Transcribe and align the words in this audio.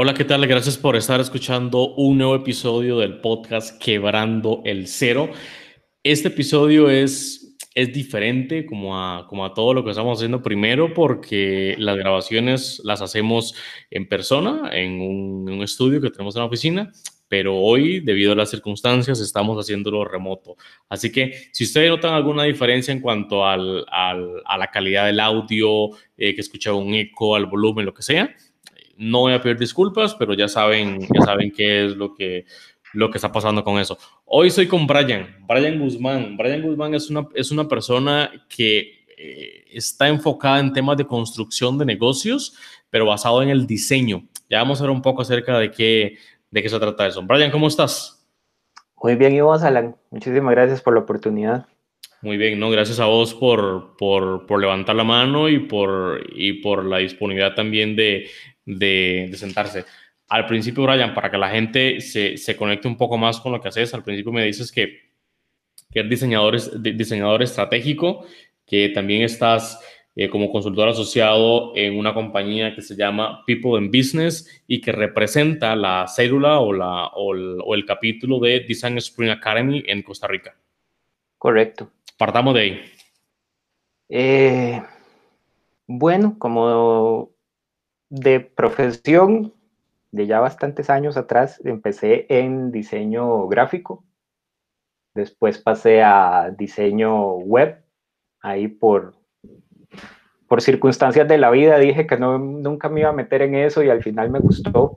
Hola, 0.00 0.14
¿qué 0.14 0.24
tal? 0.24 0.46
Gracias 0.46 0.78
por 0.78 0.94
estar 0.94 1.20
escuchando 1.20 1.92
un 1.96 2.18
nuevo 2.18 2.36
episodio 2.36 2.98
del 2.98 3.18
podcast 3.18 3.82
Quebrando 3.82 4.62
el 4.64 4.86
Cero. 4.86 5.28
Este 6.04 6.28
episodio 6.28 6.88
es, 6.88 7.56
es 7.74 7.92
diferente 7.92 8.64
como 8.64 8.96
a, 8.96 9.26
como 9.26 9.44
a 9.44 9.52
todo 9.52 9.74
lo 9.74 9.82
que 9.82 9.90
estamos 9.90 10.16
haciendo 10.16 10.40
primero 10.40 10.94
porque 10.94 11.74
las 11.78 11.96
grabaciones 11.96 12.80
las 12.84 13.02
hacemos 13.02 13.56
en 13.90 14.08
persona, 14.08 14.70
en 14.72 15.00
un, 15.00 15.62
estudio 15.64 16.00
que 16.00 16.10
tenemos 16.10 16.36
en 16.36 16.42
la 16.42 16.46
oficina, 16.46 16.92
pero 17.26 17.56
hoy, 17.56 17.98
debido 17.98 18.30
a 18.30 18.36
las 18.36 18.50
circunstancias, 18.50 19.18
estamos 19.18 19.58
haciéndolo 19.58 20.04
remoto. 20.04 20.54
Así 20.88 21.10
que 21.10 21.48
si 21.50 21.64
ustedes 21.64 21.90
notan 21.90 22.14
alguna 22.14 22.44
diferencia 22.44 22.92
en 22.92 23.00
cuanto 23.00 23.44
al, 23.44 23.84
a 23.90 24.14
la 24.56 24.70
calidad 24.72 25.06
del 25.06 25.18
audio, 25.18 25.90
eh, 26.16 26.36
que 26.36 26.40
escucha 26.40 26.72
un 26.72 26.94
eco, 26.94 27.34
al 27.34 27.46
volumen, 27.46 27.84
lo 27.84 27.92
que 27.92 28.02
sea, 28.02 28.32
no 28.98 29.20
voy 29.20 29.32
a 29.32 29.40
pedir 29.40 29.56
disculpas, 29.56 30.14
pero 30.16 30.34
ya 30.34 30.48
saben, 30.48 31.00
ya 31.00 31.22
saben 31.24 31.52
qué 31.52 31.86
es 31.86 31.96
lo 31.96 32.14
que, 32.14 32.44
lo 32.92 33.10
que 33.10 33.18
está 33.18 33.30
pasando 33.30 33.62
con 33.62 33.78
eso. 33.78 33.96
Hoy 34.24 34.50
soy 34.50 34.66
con 34.66 34.86
Brian, 34.86 35.36
Brian 35.46 35.78
Guzmán. 35.78 36.36
Brian 36.36 36.60
Guzmán 36.62 36.94
es 36.94 37.08
una, 37.08 37.26
es 37.34 37.50
una 37.50 37.68
persona 37.68 38.30
que 38.48 39.04
eh, 39.16 39.64
está 39.72 40.08
enfocada 40.08 40.58
en 40.58 40.72
temas 40.72 40.96
de 40.96 41.06
construcción 41.06 41.78
de 41.78 41.86
negocios, 41.86 42.54
pero 42.90 43.06
basado 43.06 43.40
en 43.42 43.50
el 43.50 43.66
diseño. 43.66 44.24
Ya 44.50 44.58
vamos 44.58 44.80
a 44.80 44.84
ver 44.84 44.90
un 44.90 45.02
poco 45.02 45.22
acerca 45.22 45.58
de 45.58 45.70
qué, 45.70 46.18
de 46.50 46.62
qué 46.62 46.68
se 46.68 46.78
trata 46.78 47.06
eso. 47.06 47.22
Brian, 47.22 47.52
¿cómo 47.52 47.68
estás? 47.68 48.26
Muy 49.00 49.14
bien, 49.14 49.32
y 49.34 49.40
vos, 49.40 49.62
Alan. 49.62 49.94
Muchísimas 50.10 50.52
gracias 50.52 50.82
por 50.82 50.94
la 50.94 51.00
oportunidad. 51.00 51.66
Muy 52.20 52.36
bien, 52.36 52.58
no, 52.58 52.68
gracias 52.68 52.98
a 52.98 53.04
vos 53.04 53.32
por, 53.32 53.96
por, 53.96 54.44
por 54.46 54.60
levantar 54.60 54.96
la 54.96 55.04
mano 55.04 55.48
y 55.48 55.60
por, 55.60 56.20
y 56.34 56.54
por 56.54 56.84
la 56.84 56.98
disponibilidad 56.98 57.54
también 57.54 57.94
de, 57.94 58.28
de, 58.68 59.30
sentarse. 59.34 59.84
Al 60.28 60.46
principio, 60.46 60.84
Brian, 60.84 61.14
para 61.14 61.30
que 61.30 61.38
la 61.38 61.50
gente 61.50 62.00
se, 62.00 62.36
se, 62.36 62.56
conecte 62.56 62.86
un 62.86 62.96
poco 62.96 63.16
más 63.16 63.40
con 63.40 63.52
lo 63.52 63.60
que 63.60 63.68
haces, 63.68 63.94
al 63.94 64.04
principio 64.04 64.32
me 64.32 64.44
dices 64.44 64.70
que, 64.70 65.10
que 65.90 66.00
eres 66.00 66.10
diseñador, 66.10 66.82
diseñador 66.82 67.42
estratégico, 67.42 68.26
que 68.66 68.90
también 68.90 69.22
estás 69.22 69.80
eh, 70.14 70.28
como 70.28 70.52
consultor 70.52 70.88
asociado 70.88 71.72
en 71.74 71.96
una 71.96 72.12
compañía 72.12 72.74
que 72.74 72.82
se 72.82 72.94
llama 72.94 73.42
People 73.46 73.78
in 73.78 73.90
Business 73.90 74.62
y 74.66 74.80
que 74.80 74.92
representa 74.92 75.74
la 75.74 76.06
célula 76.06 76.58
o, 76.58 76.72
la, 76.72 77.06
o, 77.06 77.34
el, 77.34 77.58
o 77.64 77.74
el 77.74 77.86
capítulo 77.86 78.38
de 78.38 78.60
Design 78.60 78.98
Spring 78.98 79.30
Academy 79.30 79.82
en 79.86 80.02
Costa 80.02 80.26
Rica. 80.26 80.54
Correcto. 81.38 81.90
Partamos 82.18 82.52
de 82.54 82.60
ahí. 82.60 82.80
Eh, 84.10 84.82
bueno, 85.86 86.36
como 86.38 87.30
de 88.10 88.40
profesión, 88.40 89.52
de 90.12 90.26
ya 90.26 90.40
bastantes 90.40 90.90
años 90.90 91.16
atrás, 91.16 91.60
empecé 91.64 92.26
en 92.28 92.70
diseño 92.70 93.46
gráfico. 93.48 94.04
Después 95.14 95.58
pasé 95.58 96.02
a 96.02 96.54
diseño 96.56 97.36
web. 97.36 97.82
Ahí 98.40 98.68
por, 98.68 99.14
por 100.46 100.62
circunstancias 100.62 101.26
de 101.26 101.38
la 101.38 101.50
vida 101.50 101.78
dije 101.78 102.06
que 102.06 102.16
no, 102.16 102.38
nunca 102.38 102.88
me 102.88 103.00
iba 103.00 103.10
a 103.10 103.14
meter 103.14 103.42
en 103.42 103.56
eso 103.56 103.82
y 103.82 103.90
al 103.90 104.02
final 104.02 104.30
me 104.30 104.38
gustó. 104.38 104.94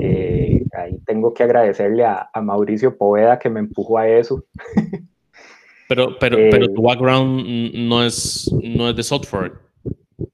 Eh, 0.00 0.64
ahí 0.72 0.98
tengo 1.06 1.34
que 1.34 1.42
agradecerle 1.42 2.04
a, 2.04 2.30
a, 2.32 2.40
Mauricio 2.40 2.96
Poveda 2.96 3.38
que 3.38 3.50
me 3.50 3.60
empujó 3.60 3.98
a 3.98 4.08
eso. 4.08 4.44
pero, 5.88 6.18
pero, 6.18 6.38
eh, 6.38 6.48
pero 6.50 6.72
tu 6.72 6.82
background 6.82 7.74
no 7.74 8.04
es, 8.04 8.50
no 8.62 8.88
es 8.88 8.96
de 8.96 9.02
software. 9.02 9.52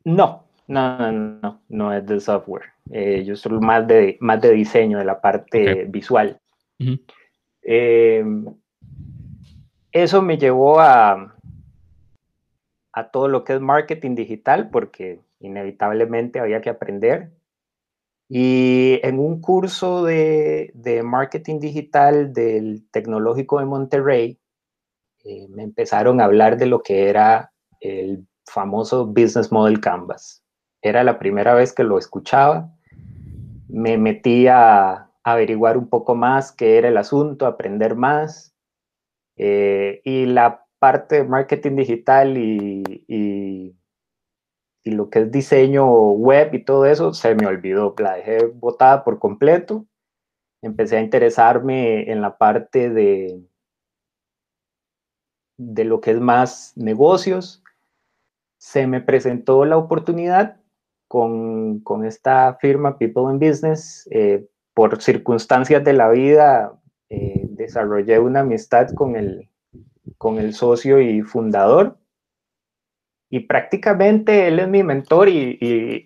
No, 0.05 0.46
no, 0.67 1.13
no, 1.13 1.39
no, 1.43 1.61
no 1.69 1.93
es 1.93 2.07
de 2.07 2.21
software. 2.21 2.65
Eh, 2.91 3.25
yo 3.25 3.37
soy 3.37 3.59
más 3.61 3.87
de, 3.87 4.17
más 4.21 4.41
de 4.41 4.53
diseño, 4.53 4.99
de 4.99 5.05
la 5.05 5.21
parte 5.21 5.73
okay. 5.73 5.85
visual. 5.87 6.41
Uh 6.79 6.85
-huh. 6.85 7.01
eh, 7.63 8.25
eso 9.93 10.23
me 10.23 10.37
llevó 10.37 10.79
a, 10.81 11.35
a 12.93 13.11
todo 13.11 13.29
lo 13.29 13.45
que 13.45 13.55
es 13.55 13.61
marketing 13.61 14.15
digital, 14.15 14.69
porque 14.71 15.21
inevitablemente 15.41 16.39
había 16.39 16.61
que 16.61 16.71
aprender. 16.71 17.31
Y 18.29 18.99
en 19.03 19.19
un 19.19 19.41
curso 19.41 20.05
de, 20.05 20.73
de 20.75 21.03
marketing 21.03 21.61
digital 21.61 22.33
del 22.33 22.85
Tecnológico 22.91 23.61
de 23.61 23.67
Monterrey, 23.67 24.39
eh, 25.25 25.47
me 25.49 25.63
empezaron 25.63 26.21
a 26.21 26.25
hablar 26.25 26.57
de 26.57 26.67
lo 26.67 26.83
que 26.83 27.09
era 27.09 27.53
el 27.81 28.27
famoso 28.45 29.07
Business 29.07 29.51
Model 29.51 29.81
Canvas. 29.81 30.43
Era 30.87 31.03
la 31.03 31.19
primera 31.19 31.53
vez 31.55 31.73
que 31.73 31.83
lo 31.83 31.99
escuchaba. 31.99 32.73
Me 33.69 33.99
metí 33.99 34.47
a 34.47 35.11
averiguar 35.25 35.77
un 35.77 35.89
poco 35.89 36.15
más 36.15 36.53
qué 36.53 36.79
era 36.79 36.87
el 36.87 36.97
asunto, 36.97 37.47
aprender 37.47 37.97
más. 37.97 38.55
Eh, 39.37 40.01
y 40.05 40.27
la 40.27 40.65
parte 40.79 41.17
de 41.17 41.25
marketing 41.25 41.75
digital 41.75 42.39
y, 42.39 42.85
y, 43.09 43.75
lo 44.85 45.11
que 45.11 45.23
es 45.23 45.33
diseño 45.33 46.13
web 46.13 46.55
y 46.55 46.65
todo 46.65 46.87
eso, 46.87 47.13
se 47.13 47.35
me 47.35 47.49
olvidó, 47.49 47.97
la 47.99 48.15
dejé 48.15 48.47
botada 48.47 49.03
por 49.03 49.19
completo. 49.19 49.85
Empecé 50.63 50.99
a 50.99 51.01
interesarme 51.01 52.09
en 52.13 52.21
la 52.21 52.39
parte 52.39 52.91
de, 52.91 53.43
de 55.57 55.85
lo 55.85 56.01
que 56.01 56.13
es 56.13 56.21
más 56.21 56.73
negocios. 56.77 57.65
Se 58.59 58.87
me 58.87 59.01
presentó 59.01 59.65
la 59.65 59.77
oportunidad 59.77 60.61
con, 61.09 61.81
con 61.81 62.05
esta 62.05 62.55
firma 62.61 62.99
People 62.99 63.33
in 63.33 63.39
Business. 63.39 64.09
Eh, 64.11 64.47
por 64.77 65.01
circunstancias 65.01 65.83
de 65.85 65.95
la 65.95 66.11
vida, 66.11 66.79
eh, 67.09 67.47
desarrollé 67.49 68.19
una 68.19 68.41
amistad 68.41 68.91
con 68.91 69.17
el, 69.17 69.49
con 70.19 70.39
el 70.39 70.53
socio 70.53 71.01
y 71.01 71.23
fundador. 71.23 71.99
Y 73.31 73.41
prácticamente 73.41 74.49
él 74.49 74.59
es 74.59 74.69
mi 74.69 74.83
mentor 74.83 75.31
y, 75.31 75.59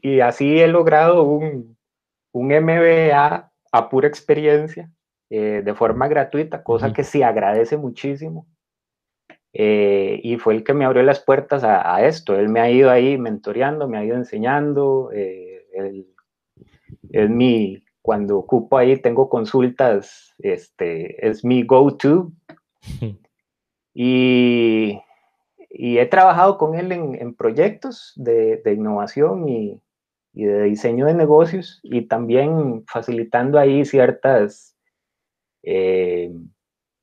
y, 0.02 0.20
así 0.20 0.60
he 0.60 0.68
logrado 0.68 1.24
un, 1.24 1.76
un, 2.32 2.46
MBA 2.46 3.52
a 3.72 3.88
pura 3.90 4.06
experiencia, 4.06 4.90
eh, 5.30 5.62
de 5.64 5.74
forma 5.74 6.06
gratuita, 6.06 6.62
cosa 6.62 6.92
que 6.92 7.02
se 7.02 7.24
agradece 7.24 7.76
muchísimo. 7.76 8.46
Eh, 9.52 10.20
y 10.22 10.36
fue 10.36 10.54
el 10.54 10.64
que 10.64 10.74
me 10.74 10.84
abrió 10.84 11.02
las 11.02 11.20
puertas 11.20 11.64
a, 11.64 12.06
esto. 12.06 12.36
Él 12.36 12.48
me 12.48 12.60
ha 12.60 12.70
ido 12.70 12.90
ahí 12.90 13.18
mentoreando, 13.18 13.88
me 13.88 13.98
ha 13.98 14.04
ido 14.04 14.16
enseñando. 14.16 15.10
Eh, 15.12 15.66
es 17.10 17.30
mi, 17.30 17.82
cuando 18.02 18.38
ocupo 18.38 18.78
ahí, 18.78 18.96
tengo 18.96 19.28
consultas, 19.28 20.34
este, 20.38 21.26
es 21.26 21.44
mi 21.44 21.64
go-to. 21.64 22.32
y, 23.94 24.98
y, 25.68 25.98
he 25.98 26.06
trabajado 26.06 26.56
con 26.56 26.74
él 26.76 26.92
en, 26.92 27.14
en 27.16 27.34
proyectos 27.34 28.12
de, 28.16 28.58
de 28.58 28.72
innovación 28.72 29.48
y, 29.48 29.80
y, 30.32 30.44
de 30.44 30.62
diseño 30.64 31.06
de 31.06 31.14
negocios 31.14 31.80
y 31.82 32.02
también 32.02 32.84
facilitando 32.86 33.58
ahí 33.58 33.84
ciertas... 33.84 34.76
Eh, 35.62 36.32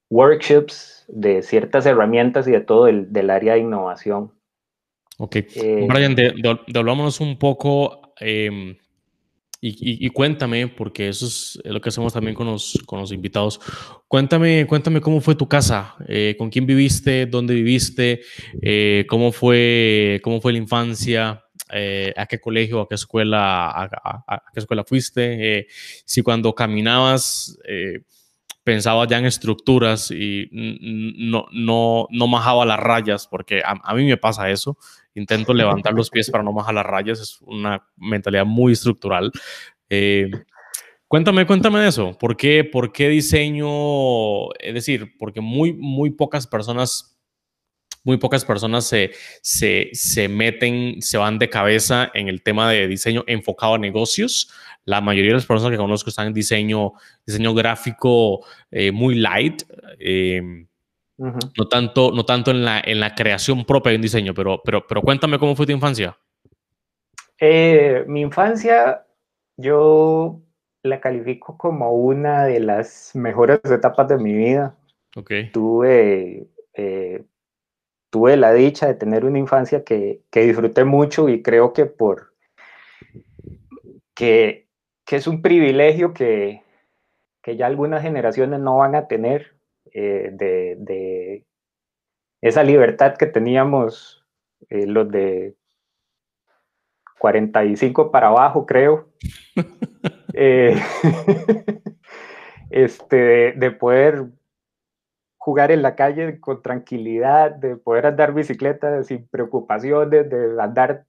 workshops 0.10 1.06
de 1.08 1.42
ciertas 1.42 1.86
herramientas 1.86 2.48
y 2.48 2.52
de 2.52 2.62
todo 2.62 2.88
el 2.88 3.12
del 3.12 3.30
área 3.30 3.54
de 3.54 3.60
innovación. 3.60 4.32
Ok. 5.18 5.36
Eh, 5.36 5.88
Brian, 5.88 6.16
de, 6.16 6.34
un 7.20 7.40
poco 7.40 8.14
em, 8.20 8.76
y, 9.60 10.10
cuéntame, 10.12 10.68
porque 10.68 11.10
eso 11.10 11.26
es 11.26 11.60
lo 11.64 11.82
que 11.82 11.90
hacemos 11.90 12.14
también 12.14 12.36
con 12.36 12.46
los, 12.46 12.80
con 12.86 13.00
los 13.00 13.12
invitados. 13.12 13.60
Cuéntame, 14.08 14.68
cuéntame 14.68 15.02
cómo 15.02 15.20
fue 15.20 15.36
tu 15.36 15.48
casa, 15.48 15.96
eh, 16.08 16.36
con 16.38 16.50
quién 16.52 16.68
viviste, 16.68 17.26
dónde 17.26 17.56
viviste, 17.56 18.22
eh, 18.62 19.06
cómo, 19.10 19.32
fue, 19.32 20.22
cómo 20.24 20.40
fue 20.40 20.52
la 20.52 20.60
infancia, 20.60 21.44
a 21.70 22.26
qué 22.28 22.40
colegio, 22.40 22.82
a 22.82 22.88
qué 22.88 22.96
escuela, 22.96 23.70
a 23.72 24.44
qué 24.54 24.60
escuela 24.60 24.86
fuiste, 24.86 25.68
si 26.06 26.22
cuando 26.22 26.54
caminabas 26.54 27.60
pensaba 28.68 29.08
ya 29.08 29.18
en 29.18 29.26
estructuras 29.26 30.12
y 30.12 30.50
no, 30.52 31.46
no, 31.54 32.06
no 32.10 32.28
majaba 32.28 32.66
las 32.66 32.78
rayas, 32.78 33.26
porque 33.26 33.62
a, 33.64 33.96
mí 33.96 34.04
me 34.06 34.18
pasa 34.18 34.50
eso. 34.50 34.78
Intento 35.16 35.54
levantar 35.54 35.94
los 35.94 36.10
pies 36.10 36.30
para 36.30 36.44
no 36.44 36.52
majar 36.52 36.76
las 36.76 36.86
rayas, 36.86 37.22
es 37.22 37.40
una 37.44 37.88
mentalidad 37.96 38.44
muy 38.46 38.74
estructural. 38.74 39.32
Eh, 39.90 40.30
cuéntame, 41.08 41.48
cuéntame 41.48 41.80
de 41.80 41.88
eso. 41.88 42.18
¿Por 42.20 42.36
qué, 42.36 42.66
¿Por 42.66 42.92
qué 42.92 43.08
diseño? 43.08 44.52
Es 44.56 44.74
decir, 44.74 45.16
porque 45.18 45.40
muy, 45.40 45.72
muy 45.72 46.10
pocas 46.10 46.46
personas 46.46 47.17
muy 48.08 48.18
pocas 48.18 48.46
personas 48.46 48.86
se, 48.86 49.12
se, 49.42 49.90
se, 49.92 50.30
meten, 50.30 51.02
se 51.02 51.18
van 51.18 51.38
de 51.38 51.50
cabeza 51.50 52.10
en 52.14 52.30
el 52.30 52.42
tema 52.42 52.72
de 52.72 52.88
diseño 52.88 53.26
enfocado 53.28 53.76
a 53.76 53.78
negocios. 53.78 54.50
La 54.86 55.02
mayoría 55.02 55.32
de 55.32 55.36
las 55.36 55.46
personas 55.46 55.72
que 55.72 55.78
conozco 55.78 56.10
están 56.10 56.28
en 56.28 56.34
diseño, 56.34 56.94
diseño 57.26 57.54
gráfico 57.54 58.46
eh, 58.72 58.94
muy 58.94 59.16
light. 59.16 59.64
Eh, 60.00 60.42
no, 61.18 61.68
tanto, 61.70 62.12
no 62.14 62.26
tanto 62.26 62.52
en 62.52 62.64
la, 62.64 62.80
en 62.80 63.02
la 63.02 63.14
creación 63.14 63.66
propia 63.66 63.90
de 63.90 63.98
un 63.98 64.04
diseño, 64.04 64.34
pero, 64.34 64.62
pero, 64.64 64.88
pero 64.88 65.02
cuéntame 65.02 65.38
cómo 65.38 65.56
fue 65.58 65.66
tu 65.66 65.74
infancia. 65.74 66.18
Eh, 67.40 68.06
mi 68.08 68.22
infancia, 68.22 69.06
yo 69.58 70.40
la 70.82 71.02
califico 71.02 71.58
como 71.58 71.92
una 71.92 72.46
de 72.46 72.62
las 72.62 73.12
mejores 73.16 73.60
etapas 73.66 74.08
de 74.08 74.18
mi 74.18 74.34
vida. 74.34 74.78
Okay. 75.14 75.52
Tuve 75.52 76.48
tuve 78.18 78.36
la 78.36 78.52
dicha 78.52 78.88
de 78.88 78.96
tener 78.96 79.26
una 79.26 79.38
infancia 79.38 79.84
que, 79.84 80.24
disfruté 80.32 80.84
mucho 80.84 81.30
y 81.30 81.44
creo 81.44 81.72
que 81.72 81.86
por 81.86 82.34
que, 84.16 84.68
es 85.12 85.28
un 85.28 85.44
privilegio 85.44 86.16
que, 86.16 86.64
ya 87.46 87.68
algunas 87.68 88.02
generaciones 88.02 88.60
no 88.60 88.78
van 88.78 88.96
a 88.96 89.08
tener 89.08 89.56
eh, 89.94 90.32
de, 90.34 91.46
esa 92.42 92.64
libertad 92.64 93.16
que 93.18 93.28
teníamos 93.28 94.26
eh, 94.70 94.88
los 94.88 95.12
de 95.12 95.56
45 97.20 98.12
para 98.12 98.30
abajo, 98.30 98.66
creo. 98.66 99.10
Eh, 100.40 100.80
este, 102.70 103.54
de 103.54 103.72
poder 103.72 104.28
jugar 105.48 105.72
en 105.72 105.82
la 105.82 105.96
calle 105.96 106.42
con 106.42 106.62
tranquilidad, 106.62 107.52
de 107.52 107.78
poder 107.78 108.08
andar 108.08 108.34
bicicleta 108.34 109.02
sin 109.04 109.26
preocupaciones, 109.30 110.30
de 110.30 110.62
andar 110.62 111.06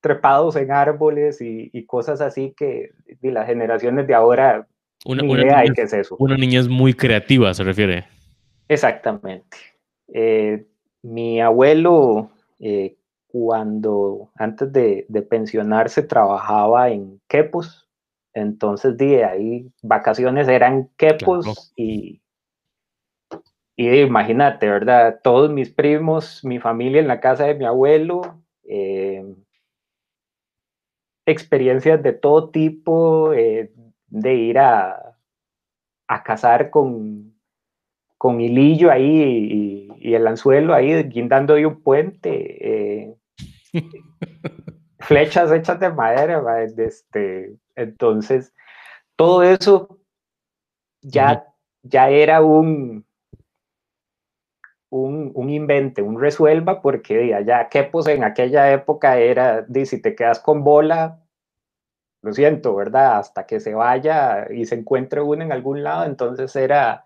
trepados 0.00 0.56
en 0.56 0.72
árboles 0.72 1.38
y, 1.40 1.86
cosas 1.86 2.20
así 2.20 2.52
que 2.56 2.90
las 3.22 3.46
generaciones 3.46 4.08
de 4.08 4.14
ahora 4.14 4.66
una, 5.04 5.22
ni 5.22 5.34
idea 5.34 5.62
qué 5.72 5.82
es 5.82 5.92
eso. 5.92 6.16
Una 6.18 6.36
niña 6.36 6.58
es 6.58 6.66
muy 6.66 6.94
creativa, 6.94 7.54
se 7.54 7.62
refiere. 7.62 8.08
Exactamente. 8.66 9.56
Eh, 10.12 10.66
mi 11.02 11.40
abuelo, 11.40 12.32
eh, 12.58 12.96
cuando 13.28 14.32
antes 14.34 14.72
de, 14.72 15.06
pensionarse, 15.30 16.02
trabajaba 16.02 16.90
en 16.90 17.20
Quepos, 17.28 17.88
entonces 18.34 18.96
de 18.96 19.24
ahí 19.24 19.70
vacaciones 19.80 20.48
eran 20.48 20.90
Quepos 20.96 21.72
y 21.76 22.20
y 23.76 23.88
imagínate, 24.00 24.68
¿verdad? 24.68 25.20
Todos 25.22 25.50
mis 25.52 25.70
primos, 25.70 26.42
mi 26.44 26.58
familia 26.58 27.00
en 27.00 27.08
la 27.08 27.20
casa 27.20 27.44
de 27.44 27.54
mi 27.54 27.66
abuelo, 27.66 28.42
eh, 28.64 29.22
experiencias 31.26 32.02
de 32.02 32.12
todo 32.14 32.50
tipo, 32.50 33.34
eh, 33.34 33.70
de 34.08 34.34
ir 34.34 34.58
a, 34.58 35.18
a 36.08 36.22
cazar 36.22 36.70
con, 36.70 37.34
con 38.18 38.40
hilillo 38.40 38.90
ahí 38.90 39.88
y, 40.00 40.14
el 40.14 40.26
anzuelo 40.26 40.72
ahí 40.72 41.02
guindando 41.04 41.54
de 41.54 41.66
un 41.66 41.82
puente, 41.82 43.04
eh, 43.04 43.16
flechas 45.00 45.50
hechas 45.50 45.80
de 45.80 45.90
madera, 45.90 46.40
este, 46.62 47.56
entonces 47.74 48.54
todo 49.16 49.42
eso 49.42 49.98
ya, 51.02 51.44
ya 51.82 52.08
era 52.08 52.42
un, 52.42 53.05
un, 54.90 55.32
un, 55.34 55.50
invente, 55.50 56.02
un 56.02 56.20
resuelva, 56.20 56.80
porque 56.82 57.34
que 57.70 57.84
pues 57.84 58.06
en 58.08 58.24
aquella 58.24 58.72
época 58.72 59.18
era, 59.18 59.62
de, 59.62 59.86
si 59.86 60.00
te 60.00 60.14
quedas 60.14 60.40
con 60.40 60.64
bola, 60.64 61.22
lo 62.22 62.32
siento, 62.32 62.74
¿verdad? 62.74 63.18
Hasta 63.18 63.46
que 63.46 63.60
se 63.60 63.74
vaya 63.74 64.46
y 64.50 64.66
se 64.66 64.76
encuentre 64.76 65.20
uno 65.20 65.42
en 65.44 65.52
algún 65.52 65.82
lado, 65.82 66.04
entonces 66.04 66.54
era, 66.56 67.04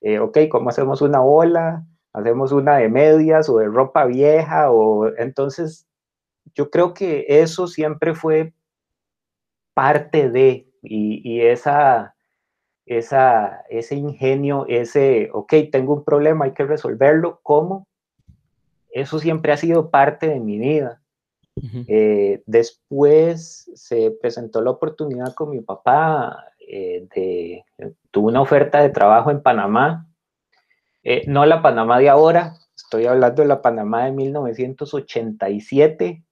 eh, 0.00 0.18
ok, 0.18 0.38
¿cómo 0.50 0.70
hacemos 0.70 1.02
una 1.02 1.20
bola? 1.20 1.86
Hacemos 2.12 2.52
una 2.52 2.76
de 2.78 2.88
medias 2.88 3.48
o 3.48 3.58
de 3.58 3.66
ropa 3.66 4.06
vieja, 4.06 4.70
o 4.70 5.08
entonces 5.16 5.86
yo 6.54 6.70
creo 6.70 6.94
que 6.94 7.26
eso 7.28 7.66
siempre 7.68 8.14
fue 8.14 8.54
parte 9.74 10.30
de, 10.30 10.68
y 10.82 11.40
esa, 11.42 12.16
esa, 12.88 13.64
ese 13.68 13.96
ingenio, 13.96 14.64
ese, 14.66 15.28
ok, 15.32 15.52
tengo 15.70 15.92
un 15.92 16.04
problema, 16.04 16.46
hay 16.46 16.52
que 16.52 16.64
resolverlo, 16.64 17.38
¿cómo? 17.42 17.86
Eso 18.90 19.18
siempre 19.18 19.52
ha 19.52 19.58
sido 19.58 19.90
parte 19.90 20.26
de 20.26 20.40
mi 20.40 20.58
vida. 20.58 21.02
Eh, 21.88 22.42
después 22.46 23.68
se 23.74 24.12
presentó 24.22 24.62
la 24.62 24.70
oportunidad 24.70 25.34
con 25.34 25.50
mi 25.50 25.60
papá, 25.60 26.46
eh, 26.60 27.06
de, 27.14 27.64
tuvo 28.10 28.28
una 28.28 28.40
oferta 28.40 28.80
de 28.80 28.90
trabajo 28.90 29.32
en 29.32 29.42
Panamá, 29.42 30.06
eh, 31.02 31.24
no 31.26 31.44
la 31.46 31.60
Panamá 31.60 31.98
de 31.98 32.08
ahora, 32.08 32.54
estoy 32.76 33.06
hablando 33.06 33.42
de 33.42 33.48
la 33.48 33.60
Panamá 33.60 34.04
de 34.04 34.12
1987, 34.12 36.22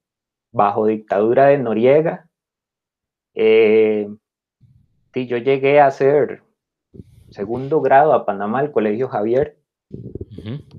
bajo 0.53 0.87
dictadura 0.87 1.47
de 1.47 1.59
Noriega. 1.59 2.29
y 3.35 5.27
yo 5.27 5.39
llegué 5.39 5.81
a 5.81 5.91
ser 5.91 6.46
segundo 7.37 7.83
grado 7.83 8.15
a 8.15 8.25
Panamá, 8.25 8.63
el 8.63 8.73
Colegio 8.73 9.09
Javier, 9.09 9.59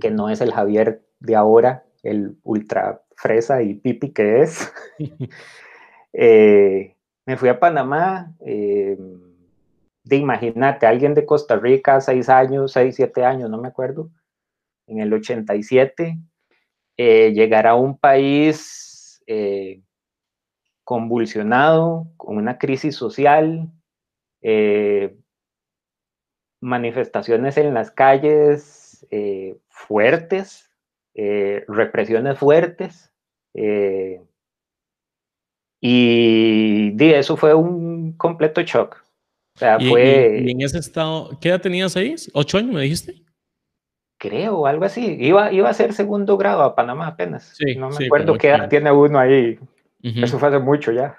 que 0.02 0.10
no 0.10 0.30
es 0.30 0.42
el 0.42 0.52
Javier 0.52 1.04
de 1.20 1.36
ahora, 1.36 1.86
el 2.02 2.38
ultra 2.44 3.04
fresa 3.16 3.62
y 3.62 3.76
pipi 3.76 4.12
que 4.12 4.42
es. 4.42 4.74
Eh, 6.20 6.96
me 7.28 7.38
fui 7.38 7.48
a 7.48 7.60
Panamá. 7.60 8.34
Eh, 8.40 8.98
de 10.04 10.16
imagínate, 10.16 10.88
alguien 10.88 11.14
de 11.14 11.28
Costa 11.28 11.58
Rica, 11.58 12.02
seis 12.02 12.28
años, 12.28 12.72
seis, 12.72 12.96
siete 12.96 13.24
años, 13.24 13.52
no 13.52 13.60
me 13.60 13.68
acuerdo, 13.68 14.10
en 14.88 15.00
el 15.00 15.14
87, 15.14 16.18
eh, 16.98 17.32
llegar 17.34 17.68
a 17.68 17.76
un 17.76 18.00
país 18.00 19.22
convulsionado, 20.84 22.08
con 22.18 22.38
una 22.38 22.58
crisis 22.58 22.96
social, 22.96 23.70
manifestaciones 26.62 27.58
en 27.58 27.74
las 27.74 27.92
calles 27.92 29.06
fuertes, 29.78 30.70
eh, 31.16 31.64
represiones 31.68 32.38
fuertes. 32.38 33.12
Eh, 33.54 34.22
y, 35.82 36.96
eso 37.00 37.38
fue 37.38 37.54
un 37.54 38.14
completo 38.14 38.62
shock. 38.62 39.04
O 39.56 39.60
sea, 39.60 39.78
¿Y, 39.80 39.90
fue... 39.90 40.52
en 40.52 40.62
ese 40.62 40.80
estado, 40.80 41.38
qué 41.40 41.50
edad 41.50 41.62
tenías 41.62 41.96
ahí? 41.96 42.16
¿Ocho 42.34 42.58
años 42.58 42.74
me 42.74 42.82
dijiste? 42.82 43.16
Creo, 44.20 44.66
algo 44.66 44.86
así. 44.86 45.18
Iba, 45.20 45.52
iba 45.52 45.70
a 45.70 45.74
ser 45.74 45.94
segundo 45.94 46.38
grado 46.38 46.64
a 46.64 46.76
Panamá 46.76 47.08
apenas. 47.08 47.56
no 47.78 47.90
me 47.90 48.06
acuerdo 48.06 48.38
qué 48.38 48.50
edad 48.50 48.70
tiene 48.70 48.92
uno 48.92 49.20
ahí. 49.20 49.60
Eso 50.02 50.40
fue 50.40 50.50
hace 50.50 50.60
mucho 50.60 50.92
ya. 50.92 51.18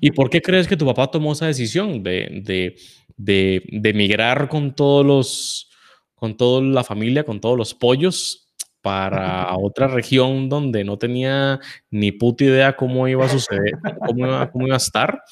¿Y 0.00 0.12
por 0.12 0.30
qué 0.30 0.40
crees 0.40 0.66
que 0.66 0.76
tu 0.76 0.86
papá 0.86 1.10
tomó 1.10 1.32
esa 1.32 1.46
decisión 1.46 2.02
de, 2.02 2.40
de, 2.44 2.76
de, 3.16 3.62
de 3.70 3.90
emigrar 3.90 4.48
con 4.48 4.74
todos 4.74 5.04
los, 5.04 5.70
con 6.14 6.36
toda 6.36 6.62
la 6.62 6.84
familia, 6.84 7.24
con 7.24 7.40
todos 7.40 7.56
los 7.56 7.74
pollos 7.74 8.44
para 8.84 9.56
otra 9.56 9.88
región 9.88 10.48
donde 10.48 10.84
no 10.84 10.98
tenía 10.98 11.58
ni 11.90 12.12
puta 12.12 12.44
idea 12.44 12.76
cómo 12.76 13.08
iba 13.08 13.24
a 13.24 13.28
suceder, 13.28 13.72
cómo 14.06 14.66
iba, 14.66 14.74
a 14.74 14.76
estar, 14.76 15.22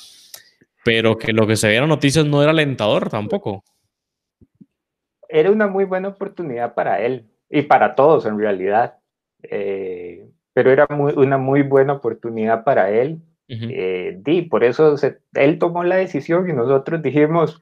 pero 0.85 1.19
que 1.19 1.33
lo 1.33 1.47
que 1.47 1.57
se 1.57 1.77
en 1.77 1.87
noticias 1.87 2.25
no 2.25 2.43
era 2.43 2.51
alentador 2.51 3.11
tampoco. 3.11 3.63
Era 5.29 5.51
una 5.51 5.67
muy 5.67 5.85
buena 5.85 6.09
oportunidad 6.09 6.75
para 6.75 7.01
él 7.01 7.31
y 7.49 7.63
para 7.63 7.95
todos 7.95 8.27
en 8.27 8.39
realidad, 8.39 8.99
eh, 9.43 10.27
pero 10.55 10.71
era 10.71 10.87
una 10.91 11.39
muy 11.39 11.63
buena 11.63 11.95
oportunidad 11.95 12.65
para 12.65 12.91
él. 12.91 13.21
Eh, 13.49 14.19
y 14.25 14.43
por 14.43 14.65
eso 14.65 14.95
él 15.35 15.59
tomó 15.59 15.85
la 15.85 15.97
decisión 15.97 16.49
y 16.49 16.55
nosotros 16.55 17.03
dijimos 17.03 17.61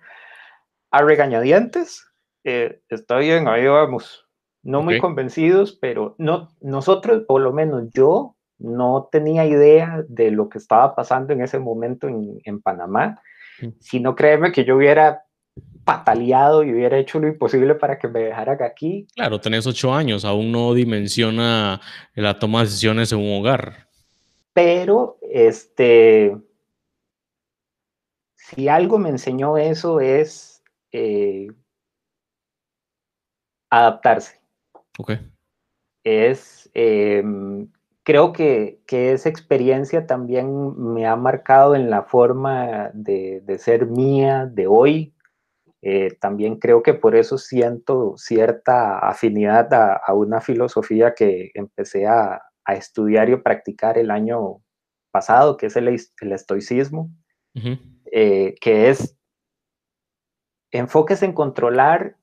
a 0.90 1.02
regañadientes, 1.02 2.06
eh, 2.44 2.80
está 2.88 3.18
bien, 3.18 3.48
ahí 3.48 3.66
vamos, 3.66 4.26
no 4.62 4.82
muy 4.82 4.98
convencidos, 4.98 5.76
pero 5.80 6.14
no, 6.18 6.48
nosotros, 6.60 7.24
por 7.26 7.40
lo 7.40 7.52
menos 7.52 7.88
yo, 7.92 8.36
no 8.58 9.08
tenía 9.10 9.46
idea 9.46 10.04
de 10.08 10.30
lo 10.30 10.48
que 10.48 10.58
estaba 10.58 10.94
pasando 10.94 11.32
en 11.32 11.42
ese 11.42 11.58
momento 11.58 12.08
en, 12.08 12.60
Panamá, 12.60 13.20
mm. 13.60 13.68
sino 13.80 14.14
créeme 14.14 14.52
que 14.52 14.64
yo 14.64 14.76
hubiera 14.76 15.22
pataleado 15.84 16.62
y 16.62 16.72
hubiera 16.72 16.98
hecho 16.98 17.18
lo 17.18 17.26
imposible 17.26 17.74
para 17.74 17.98
que 17.98 18.06
me 18.06 18.20
dejaran 18.20 18.62
aquí. 18.62 19.06
Claro, 19.14 19.40
tenés 19.40 19.66
ocho 19.66 19.94
años, 19.94 20.24
aún 20.24 20.52
no 20.52 20.74
dimensiona 20.74 21.80
la 22.14 22.38
toma 22.38 22.60
de 22.60 22.66
decisiones 22.66 23.12
en 23.12 23.18
un 23.18 23.40
hogar. 23.40 23.89
Pero, 24.52 25.18
este, 25.22 26.36
si 28.34 28.68
algo 28.68 28.98
me 28.98 29.10
enseñó 29.10 29.56
eso 29.58 30.00
es 30.00 30.62
eh, 30.92 31.48
adaptarse. 33.70 34.40
Es, 36.02 36.68
em, 36.74 37.68
creo 38.02 38.32
que, 38.32 38.80
esa 38.88 39.28
experiencia 39.28 40.06
también 40.06 40.74
me 40.76 41.06
ha 41.06 41.16
marcado 41.16 41.74
en 41.74 41.90
la 41.90 42.02
forma 42.02 42.90
de, 42.92 43.42
ser 43.58 43.86
mía 43.86 44.46
de 44.46 44.66
hoy. 44.66 45.14
Eh, 45.82 46.16
también 46.20 46.56
creo 46.56 46.82
que 46.82 46.92
por 46.92 47.16
eso 47.16 47.38
siento 47.38 48.14
cierta 48.18 48.98
afinidad 48.98 49.72
a, 49.72 50.12
una 50.12 50.40
filosofía 50.40 51.14
que 51.14 51.50
empecé 51.54 52.06
a, 52.06 52.49
estudiar 52.66 53.28
y 53.28 53.32
a 53.32 53.42
practicar 53.42 53.98
el 53.98 54.10
año 54.10 54.62
pasado, 55.10 55.56
que 55.56 55.66
es 55.66 55.76
el, 55.76 55.88
estoicismo, 55.88 57.10
eh, 58.12 58.54
que 58.60 58.90
es 58.90 59.16
enfoques 60.70 61.22
en 61.22 61.32
controlar 61.32 62.16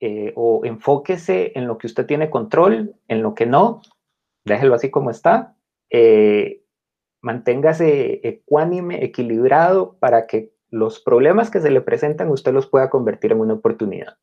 eh, 0.00 0.32
o 0.36 0.64
enfóquese 0.64 1.52
en 1.56 1.66
lo 1.66 1.78
que 1.78 1.86
usted 1.86 2.06
tiene 2.06 2.30
control, 2.30 2.94
en 3.08 3.22
lo 3.22 3.34
que 3.34 3.46
no, 3.46 3.80
déjelo 4.44 4.74
así 4.74 4.90
como 4.90 5.10
está, 5.10 5.56
eh, 5.90 6.62
manténgase 7.22 8.20
ecuánime, 8.26 9.02
equilibrado 9.04 9.96
para 9.98 10.26
que 10.26 10.52
los 10.68 11.00
problemas 11.00 11.50
que 11.50 11.60
se 11.60 11.70
le 11.70 11.80
presentan 11.80 12.28
usted 12.28 12.52
los 12.52 12.66
pueda 12.66 12.90
convertir 12.90 13.32
en 13.32 13.40
una 13.40 13.54
oportunidad. 13.54 14.18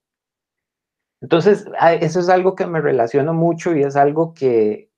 Entonces, 1.22 1.66
ah, 1.80 1.94
eso 1.94 2.20
es 2.20 2.30
algo 2.30 2.56
que 2.56 2.68
me 2.68 2.82
relaciono 2.82 3.34
mucho 3.34 3.76
y 3.76 3.82
es 3.82 3.96
algo 3.96 4.34
que, 4.34 4.91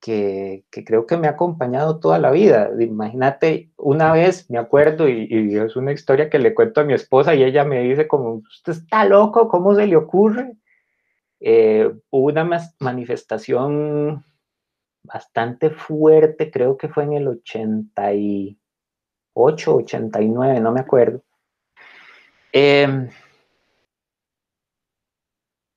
que, 0.00 0.64
creo 0.70 1.06
que 1.06 1.16
me 1.16 1.28
ha 1.28 1.32
acompañado 1.32 2.00
toda 2.00 2.18
la 2.18 2.30
vida. 2.30 2.70
Imagínate, 2.78 3.70
una 3.76 4.12
vez 4.12 4.50
me 4.50 4.58
acuerdo, 4.58 5.08
y, 5.08 5.56
es 5.56 5.76
una 5.76 5.92
historia 5.92 6.30
que 6.30 6.38
le 6.38 6.54
cuento 6.54 6.80
a 6.80 6.84
mi 6.84 6.94
esposa 6.94 7.34
y 7.34 7.42
ella 7.42 7.64
me 7.64 7.80
dice 7.82 8.06
como, 8.08 8.34
usted 8.34 8.72
está 8.72 9.04
loco, 9.04 9.48
¿cómo 9.48 9.74
se 9.74 9.86
le 9.86 9.96
ocurre? 9.96 10.56
Eh, 11.40 11.92
hubo 12.10 12.26
una 12.26 12.48
manifestación 12.80 14.24
bastante 15.02 15.70
fuerte, 15.70 16.50
creo 16.50 16.76
que 16.76 16.88
fue 16.88 17.04
en 17.04 17.12
el 17.14 17.28
88, 17.28 19.76
89, 19.76 20.60
no 20.60 20.72
me 20.72 20.80
acuerdo. 20.80 21.22
Em, 22.52 23.08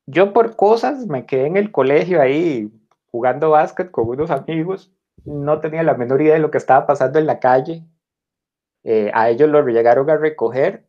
yo 0.06 0.34
por 0.34 0.56
cosas 0.56 1.06
me 1.08 1.26
quedé 1.26 1.48
en 1.48 1.58
el 1.58 1.72
colegio 1.72 2.22
ahí 2.22 2.72
jugando 3.12 3.52
básquet 3.52 3.92
con 3.92 4.08
unos 4.08 4.32
amigos, 4.32 4.94
no 5.26 5.60
tenía 5.60 5.84
la 5.84 5.96
menor 5.96 6.22
idea 6.22 6.34
de 6.34 6.40
lo 6.40 6.52
que 6.52 6.58
estaba 6.58 6.88
pasando 6.88 7.20
en 7.20 7.28
la 7.28 7.40
calle. 7.40 7.84
Eh, 8.84 9.12
a 9.14 9.30
ellos 9.30 9.50
lo 9.50 9.66
llegaron 9.68 10.10
a 10.10 10.18
recoger. 10.18 10.86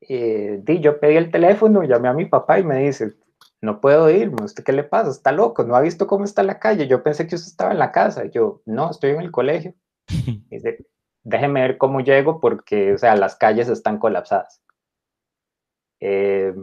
Eh, 0.00 0.60
di, 0.62 0.80
yo 0.80 1.00
pedí 1.00 1.16
el 1.16 1.30
teléfono, 1.30 1.82
llamé 1.82 2.08
a 2.08 2.12
mi 2.12 2.26
papá 2.26 2.58
y 2.58 2.64
me 2.64 2.78
dice, 2.80 3.14
no 3.60 3.80
puedo 3.80 4.10
irme, 4.10 4.44
¿usted 4.44 4.62
qué 4.62 4.72
le 4.72 4.84
pasa? 4.84 5.10
Está 5.10 5.32
loco, 5.32 5.64
no 5.64 5.74
ha 5.76 5.80
visto 5.80 6.06
cómo 6.06 6.24
está 6.24 6.42
la 6.42 6.58
calle. 6.58 6.86
Yo 6.86 7.02
pensé 7.02 7.26
que 7.26 7.36
usted 7.36 7.48
estaba 7.48 7.72
en 7.72 7.78
la 7.78 7.92
casa. 7.92 8.26
yo, 8.26 8.62
no, 8.66 8.90
estoy 8.90 9.10
en 9.10 9.20
el 9.20 9.30
colegio. 9.30 9.74
dice, 10.50 10.86
déjeme 11.22 11.62
ver 11.62 11.78
cómo 11.78 12.00
llego 12.00 12.40
porque, 12.40 12.94
o 12.94 12.98
sea, 12.98 13.16
las 13.16 13.36
calles 13.36 13.68
están 13.68 13.98
colapsadas. 13.98 14.62
Eh, 16.00 16.54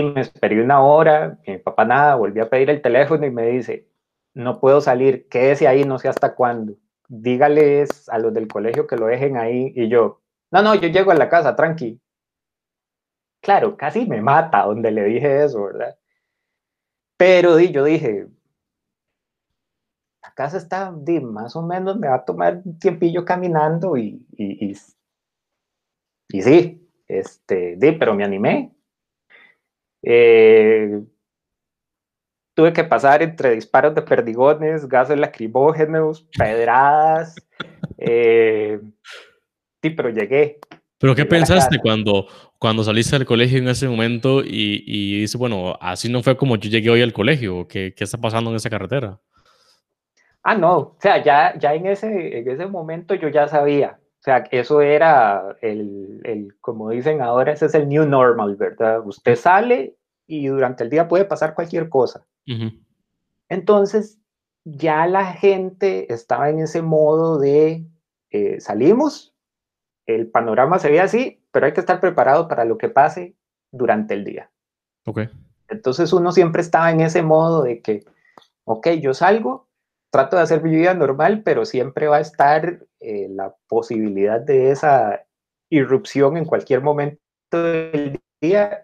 me 0.00 0.22
esperé 0.22 0.62
una 0.62 0.80
hora, 0.82 1.38
mi 1.46 1.58
papá 1.58 1.84
nada, 1.84 2.14
volví 2.14 2.40
a 2.40 2.48
pedir 2.48 2.70
el 2.70 2.80
teléfono 2.80 3.26
y 3.26 3.30
me 3.30 3.46
dice, 3.48 3.88
no 4.34 4.58
puedo 4.58 4.80
salir, 4.80 5.28
quédese 5.28 5.68
ahí, 5.68 5.84
no 5.84 5.98
sé 5.98 6.08
hasta 6.08 6.34
cuándo. 6.34 6.76
Dígales 7.08 8.08
a 8.08 8.18
los 8.18 8.32
del 8.32 8.48
colegio 8.48 8.86
que 8.86 8.96
lo 8.96 9.06
dejen 9.06 9.36
ahí. 9.36 9.72
Y 9.76 9.88
yo, 9.88 10.22
no, 10.50 10.62
no, 10.62 10.74
yo 10.74 10.88
llego 10.88 11.10
a 11.10 11.14
la 11.14 11.28
casa, 11.28 11.54
tranqui. 11.54 12.00
Claro, 13.42 13.76
casi 13.76 14.06
me 14.06 14.22
mata 14.22 14.64
donde 14.64 14.90
le 14.90 15.04
dije 15.04 15.44
eso, 15.44 15.64
¿verdad? 15.64 15.98
Pero 17.18 17.58
yo 17.60 17.84
dije, 17.84 18.28
la 20.22 20.32
casa 20.34 20.56
está, 20.56 20.92
di, 20.96 21.20
más 21.20 21.54
o 21.56 21.62
menos 21.62 21.98
me 21.98 22.08
va 22.08 22.14
a 22.16 22.24
tomar 22.24 22.62
un 22.64 22.78
tiempillo 22.78 23.24
caminando 23.24 23.96
y, 23.96 24.24
y, 24.36 24.70
y, 24.70 24.76
y 26.30 26.42
sí, 26.42 26.88
este, 27.08 27.76
di, 27.76 27.92
pero 27.92 28.14
me 28.14 28.24
animé, 28.24 28.72
eh, 30.02 31.00
tuve 32.54 32.72
que 32.72 32.84
pasar 32.84 33.22
entre 33.22 33.54
disparos 33.54 33.94
de 33.94 34.02
perdigones, 34.02 34.88
gases 34.88 35.18
lacrimógenos, 35.18 36.26
pedradas. 36.36 37.34
Eh, 38.04 38.80
sí, 39.80 39.90
pero 39.90 40.08
llegué. 40.08 40.58
¿Pero 40.98 41.14
qué 41.14 41.24
pensaste 41.24 41.78
cuando, 41.78 42.26
cuando 42.58 42.82
saliste 42.82 43.16
del 43.16 43.26
colegio 43.26 43.58
en 43.58 43.68
ese 43.68 43.86
momento 43.86 44.42
y, 44.42 44.82
y 44.84 45.20
dices, 45.20 45.36
bueno, 45.36 45.76
así 45.80 46.10
no 46.10 46.20
fue 46.22 46.36
como 46.36 46.56
yo 46.56 46.68
llegué 46.68 46.90
hoy 46.90 47.02
al 47.02 47.12
colegio? 47.12 47.68
¿Qué, 47.68 47.94
qué 47.94 48.02
está 48.02 48.18
pasando 48.18 48.50
en 48.50 48.56
esa 48.56 48.70
carretera? 48.70 49.20
Ah, 50.42 50.56
no, 50.56 50.76
o 50.78 50.96
sea, 51.00 51.22
ya, 51.22 51.56
ya 51.56 51.74
en, 51.74 51.86
ese, 51.86 52.38
en 52.38 52.50
ese 52.50 52.66
momento 52.66 53.14
yo 53.14 53.28
ya 53.28 53.46
sabía, 53.46 54.00
o 54.22 54.24
sea, 54.24 54.44
eso 54.52 54.80
era 54.80 55.56
el, 55.62 56.20
el, 56.22 56.54
como 56.60 56.90
dicen 56.90 57.20
ahora, 57.20 57.50
ese 57.50 57.66
es 57.66 57.74
el 57.74 57.88
new 57.88 58.06
normal, 58.06 58.54
¿verdad? 58.54 59.04
Usted 59.04 59.34
sale 59.34 59.96
y 60.28 60.46
durante 60.46 60.84
el 60.84 60.90
día 60.90 61.08
puede 61.08 61.24
pasar 61.24 61.56
cualquier 61.56 61.88
cosa. 61.88 62.24
Entonces, 63.48 64.20
ya 64.62 65.08
la 65.08 65.26
gente 65.26 66.12
estaba 66.14 66.50
en 66.50 66.60
ese 66.60 66.82
modo 66.82 67.40
de 67.40 67.84
eh, 68.30 68.60
salimos, 68.60 69.34
el 70.06 70.28
panorama 70.28 70.78
se 70.78 70.92
ve 70.92 71.00
así, 71.00 71.42
pero 71.50 71.66
hay 71.66 71.72
que 71.72 71.80
estar 71.80 71.98
preparado 71.98 72.46
para 72.46 72.64
lo 72.64 72.78
que 72.78 72.90
pase 72.90 73.34
durante 73.72 74.14
el 74.14 74.22
día. 74.22 74.52
Ok. 75.04 75.22
Entonces 75.66 76.12
uno 76.12 76.30
siempre 76.30 76.62
estaba 76.62 76.92
en 76.92 77.00
ese 77.00 77.24
modo 77.24 77.64
de 77.64 77.82
que, 77.82 78.04
ok, 78.66 78.88
yo 79.00 79.14
salgo, 79.14 79.66
trato 80.12 80.36
de 80.36 80.42
hacer 80.42 80.62
mi 80.62 80.70
vida 80.70 80.92
normal, 80.92 81.42
pero 81.42 81.64
siempre 81.64 82.06
va 82.06 82.18
a 82.18 82.20
estar 82.20 82.86
eh, 83.00 83.28
la 83.30 83.56
posibilidad 83.66 84.40
de 84.40 84.70
esa 84.70 85.24
irrupción 85.70 86.36
en 86.36 86.44
cualquier 86.44 86.82
momento 86.82 87.18
del 87.50 88.20
día. 88.40 88.82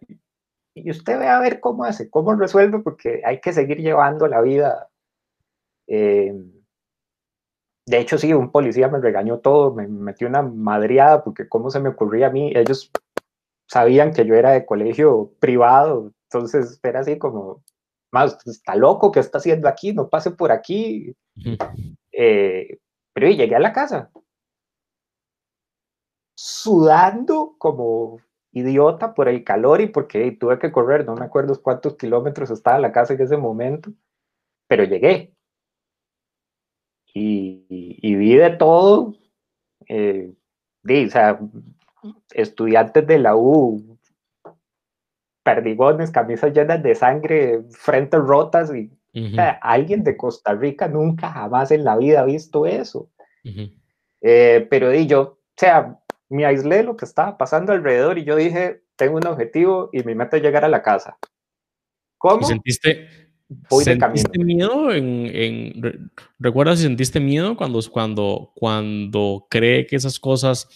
Y 0.75 0.91
usted 0.91 1.19
ve 1.19 1.29
a 1.29 1.39
ver 1.39 1.61
cómo 1.61 1.85
hace, 1.85 2.09
cómo 2.09 2.35
resuelve, 2.35 2.79
porque 2.79 3.21
hay 3.27 3.41
que 3.41 3.53
seguir 3.53 3.79
llevando 3.79 4.27
la 4.27 4.41
vida. 4.41 4.89
Eh, 5.87 6.35
de 7.87 7.99
hecho, 7.99 8.17
sí, 8.17 8.33
un 8.33 8.51
policía 8.51 8.89
me 8.89 8.99
regañó 8.99 9.41
todo, 9.41 9.75
me 9.75 9.87
metió 9.87 10.29
una 10.29 10.43
madriada, 10.43 11.23
porque 11.23 11.47
cómo 11.47 11.71
se 11.71 11.81
me 11.81 11.91
ocurría 11.91 12.29
a 12.29 12.31
mí, 12.31 12.53
ellos 12.55 12.91
sabían 13.67 14.15
que 14.15 14.25
yo 14.25 14.35
era 14.35 14.53
de 14.53 14.65
colegio 14.65 15.33
privado, 15.41 16.13
entonces 16.25 16.81
era 16.83 17.01
así 17.01 17.19
como, 17.19 17.63
más, 18.11 18.39
está 18.47 18.75
loco, 18.75 19.13
¿qué 19.13 19.21
está 19.21 19.39
haciendo 19.39 19.69
aquí? 19.69 19.93
No 19.93 20.09
pase 20.09 20.31
por 20.31 20.53
aquí. 20.53 21.15
Eh, 22.13 22.79
pero 23.13 23.29
llegué 23.29 23.55
a 23.55 23.61
la 23.61 23.73
casa, 23.73 24.11
sudando 26.35 27.57
como 27.59 28.21
idiota 28.53 29.15
por 29.15 29.29
el 29.29 29.45
calor 29.45 29.81
y 29.81 29.89
porque 29.89 30.33
tuve 30.33 30.59
que 30.59 30.73
correr, 30.73 31.05
no 31.05 31.15
me 31.15 31.25
acuerdo 31.25 31.61
cuántos 31.61 31.97
kilómetros 31.97 32.51
estaba 32.51 32.79
la 32.79 32.93
casa 32.93 33.15
en 33.15 33.23
ese 33.23 33.37
momento, 33.37 33.93
pero 34.69 34.85
llegué. 34.85 35.35
Y, 37.13 37.67
vi 38.17 38.37
de 38.37 38.51
todo, 38.51 39.15
eh, 39.89 40.33
o 40.85 41.11
sea, 41.11 41.41
estudiantes 42.31 43.07
de 43.07 43.19
la 43.19 43.35
U, 43.35 43.98
perdigones, 45.49 46.11
camisas 46.11 46.53
llenas 46.53 46.83
de 46.83 46.95
sangre, 46.95 47.63
frentes 47.71 48.21
rotas 48.21 48.71
y 48.75 48.91
alguien 49.63 50.05
de 50.05 50.15
Costa 50.15 50.55
Rica 50.55 50.89
nunca 50.89 51.31
jamás 51.31 51.71
en 51.71 51.85
la 51.85 51.97
vida 51.97 52.21
ha 52.21 52.25
visto 52.25 52.67
eso. 52.67 53.09
Eh, 54.21 54.67
pero 54.69 54.91
di 54.91 55.07
yo, 55.07 55.23
o 55.23 55.39
sea, 55.57 55.99
me 56.29 56.45
aislé 56.45 56.83
lo 56.83 56.99
que 56.99 57.07
estaba 57.07 57.39
pasando 57.39 57.73
alrededor 57.73 58.19
y 58.19 58.25
yo 58.25 58.37
dije, 58.37 58.83
tengo 58.95 59.17
un 59.17 59.27
objetivo 59.27 59.89
y 59.91 60.03
mi 60.03 60.15
meta 60.15 60.37
es 60.37 60.43
llegar 60.43 60.67
a 60.67 60.69
la 60.69 60.83
casa. 60.83 61.17
¿Cómo? 62.19 62.47
¿Sentiste, 62.47 63.09
¿sentiste 63.71 64.45
miedo? 64.45 64.93
En, 64.93 66.11
¿Recuerdas 66.39 66.79
si 66.79 66.85
sentiste 66.85 67.21
miedo 67.21 67.57
cuando, 67.57 67.81
cuando, 67.91 68.53
cuando 68.55 69.47
cree 69.49 69.87
que 69.87 69.97
esas 69.97 70.21
cosas 70.21 70.69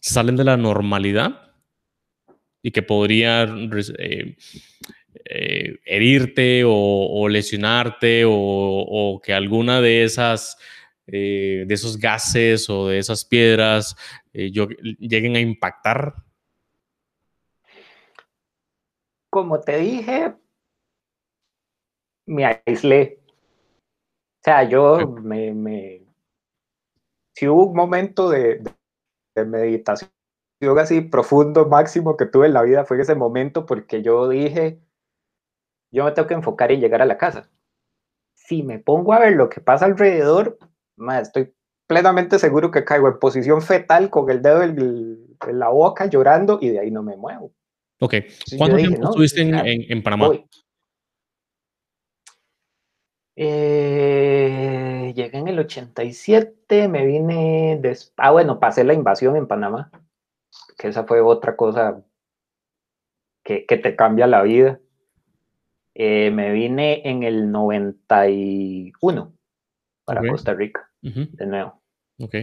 salen 0.00 0.34
de 0.34 0.42
la 0.42 0.56
normalidad 0.56 1.51
y 2.62 2.70
que 2.70 2.82
podrían 2.82 3.70
eh, 3.98 4.36
eh, 5.24 5.78
herirte 5.84 6.62
o, 6.64 7.28
lesionarte 7.28 8.22
o, 8.26 9.20
que 9.22 9.34
alguna 9.34 9.80
de 9.80 10.04
esas 10.04 10.56
eh, 11.08 11.64
de 11.66 11.74
esos 11.74 11.98
gases 11.98 12.70
o 12.70 12.88
de 12.88 12.98
esas 12.98 13.24
piedras 13.24 13.96
lleguen 14.32 15.36
a 15.36 15.40
impactar? 15.40 16.14
Como 19.28 19.60
te 19.60 19.78
dije, 19.78 20.34
me 22.26 22.44
aislé. 22.44 23.18
O 23.26 24.44
sea, 24.44 24.68
yo 24.68 25.08
me, 25.08 26.02
Si 27.34 27.48
hubo 27.48 27.66
un 27.66 27.76
momento 27.76 28.30
de 28.30 28.62
meditación 29.34 30.11
así 30.80 31.00
profundo 31.00 31.66
máximo 31.66 32.16
que 32.16 32.26
tuve 32.26 32.46
en 32.46 32.54
la 32.54 32.62
vida 32.62 32.84
fue 32.84 33.00
ese 33.00 33.14
momento 33.14 33.66
porque 33.66 34.02
yo 34.02 34.28
dije, 34.28 34.80
yo 35.90 36.04
me 36.04 36.12
tengo 36.12 36.28
que 36.28 36.34
enfocar 36.34 36.72
en 36.72 36.80
llegar 36.80 37.02
a 37.02 37.06
la 37.06 37.18
casa. 37.18 37.50
Si 38.34 38.62
me 38.62 38.78
pongo 38.78 39.12
a 39.12 39.18
ver 39.18 39.34
lo 39.34 39.48
que 39.48 39.60
pasa 39.60 39.86
alrededor, 39.86 40.58
estoy 41.20 41.52
plenamente 41.86 42.38
seguro 42.38 42.70
que 42.70 42.84
caigo 42.84 43.08
en 43.08 43.18
posición 43.18 43.60
fetal 43.60 44.08
con 44.08 44.30
el 44.30 44.40
dedo 44.40 44.62
en, 44.62 45.36
la 45.52 45.68
boca 45.68 46.06
llorando 46.06 46.58
y 46.60 46.70
de 46.70 46.80
ahí 46.80 46.90
no 46.90 47.02
me 47.02 47.16
muevo. 47.16 47.52
Ok. 48.00 48.14
¿Cuánto 48.56 48.76
tiempo 48.76 49.04
estuviste 49.04 49.42
en, 49.42 50.02
Panamá? 50.02 50.30
Eh, 53.34 55.12
llegué 55.16 55.38
en 55.38 55.48
el 55.48 55.58
87, 55.58 56.88
me 56.88 57.04
vine... 57.04 57.80
Ah, 58.16 58.30
bueno, 58.30 58.60
pasé 58.60 58.84
la 58.84 58.94
invasión 58.94 59.36
en 59.36 59.46
Panamá 59.46 59.90
que 60.76 60.88
esa 60.88 61.04
fue 61.04 61.20
otra 61.20 61.56
cosa 61.56 62.02
que, 63.42 63.64
te 63.66 63.96
cambia 63.96 64.26
la 64.26 64.42
vida. 64.42 64.80
Eh, 65.94 66.30
me 66.30 66.52
vine 66.52 67.02
en 67.04 67.22
el 67.22 67.50
91 67.50 69.32
para 70.04 70.26
Costa 70.26 70.54
Rica, 70.54 70.90
de 71.00 71.46
nuevo. 71.46 71.82
Ok. 72.18 72.34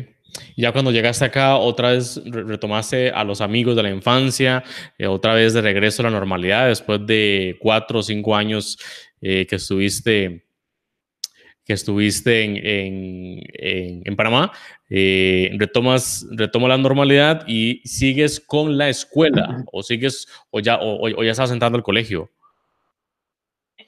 Ya 0.55 0.71
cuando 0.71 0.91
llegaste 0.91 1.25
acá, 1.25 1.57
otra 1.57 1.91
vez 1.91 2.21
retomaste 2.25 3.09
a 3.09 3.23
los 3.23 3.41
amigos 3.41 3.75
de 3.75 3.83
la 3.83 3.89
infancia, 3.89 4.63
eh, 4.97 5.07
otra 5.07 5.33
vez 5.33 5.53
de 5.53 5.61
regreso 5.61 6.01
a 6.01 6.05
la 6.05 6.11
normalidad 6.11 6.67
después 6.67 7.05
de 7.05 7.57
cuatro 7.59 7.99
o 7.99 8.03
cinco 8.03 8.35
años 8.35 8.77
eh, 9.21 9.47
que 9.47 9.55
estuviste 9.55 10.45
que 11.69 11.73
estuviste 11.73 12.43
en, 12.43 13.43
en, 14.03 14.15
Panamá, 14.15 14.51
eh, 14.89 15.51
retomas, 15.59 16.25
retoma 16.31 16.67
la 16.67 16.79
normalidad 16.79 17.43
y 17.45 17.83
sigues 17.85 18.39
con 18.39 18.75
la 18.75 18.89
escuela 18.89 19.63
o 19.71 19.83
sigues 19.83 20.27
o 20.49 20.61
ya, 20.61 20.79
o, 20.81 21.07
ya 21.07 21.29
estás 21.29 21.51
entrando 21.51 21.77
al 21.77 21.83
colegio. 21.83 22.31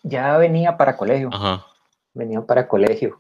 Ya 0.04 0.38
venía 0.38 0.78
para 0.78 0.96
colegio. 0.96 1.32
Venía 2.14 2.42
para 2.42 2.68
colegio. 2.68 3.20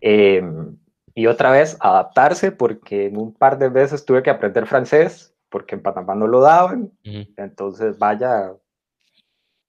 Em, 0.00 0.76
y 1.16 1.26
otra 1.26 1.50
vez 1.50 1.76
adaptarse 1.80 2.52
porque 2.52 3.06
en 3.06 3.16
un 3.16 3.34
par 3.34 3.58
de 3.58 3.68
veces 3.68 4.04
tuve 4.04 4.22
que 4.22 4.30
aprender 4.30 4.68
francés 4.68 5.34
porque 5.48 5.74
en 5.74 5.82
Panamá 5.82 6.14
no 6.14 6.28
lo 6.28 6.40
daban. 6.40 6.92
Entonces 7.02 7.98
vaya 7.98 8.52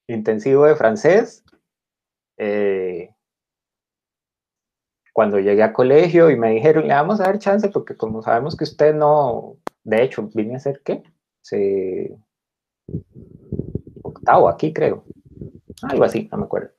intensivo 0.06 0.66
de 0.66 0.76
francés. 0.76 1.44
Eh, 2.36 3.10
cuando 5.18 5.40
llegué 5.40 5.64
a 5.64 5.72
colegio 5.72 6.30
y 6.30 6.36
me 6.36 6.52
dijeron, 6.52 6.86
le 6.86 6.94
vamos 6.94 7.18
a 7.18 7.24
dar 7.24 7.40
chance 7.40 7.68
porque 7.70 7.96
como 7.96 8.22
sabemos 8.22 8.56
que 8.56 8.62
usted 8.62 8.94
no, 8.94 9.56
de 9.82 10.04
hecho, 10.04 10.30
vine 10.32 10.54
a 10.54 10.58
hacer 10.58 10.80
qué? 10.84 11.02
Se... 11.42 12.16
Octavo 14.00 14.48
aquí 14.48 14.72
creo. 14.72 15.02
Algo 15.82 16.04
así, 16.04 16.28
no 16.30 16.38
me 16.38 16.44
acuerdo. 16.44 16.70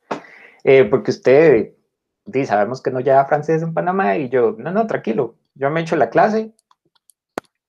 Eh, 0.63 0.85
porque 0.85 1.11
usted, 1.11 1.73
sí, 2.31 2.45
sabemos 2.45 2.81
que 2.81 2.91
no 2.91 3.01
lleva 3.01 3.25
francés 3.25 3.61
en 3.61 3.73
Panamá 3.73 4.15
y 4.15 4.29
yo, 4.29 4.55
no, 4.57 4.71
no, 4.71 4.87
tranquilo, 4.87 5.35
yo 5.53 5.69
me 5.69 5.81
he 5.81 5.83
hecho 5.83 5.97
la 5.97 6.09
clase, 6.09 6.53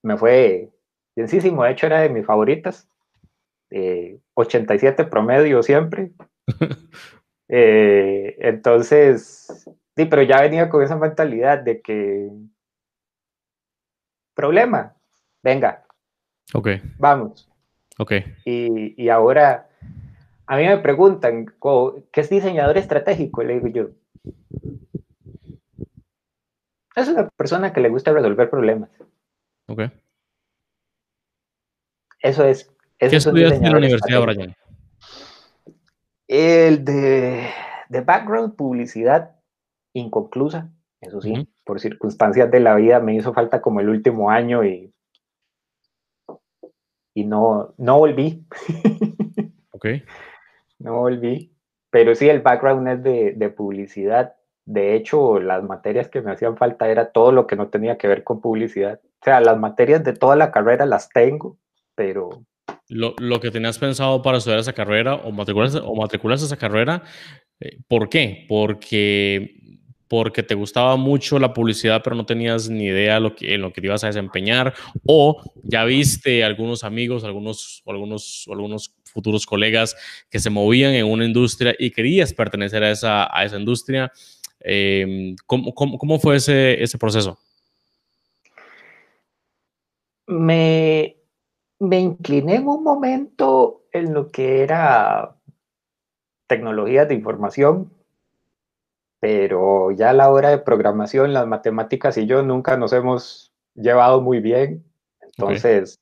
me 0.05 0.17
fue 0.17 0.71
bienísimo, 1.17 1.65
de 1.65 1.73
hecho 1.73 1.87
era 1.87 2.03
de 2.03 2.11
mis 2.11 2.25
favoritas, 2.25 2.89
87 4.35 5.05
promedio 5.07 5.65
siempre. 5.65 6.13
Eh, 7.53 8.37
entonces, 8.39 9.69
Sí, 9.97 10.05
pero 10.07 10.23
ya 10.23 10.41
venía 10.41 10.69
con 10.69 10.83
esa 10.83 10.97
mentalidad 10.97 11.59
de 11.59 11.81
que 11.81 12.31
problema, 14.35 14.95
venga. 15.43 15.85
Ok. 16.55 16.69
Vamos. 16.99 17.51
Ok. 17.99 18.13
Y, 18.45 19.09
ahora 19.09 19.69
a 20.47 20.57
mí 20.57 20.67
me 20.67 20.79
preguntan, 20.79 21.47
¿qué 22.11 22.21
es 22.21 22.31
diseñador 22.31 22.79
estratégico? 22.79 23.43
Y 23.43 23.47
le 23.47 23.61
digo 23.61 23.69
yo, 23.69 23.91
es 26.97 27.09
una 27.09 27.29
persona 27.29 27.73
que 27.73 27.81
le 27.81 27.89
gusta 27.89 28.13
resolver 28.13 28.49
problemas. 28.49 28.91
Ok. 29.67 29.83
Eso 32.21 32.45
es. 32.45 32.71
¿Qué 32.99 33.17
estudiaste 33.17 33.65
en 33.65 33.73
la 33.73 33.79
universidad, 33.79 34.23
Brian? 34.23 34.55
El 36.27 36.85
de, 36.85 37.49
de 37.89 38.01
background, 38.03 38.57
publicidad 38.57 39.40
inconclusa, 39.93 40.71
eso 41.01 41.21
sí, 41.21 41.49
por 41.65 41.81
circunstancias 41.81 42.51
de 42.51 42.61
la 42.61 42.75
vida 42.75 43.01
me 43.01 43.15
hizo 43.15 43.33
falta 43.33 43.61
como 43.61 43.81
el 43.81 43.89
último 43.89 44.31
año 44.31 44.65
y, 44.65 44.93
y 47.15 47.25
no, 47.25 47.75
no 47.79 47.99
volví. 47.99 48.47
ok. 49.73 49.87
No 50.79 50.99
volví, 50.99 51.55
pero 51.91 52.15
sí, 52.15 52.29
el 52.29 52.41
background 52.41 52.89
es 52.89 53.03
de, 53.03 53.33
de 53.33 53.51
publicidad. 53.51 54.35
De 54.65 54.95
hecho, 54.95 55.41
las 55.41 55.63
materias 55.63 56.09
que 56.09 56.23
me 56.23 56.33
hacían 56.33 56.57
falta 56.57 56.89
era 56.89 57.13
todo 57.13 57.33
lo 57.33 57.47
que 57.47 57.57
no 57.57 57.69
tenía 57.69 57.99
que 57.99 58.09
ver 58.09 58.23
con 58.25 58.41
publicidad. 58.41 59.01
O 59.05 59.25
sea, 59.25 59.41
las 59.41 59.59
materias 59.59 60.05
de 60.05 60.13
toda 60.13 60.37
la 60.37 60.53
carrera 60.53 60.87
las 60.87 61.09
tengo, 61.09 61.59
pero 61.95 62.45
lo, 62.89 63.15
lo, 63.19 63.41
que 63.41 63.51
tenías 63.51 63.79
pensado 63.79 64.23
para 64.23 64.39
estudiar 64.39 64.61
esa 64.61 64.73
carrera 64.73 65.15
o 65.15 65.33
matricularse, 65.33 65.79
o 65.83 65.95
matricularse 65.95 66.45
esa 66.45 66.57
carrera, 66.57 67.03
eh, 67.61 67.79
¿por 67.89 68.09
qué? 68.09 68.47
Porque 68.49 69.60
porque 70.11 70.43
te 70.43 70.57
gustaba 70.57 70.97
mucho 70.97 71.39
la 71.39 71.55
publicidad, 71.55 72.03
pero 72.03 72.17
no 72.17 72.27
tenías 72.27 72.69
ni 72.69 72.87
idea 72.87 73.19
en 73.19 73.63
lo 73.63 73.73
que 73.73 73.81
te 73.81 73.87
ibas 73.87 74.03
a 74.03 74.09
desempeñar, 74.09 74.75
o 75.07 75.41
ya 75.63 75.85
viste 75.85 76.43
algunos 76.43 76.83
amigos, 76.83 77.23
algunos, 77.23 77.85
algunos, 77.87 78.45
algunos 78.51 78.93
futuros 79.05 79.47
colegas 79.47 79.95
que 80.29 80.41
se 80.41 80.51
movían 80.51 80.95
en 80.95 81.07
una 81.07 81.25
industria 81.25 81.77
y 81.79 81.93
querías 81.93 82.35
pertenecer 82.35 82.83
a 82.83 82.91
esa, 82.91 83.57
industria. 83.57 84.11
Em, 84.59 85.37
¿cómo, 85.47 86.19
fue 86.19 86.37
ese, 86.37 86.83
ese 86.83 86.99
proceso? 86.99 87.39
Me, 90.27 91.19
me 91.79 92.01
incliné 92.01 92.57
en 92.57 92.67
un 92.67 92.83
momento 92.83 93.85
en 93.93 94.13
lo 94.13 94.27
que 94.27 94.63
era 94.63 95.37
tecnologías 96.49 97.07
de 97.07 97.15
información, 97.15 97.93
pero 99.21 99.91
ya 99.93 100.11
a 100.11 100.15
la 100.15 100.31
hora 100.31 100.49
de 100.49 100.59
programación, 100.59 101.35
las 101.35 101.47
matemáticas 101.47 102.17
y 102.17 102.27
yo 102.27 102.43
nunca 102.43 102.77
nos 102.79 102.93
hemos 102.95 103.53
llevado 103.75 104.23
muy 104.23 104.41
bien. 104.41 104.85
Entonces, 105.21 106.01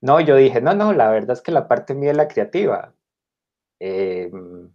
no, 0.00 0.20
yo 0.20 0.36
dije, 0.36 0.60
no, 0.60 0.74
no, 0.74 0.92
la 0.92 1.10
verdad 1.10 1.32
es 1.32 1.42
que 1.42 1.52
la 1.52 1.68
parte 1.68 1.94
mía 1.94 2.12
es 2.12 2.16
la 2.16 2.28
creativa. 2.28 2.94
Em, 3.80 4.70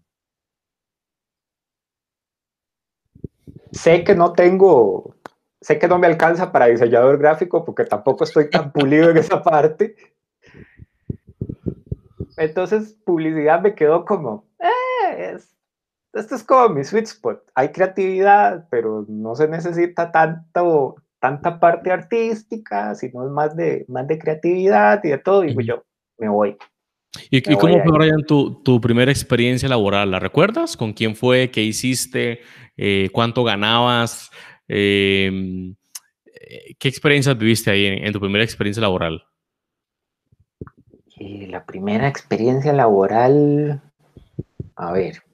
sé 3.72 4.04
que 4.04 4.16
no 4.16 4.34
tengo, 4.34 5.16
sé 5.62 5.80
que 5.80 5.88
no 5.88 5.98
me 5.98 6.08
alcanza 6.08 6.52
para 6.52 6.68
diseñador 6.68 7.18
gráfico 7.18 7.64
porque 7.64 7.86
tampoco 7.86 8.26
estoy 8.26 8.50
tan 8.50 8.72
pulido 8.72 9.10
en 9.10 9.18
esa 9.18 9.42
parte. 9.42 9.96
Entonces, 12.38 12.94
publicidad 13.06 13.62
me 13.62 13.76
quedó 13.76 14.04
como, 14.04 14.46
eh, 14.60 15.32
es, 15.36 15.55
esto 16.16 16.36
es 16.36 16.44
como 16.44 16.70
mi 16.70 16.84
sweet 16.84 17.06
spot. 17.06 17.44
Hay 17.54 17.70
creatividad, 17.70 18.68
pero 18.72 19.06
no 19.08 19.36
se 19.36 19.48
necesita 19.48 20.12
tanto, 20.12 20.96
tanta 21.20 21.60
parte 21.60 21.92
artística, 21.92 22.96
sino 22.96 23.26
es 23.26 23.32
más 23.32 23.56
de, 23.56 23.86
más 23.88 24.08
de 24.08 24.18
creatividad 24.18 25.04
y 25.04 25.10
de 25.10 25.18
todo. 25.18 25.42
Digo 25.42 25.62
yo, 25.62 25.84
me 26.18 26.30
voy. 26.30 26.58
¿Y, 27.30 27.42
cómo 27.42 27.82
fue, 27.84 27.92
Brian, 27.98 28.24
tu, 28.26 28.62
tu, 28.64 28.82
primera 28.82 29.12
experiencia 29.12 29.70
laboral? 29.70 30.12
¿La 30.12 30.20
recuerdas? 30.20 30.76
¿Con 30.76 30.94
quién 30.94 31.16
fue? 31.16 31.50
¿Qué 31.50 31.62
hiciste? 31.62 32.42
Eh, 32.78 33.10
¿Cuánto 33.12 33.44
ganabas? 33.44 34.32
Em, 34.68 35.76
eh, 36.26 36.76
¿Qué 36.78 36.88
experiencias 36.88 37.38
viviste 37.38 37.72
ahí 37.72 37.86
en, 37.86 38.12
tu 38.12 38.20
primera 38.20 38.44
experiencia 38.44 38.82
laboral? 38.82 39.24
la 41.18 41.66
primera 41.66 42.10
experiencia 42.10 42.74
laboral, 42.74 43.82
a 44.76 44.92
ver, 44.92 45.25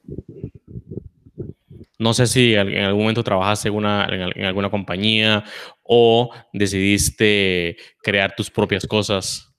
no 2.02 2.16
sé 2.16 2.26
si 2.26 2.56
en 2.56 2.84
algún 2.84 3.04
momento 3.04 3.24
trabajaste 3.24 3.70
en, 3.70 3.76
una, 3.76 4.08
en, 4.10 4.44
alguna 4.44 4.72
compañía 4.72 5.44
o 5.84 6.32
decidiste 6.52 7.78
crear 8.02 8.34
tus 8.36 8.50
propias 8.50 8.88
cosas. 8.88 9.54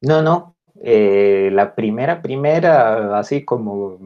No, 0.00 0.20
no. 0.20 0.56
Eh, 0.82 1.50
la 1.52 1.76
primera, 1.76 2.20
primera, 2.20 3.16
así 3.16 3.44
como, 3.44 3.98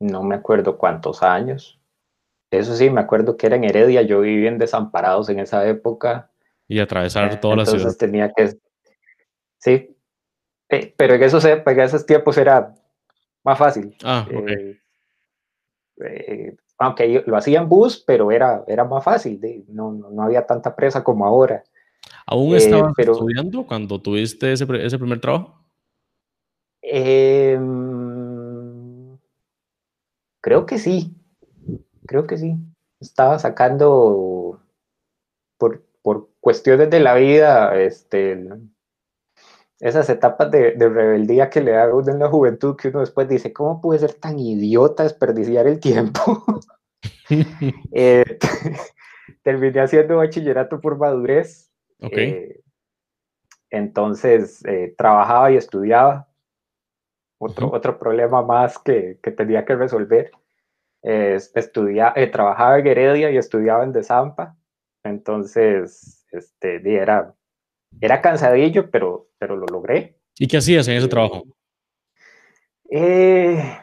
no 0.00 0.22
me 0.22 0.34
acuerdo 0.34 0.76
cuántos 0.76 1.22
años. 1.22 1.80
Eso 2.50 2.76
sí, 2.76 2.90
me 2.90 3.00
acuerdo 3.00 3.38
que 3.38 3.46
era 3.46 3.56
en 3.56 3.64
Heredia, 3.64 4.02
yo 4.02 4.20
vivía 4.20 4.50
en 4.50 4.58
Desamparados 4.58 5.30
en 5.30 5.38
esa 5.38 5.66
época. 5.66 6.30
Y 6.68 6.78
atravesar 6.78 7.40
toda 7.40 7.56
la 7.56 7.64
ciudad. 7.64 7.78
Entonces 7.78 7.98
tenía 7.98 8.30
que, 8.36 8.54
sí, 9.56 9.91
eh, 10.72 10.94
pero 10.96 11.14
en 11.14 11.22
esos, 11.22 11.44
en 11.44 11.80
esos 11.80 12.06
tiempos 12.06 12.38
era 12.38 12.74
más 13.44 13.58
fácil. 13.58 13.94
Ah, 14.02 14.26
eh, 14.30 14.80
eh, 16.02 16.56
aunque 16.78 17.22
lo 17.26 17.36
hacía 17.36 17.60
en 17.60 17.68
bus, 17.68 18.02
pero 18.06 18.32
era, 18.32 18.64
era 18.66 18.84
más 18.84 19.04
fácil, 19.04 19.38
no, 19.68 19.92
no, 19.92 20.22
había 20.22 20.46
tanta 20.46 20.74
presa 20.74 21.04
como 21.04 21.26
ahora. 21.26 21.62
¿Aún 22.26 22.56
estabas 22.56 22.98
estudiando 22.98 23.66
cuando 23.66 24.00
tuviste 24.00 24.50
ese, 24.50 24.66
ese 24.84 24.98
primer 24.98 25.20
trabajo? 25.20 25.60
Em, 26.80 27.58
creo 30.40 30.64
que 30.64 30.78
sí, 30.78 31.14
creo 32.06 32.26
que 32.26 32.38
sí. 32.38 32.56
Estaba 32.98 33.38
sacando 33.38 34.62
por, 35.58 35.84
por 36.00 36.30
cuestiones 36.40 36.88
de 36.88 37.00
la 37.00 37.14
vida, 37.14 37.78
este, 37.78 38.48
esas 39.82 40.08
etapas 40.08 40.48
de, 40.52 40.74
rebeldía 40.78 41.50
que 41.50 41.60
le 41.60 41.72
da 41.72 41.92
uno 41.92 42.12
en 42.12 42.20
la 42.20 42.28
juventud, 42.28 42.76
que 42.76 42.88
uno 42.88 43.00
después 43.00 43.28
dice, 43.28 43.52
¿cómo 43.52 43.80
puede 43.80 43.98
ser 43.98 44.14
tan 44.14 44.38
idiota 44.38 45.02
desperdiciar 45.02 45.66
el 45.66 45.80
tiempo? 45.80 46.44
Eh, 47.92 48.38
terminé 49.42 49.80
haciendo 49.80 50.18
bachillerato 50.18 50.80
por 50.80 50.98
madurez. 50.98 51.68
Eh, 51.98 52.60
entonces, 53.70 54.64
eh, 54.66 54.94
trabajaba 54.96 55.50
y 55.50 55.56
estudiaba. 55.56 56.28
Otro, 57.38 57.72
otro 57.72 57.98
problema 57.98 58.42
más 58.42 58.78
que, 58.78 59.18
que 59.20 59.32
tenía 59.32 59.64
que 59.64 59.74
resolver. 59.74 60.30
estudia, 61.02 62.14
trabajaba 62.30 62.78
en 62.78 62.86
Heredia 62.86 63.30
y 63.32 63.36
estudiaba 63.36 63.82
en 63.82 63.92
Desampa. 63.92 64.56
Entonces, 65.02 66.24
este, 66.30 66.76
era 66.96 67.34
era 68.00 68.20
cansadillo, 68.20 68.90
pero, 68.90 69.28
pero 69.38 69.56
lo 69.56 69.66
logré. 69.66 70.18
¿Y 70.38 70.46
qué 70.46 70.56
hacías 70.56 70.88
en 70.88 70.96
ese 70.96 71.08
trabajo? 71.08 71.44
Eh, 72.90 73.78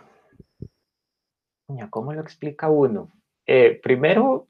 ¿Cómo 1.90 2.14
lo 2.14 2.22
explica 2.22 2.70
uno? 2.70 3.12
Eh, 3.46 3.80
primero, 3.82 4.48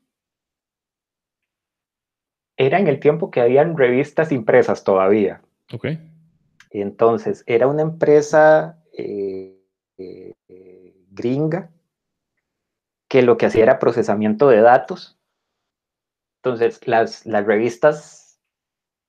era 2.58 2.80
en 2.80 2.88
el 2.88 3.00
tiempo 3.00 3.32
que 3.32 3.41
habían 3.41 3.78
revistas 3.78 4.32
impresas 4.32 4.84
todavía. 4.84 5.41
Ok. 5.72 5.88
Entonces, 6.72 7.43
era 7.48 7.67
una 7.67 7.82
empresa 7.82 8.84
eh, 8.93 9.63
gringa 11.12 11.72
que 13.08 13.22
lo 13.24 13.38
que 13.38 13.48
hacía 13.48 13.63
era 13.63 13.80
procesamiento 13.80 14.50
de 14.50 14.62
datos. 14.62 15.17
Entonces, 16.41 16.86
las, 16.88 17.26
las 17.26 17.45
revistas 17.45 18.19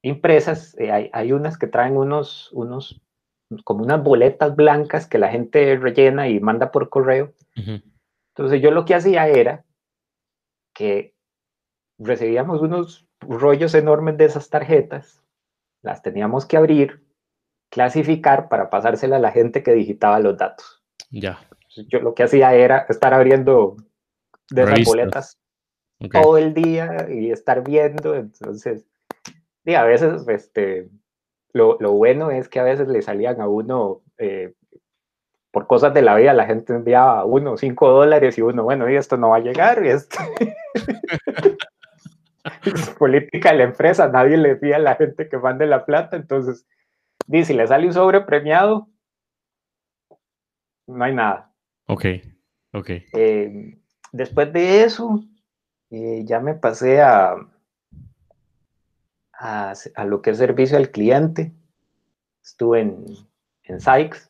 impresas, 0.02 0.76
eh, 0.78 1.10
hay, 1.12 1.32
unas 1.32 1.58
que 1.58 1.66
traen 1.66 1.96
unos, 1.96 2.50
unos, 2.52 3.00
como 3.64 3.84
unas 3.84 4.02
boletas 4.02 4.56
blancas 4.56 5.06
que 5.06 5.18
la 5.18 5.28
gente 5.28 5.76
rellena 5.76 6.28
y 6.28 6.40
manda 6.40 6.70
por 6.70 6.88
correo. 6.88 7.32
Entonces 8.34 8.62
yo 8.62 8.70
lo 8.70 8.84
que 8.84 8.94
hacía 8.94 9.28
era 9.28 9.64
que 10.74 11.14
recibíamos 11.98 12.62
unos 12.62 13.06
rollos 13.20 13.74
enormes 13.74 14.16
de 14.16 14.24
esas 14.24 14.48
tarjetas, 14.48 15.22
las 15.82 16.02
teníamos 16.02 16.46
que 16.46 16.56
abrir, 16.56 17.04
clasificar 17.70 18.48
para 18.48 18.70
pasársela 18.70 19.16
a 19.16 19.20
la 19.20 19.32
gente 19.32 19.62
que 19.62 19.72
digitaba 19.72 20.20
los 20.20 20.38
datos. 20.38 20.82
Ya. 21.10 21.38
Yo 21.88 22.00
lo 22.00 22.14
que 22.14 22.22
hacía 22.22 22.54
era 22.54 22.86
estar 22.88 23.12
abriendo 23.12 23.76
de 24.50 24.62
esas 24.62 24.84
boletas 24.84 25.38
todo 26.10 26.38
el 26.38 26.54
día 26.54 27.06
y 27.10 27.30
estar 27.30 27.62
viendo, 27.62 28.14
entonces 28.14 28.89
y 29.64 29.75
a 29.75 29.85
veces, 29.85 30.27
este, 30.29 30.88
lo, 31.53 31.77
lo, 31.81 31.92
bueno 31.92 32.31
es 32.31 32.49
que 32.49 32.61
a 32.61 32.64
veces 32.64 32.88
le 32.88 33.03
salían 33.03 33.40
a 33.40 33.49
uno, 33.49 34.03
eh, 34.18 34.55
por 35.51 35.66
cosas 35.66 35.92
de 35.92 36.03
la 36.03 36.16
vida, 36.16 36.33
la 36.33 36.46
gente 36.46 36.73
enviaba 36.73 37.20
a 37.20 37.25
uno 37.25 37.57
cinco 37.57 37.90
dólares 37.90 38.38
y 38.38 38.42
uno, 38.42 38.64
bueno, 38.64 38.88
y 38.88 38.96
esto 38.96 39.16
no 39.16 39.31
va 39.31 39.37
a 39.37 39.40
llegar, 39.40 39.85
y 39.85 39.88
esto... 39.90 40.18
política 42.99 43.53
de 43.53 43.59
la 43.59 43.64
empresa, 43.64 44.09
nadie 44.09 44.37
le 44.37 44.57
pide 44.57 44.75
a 44.75 44.79
la 44.79 44.94
gente 44.96 45.29
que 45.29 45.38
mande 45.38 45.66
la 45.66 45.85
plata, 45.85 46.16
entonces, 46.16 46.66
dice, 47.27 47.53
si 47.53 47.55
le 47.55 47.66
sale 47.66 47.87
un 47.87 47.92
sobre 47.92 48.20
premiado, 48.23 48.88
no 50.87 51.05
hay 51.05 51.14
nada. 51.14 51.53
Ok, 51.87 52.05
ok. 52.73 52.90
Eh, 53.12 53.79
después 54.12 54.53
de 54.53 54.85
eso, 54.85 55.23
eh, 55.90 56.23
ya 56.25 56.40
me 56.40 56.55
pasé 56.55 57.01
a, 57.01 57.35
a, 59.40 60.05
lo 60.05 60.20
que 60.22 60.31
es 60.31 60.38
servicio 60.38 60.76
al 60.76 60.90
cliente. 60.90 61.53
Estuve 62.42 62.81
en, 62.81 63.05
en 63.64 63.81
Sykes. 63.81 64.29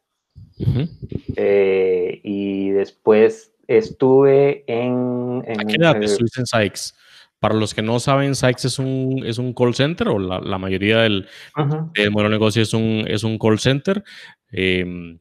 Eh, 1.36 2.20
y 2.22 2.70
después 2.70 3.52
estuve 3.66 4.64
en... 4.66 5.42
en 5.46 5.60
¿A 5.60 5.64
qué 5.64 5.76
edad 5.76 6.02
estuviste 6.02 6.40
en 6.40 6.46
Sykes? 6.46 6.94
Para 7.40 7.54
los 7.54 7.74
que 7.74 7.82
no 7.82 7.98
saben, 7.98 8.34
Sykes 8.34 8.66
es 8.66 8.78
un, 8.78 9.22
es 9.24 9.38
un 9.38 9.54
call 9.54 9.74
center, 9.74 10.08
o 10.08 10.18
la, 10.18 10.40
la 10.40 10.58
mayoría 10.58 10.98
del, 10.98 11.26
modelo 11.56 12.24
de 12.24 12.28
negocio 12.28 12.62
es 12.62 12.74
un, 12.74 13.04
es 13.08 13.24
un 13.24 13.38
call 13.38 13.58
center, 13.58 14.04
em, 14.52 15.18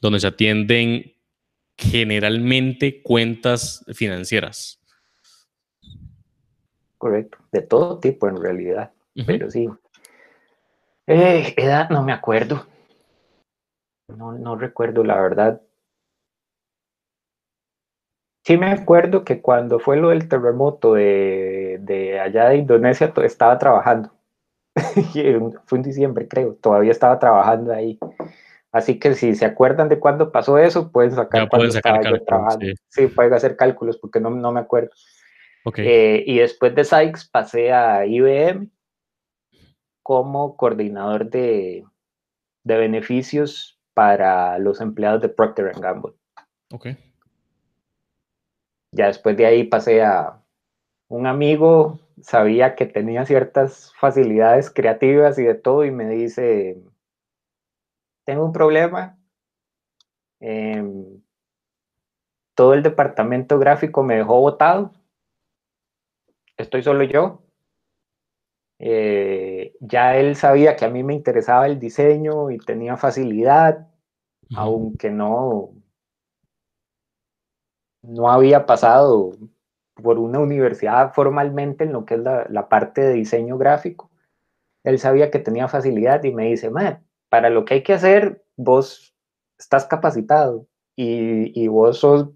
donde 0.00 0.20
se 0.20 0.26
atienden 0.26 1.12
generalmente 1.76 3.02
cuentas 3.02 3.84
financieras. 3.94 4.80
Correcto, 6.98 7.38
de 7.52 7.62
todo 7.62 8.00
tipo 8.00 8.28
en 8.28 8.42
realidad 8.42 8.90
pero 9.26 9.50
sí. 9.50 9.68
Eh, 11.06 11.54
edad, 11.56 11.88
no 11.90 12.02
me 12.02 12.12
acuerdo. 12.12 12.66
No, 14.08 14.32
no 14.32 14.56
recuerdo 14.56 15.04
la 15.04 15.20
verdad. 15.20 15.60
sí 18.44 18.56
me 18.56 18.70
acuerdo 18.70 19.24
que 19.24 19.42
cuando 19.42 19.78
fue 19.78 19.98
lo 19.98 20.08
del 20.08 20.26
terremoto 20.26 20.94
de, 20.94 21.78
de 21.82 22.18
allá 22.18 22.48
de 22.48 22.56
Indonesia, 22.56 23.12
estaba 23.22 23.58
trabajando. 23.58 24.10
fue 25.66 25.78
en 25.78 25.82
diciembre, 25.82 26.26
creo. 26.28 26.54
Todavía 26.54 26.92
estaba 26.92 27.18
trabajando 27.18 27.74
ahí. 27.74 27.98
Así 28.72 28.98
que 28.98 29.14
si 29.14 29.34
se 29.34 29.44
acuerdan 29.44 29.90
de 29.90 29.98
cuándo 29.98 30.32
pasó 30.32 30.56
eso, 30.56 30.90
pueden 30.90 31.12
sacar 31.12 31.48
cuando 31.48 31.68
estaba 31.68 32.00
yo 32.02 32.22
trabajando. 32.24 32.66
Sí. 32.88 33.06
pueden 33.08 33.34
hacer 33.34 33.56
cálculos 33.56 33.98
porque 33.98 34.20
no, 34.20 34.30
no 34.30 34.52
me 34.52 34.60
acuerdo. 34.60 34.90
Eh, 35.76 36.24
y 36.26 36.38
después 36.38 36.74
de 36.74 36.84
Sykes 36.84 37.28
pasé 37.30 37.72
a 37.72 38.06
IBM 38.06 38.70
como 40.08 40.56
coordinador 40.56 41.28
de, 41.28 41.84
de 42.64 42.76
beneficios 42.78 43.78
para 43.92 44.58
los 44.58 44.80
empleados 44.80 45.20
de 45.20 45.28
Procter 45.28 45.70
Gamble. 45.78 46.14
Ok. 46.72 46.86
Ya 48.92 49.08
después 49.08 49.36
de 49.36 49.44
ahí 49.44 49.64
pasé 49.64 50.02
a 50.02 50.42
un 51.08 51.26
amigo, 51.26 52.00
sabía 52.22 52.74
que 52.74 52.86
tenía 52.86 53.26
ciertas 53.26 53.92
facilidades 54.00 54.70
creativas 54.70 55.38
y 55.38 55.42
de 55.42 55.54
todo 55.54 55.84
y 55.84 55.90
me 55.90 56.08
dice, 56.08 56.82
tengo 58.24 58.46
un 58.46 58.52
problema. 58.54 59.18
Em, 60.40 61.20
todo 62.54 62.72
el 62.72 62.82
departamento 62.82 63.58
gráfico 63.58 64.02
me 64.02 64.16
dejó 64.16 64.40
votado. 64.40 64.90
Estoy 66.56 66.82
solo 66.82 67.04
yo. 67.04 67.42
Eh, 68.78 69.57
ya 69.80 70.16
él 70.16 70.36
sabía 70.36 70.76
que 70.76 70.84
a 70.84 70.90
mí 70.90 71.02
me 71.02 71.14
interesaba 71.14 71.66
el 71.66 71.78
diseño 71.78 72.50
y 72.50 72.58
tenía 72.58 72.96
facilidad, 72.96 73.88
aunque 74.54 75.10
no, 75.10 75.70
no 78.02 78.30
había 78.30 78.66
pasado 78.66 79.32
por 79.94 80.18
una 80.18 80.38
universidad 80.38 81.12
formalmente 81.12 81.84
en 81.84 81.92
lo 81.92 82.04
que 82.04 82.14
es 82.14 82.20
la, 82.20 82.68
parte 82.68 83.00
de 83.00 83.12
diseño 83.14 83.58
gráfico. 83.58 84.10
Él 84.84 84.98
sabía 84.98 85.30
que 85.30 85.38
tenía 85.38 85.68
facilidad 85.68 86.22
y 86.24 86.32
me 86.32 86.46
dice, 86.46 86.70
para 87.28 87.50
lo 87.50 87.64
que 87.64 87.74
hay 87.74 87.82
que 87.82 87.94
hacer, 87.94 88.44
vos 88.56 89.14
estás 89.58 89.86
capacitado 89.86 90.66
y, 90.96 91.66
vos 91.68 91.98
sos, 91.98 92.28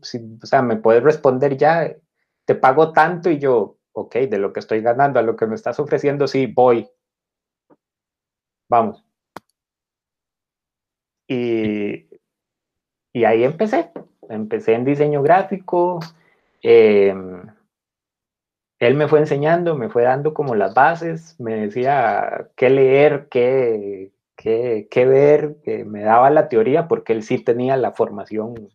o 0.43 0.47
sea, 0.47 0.63
me 0.63 0.77
puedes 0.77 1.03
responder 1.03 1.57
ya, 1.57 1.97
te 2.45 2.55
pago 2.55 2.93
tanto 2.93 3.31
y 3.31 3.39
yo, 3.39 3.79
ok, 3.93 4.17
de 4.17 4.39
lo 4.39 4.53
que 4.53 4.61
estoy 4.61 4.81
ganando 4.83 5.19
a 5.19 5.23
lo 5.23 5.37
que 5.37 5.47
me 5.47 5.55
estás 5.55 5.79
ofreciendo, 5.81 6.27
sí, 6.27 6.47
voy. 6.47 6.89
Vamos. 8.73 9.05
Y, 11.29 12.07
y 13.13 13.25
ahí 13.25 13.45
empecé. 13.45 13.91
Empecé 14.31 14.73
en 14.73 14.87
diseño 14.87 15.21
gráfico. 15.21 16.01
Em, 16.63 17.43
él 18.79 18.95
me 18.95 19.09
fue 19.09 19.19
enseñando, 19.19 19.77
me 19.77 19.91
fue 19.91 20.05
dando 20.05 20.33
como 20.33 20.55
las 20.55 20.73
bases, 20.73 21.39
me 21.39 21.67
decía 21.67 22.49
qué 22.57 22.71
leer, 22.71 23.29
qué, 23.31 24.13
qué, 24.37 25.07
ver, 25.07 25.59
me 25.85 26.01
daba 26.01 26.31
la 26.31 26.49
teoría 26.49 26.89
porque 26.89 27.13
él 27.13 27.23
sí 27.25 27.45
tenía 27.45 27.77
la 27.77 27.93
formación. 27.93 28.71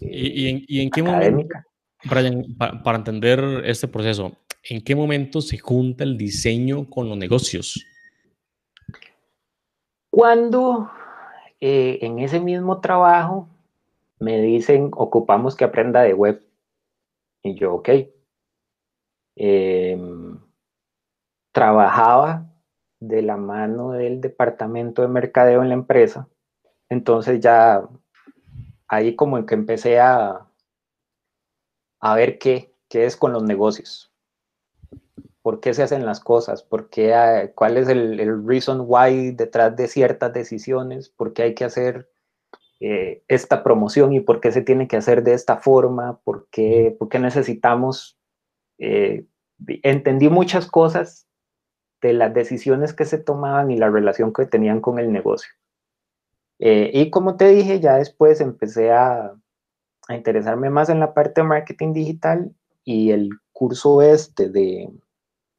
¿Y, 0.00 0.80
en, 0.80 0.90
qué 0.90 1.02
momento, 1.04 1.54
Brian, 2.02 2.56
para, 2.82 2.98
entender 2.98 3.62
este 3.64 3.86
proceso, 3.86 4.36
¿en 4.68 4.82
qué 4.82 4.96
momento 4.96 5.40
se 5.40 5.56
junta 5.56 6.02
el 6.02 6.18
diseño 6.18 6.90
con 6.90 7.08
los 7.08 7.16
negocios? 7.16 7.84
Cuando 10.10 10.90
eh, 11.60 11.98
en 12.02 12.18
ese 12.18 12.40
mismo 12.40 12.80
trabajo 12.80 13.48
me 14.18 14.40
dicen, 14.40 14.90
ocupamos 14.92 15.56
que 15.56 15.64
aprenda 15.64 16.02
de 16.02 16.14
web. 16.14 16.42
Y 17.42 17.54
yo, 17.54 17.74
ok. 17.74 17.88
Em, 19.36 20.40
trabajaba 21.52 22.52
de 23.00 23.22
la 23.22 23.36
mano 23.36 23.92
del 23.92 24.20
departamento 24.20 25.02
de 25.02 25.08
mercadeo 25.08 25.62
en 25.62 25.68
la 25.68 25.74
empresa. 25.74 26.28
Entonces 26.88 27.40
ya 27.40 27.88
ahí 28.88 29.14
como 29.14 29.44
que 29.46 29.54
empecé 29.54 30.00
a, 30.00 30.48
a 32.00 32.14
ver 32.16 32.38
qué, 32.38 32.74
qué 32.88 33.04
es 33.04 33.16
con 33.16 33.32
los 33.32 33.42
negocios. 33.42 34.07
¿Por 35.48 35.60
qué 35.60 35.72
se 35.72 35.82
hacen 35.82 36.04
las 36.04 36.20
cosas? 36.20 36.62
¿Por 36.62 36.90
qué, 36.90 37.52
¿Cuál 37.54 37.78
es 37.78 37.88
el, 37.88 38.20
el 38.20 38.46
reason 38.46 38.84
why 38.86 39.30
detrás 39.30 39.74
de 39.74 39.88
ciertas 39.88 40.30
decisiones? 40.34 41.08
¿Por 41.08 41.32
qué 41.32 41.44
hay 41.44 41.54
que 41.54 41.64
hacer 41.64 42.10
eh, 42.80 43.22
esta 43.28 43.62
promoción 43.62 44.12
y 44.12 44.20
por 44.20 44.42
qué 44.42 44.52
se 44.52 44.60
tiene 44.60 44.86
que 44.86 44.98
hacer 44.98 45.22
de 45.22 45.32
esta 45.32 45.56
forma, 45.56 46.20
por 46.22 46.48
qué, 46.50 46.94
por 46.98 47.08
qué 47.08 47.18
necesitamos. 47.18 48.18
Eh, 48.76 49.24
entendí 49.84 50.28
muchas 50.28 50.66
cosas 50.66 51.26
de 52.02 52.12
las 52.12 52.34
decisiones 52.34 52.92
que 52.92 53.06
se 53.06 53.16
tomaban 53.16 53.70
y 53.70 53.78
la 53.78 53.88
relación 53.88 54.34
que 54.34 54.44
tenían 54.44 54.82
con 54.82 54.98
el 54.98 55.10
negocio. 55.10 55.50
Eh, 56.58 56.90
y 56.92 57.08
como 57.08 57.38
te 57.38 57.48
dije, 57.48 57.80
ya 57.80 57.96
después 57.96 58.42
empecé 58.42 58.92
a, 58.92 59.32
a, 60.08 60.14
interesarme 60.14 60.68
más 60.68 60.90
en 60.90 61.00
la 61.00 61.14
parte 61.14 61.40
de 61.40 61.46
marketing 61.46 61.94
digital 61.94 62.54
y 62.84 63.12
el 63.12 63.30
curso 63.54 64.02
este 64.02 64.50
de, 64.50 64.90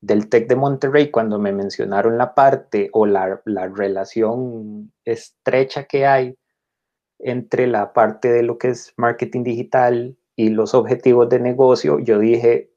del 0.01 0.29
TEC 0.29 0.47
de 0.47 0.55
Monterrey, 0.55 1.11
cuando 1.11 1.39
me 1.39 1.51
mencionaron 1.51 2.17
la 2.17 2.33
parte 2.33 2.89
o 2.93 3.05
la, 3.05 3.41
la 3.45 3.67
relación 3.67 4.93
estrecha 5.03 5.85
que 5.85 6.05
hay 6.05 6.37
entre 7.19 7.67
la 7.67 7.91
parte 7.93 8.31
de 8.31 8.43
lo 8.43 8.57
que 8.57 8.69
es 8.69 8.93
marketing 8.97 9.43
digital 9.43 10.17
y 10.35 10.49
los 10.49 10.73
objetivos 10.73 11.27
de 11.29 11.39
negocio, 11.39 11.99
yo 11.99 12.17
dije, 12.19 12.71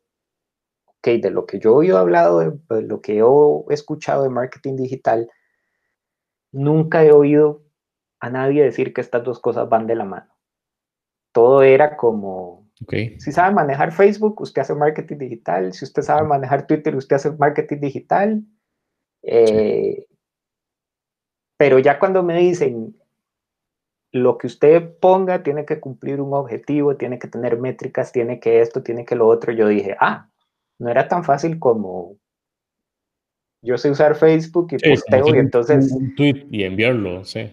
ok, 0.85 1.21
de 1.21 1.31
lo 1.31 1.47
que 1.47 1.61
yo 1.61 1.83
he 1.83 1.93
hablado, 1.93 2.41
de, 2.41 2.83
lo 2.83 3.01
que 3.01 3.19
he 3.19 3.75
escuchado 3.75 4.25
de 4.25 4.31
marketing 4.31 4.77
digital, 4.77 5.31
nunca 6.51 7.05
he 7.05 7.13
oído 7.13 7.63
a 8.21 8.31
nadie 8.31 8.65
decir 8.65 8.93
que 8.93 9.01
estas 9.01 9.25
dos 9.25 9.41
cosas 9.41 9.69
van 9.69 9.87
de 9.87 9.95
la 9.95 10.05
mano. 10.05 10.33
Todo 11.33 11.63
era 11.63 11.97
como, 11.97 12.62
si 13.19 13.33
sabe 13.33 13.55
manejar 13.55 13.93
Facebook, 13.93 14.41
usted 14.41 14.63
hace 14.63 14.75
marketing 14.75 15.19
digital, 15.19 15.73
si 15.73 15.85
usted 15.85 16.03
sabe 16.03 16.27
manejar 16.27 16.67
Twitter, 16.67 16.95
usted 16.97 17.17
hace 17.17 17.31
marketing 17.33 17.81
digital. 17.81 18.43
Eh, 19.23 20.07
pero 21.57 21.79
ya 21.79 21.99
cuando 21.99 22.23
me 22.23 22.39
dicen, 22.39 22.97
lo 24.13 24.37
que 24.37 24.47
usted 24.47 24.99
ponga 24.99 25.43
tiene 25.43 25.65
que 25.65 25.81
cumplir 25.81 26.21
un 26.21 26.35
objetivo, 26.35 26.97
tiene 26.97 27.19
que 27.19 27.29
tener 27.29 27.59
métricas, 27.59 28.13
tiene 28.13 28.41
que 28.41 28.61
esto, 28.61 28.83
tiene 28.83 29.05
que 29.05 29.17
lo 29.17 29.27
otro. 29.27 29.53
Yo 29.53 29.69
dije, 29.69 29.97
ah, 30.01 30.29
no 30.79 30.91
era 30.91 31.09
tan 31.09 31.25
fácil 31.25 31.59
como 31.59 32.17
yo 33.63 33.79
sé 33.79 33.91
usar 33.91 34.17
Facebook 34.17 34.69
y 34.73 34.89
posteo 34.91 35.35
y 35.35 35.39
entonces... 35.39 35.93
Un 35.93 36.15
tweet 36.17 36.47
y 36.51 36.65
enviarlo, 36.65 37.25
sí. 37.25 37.53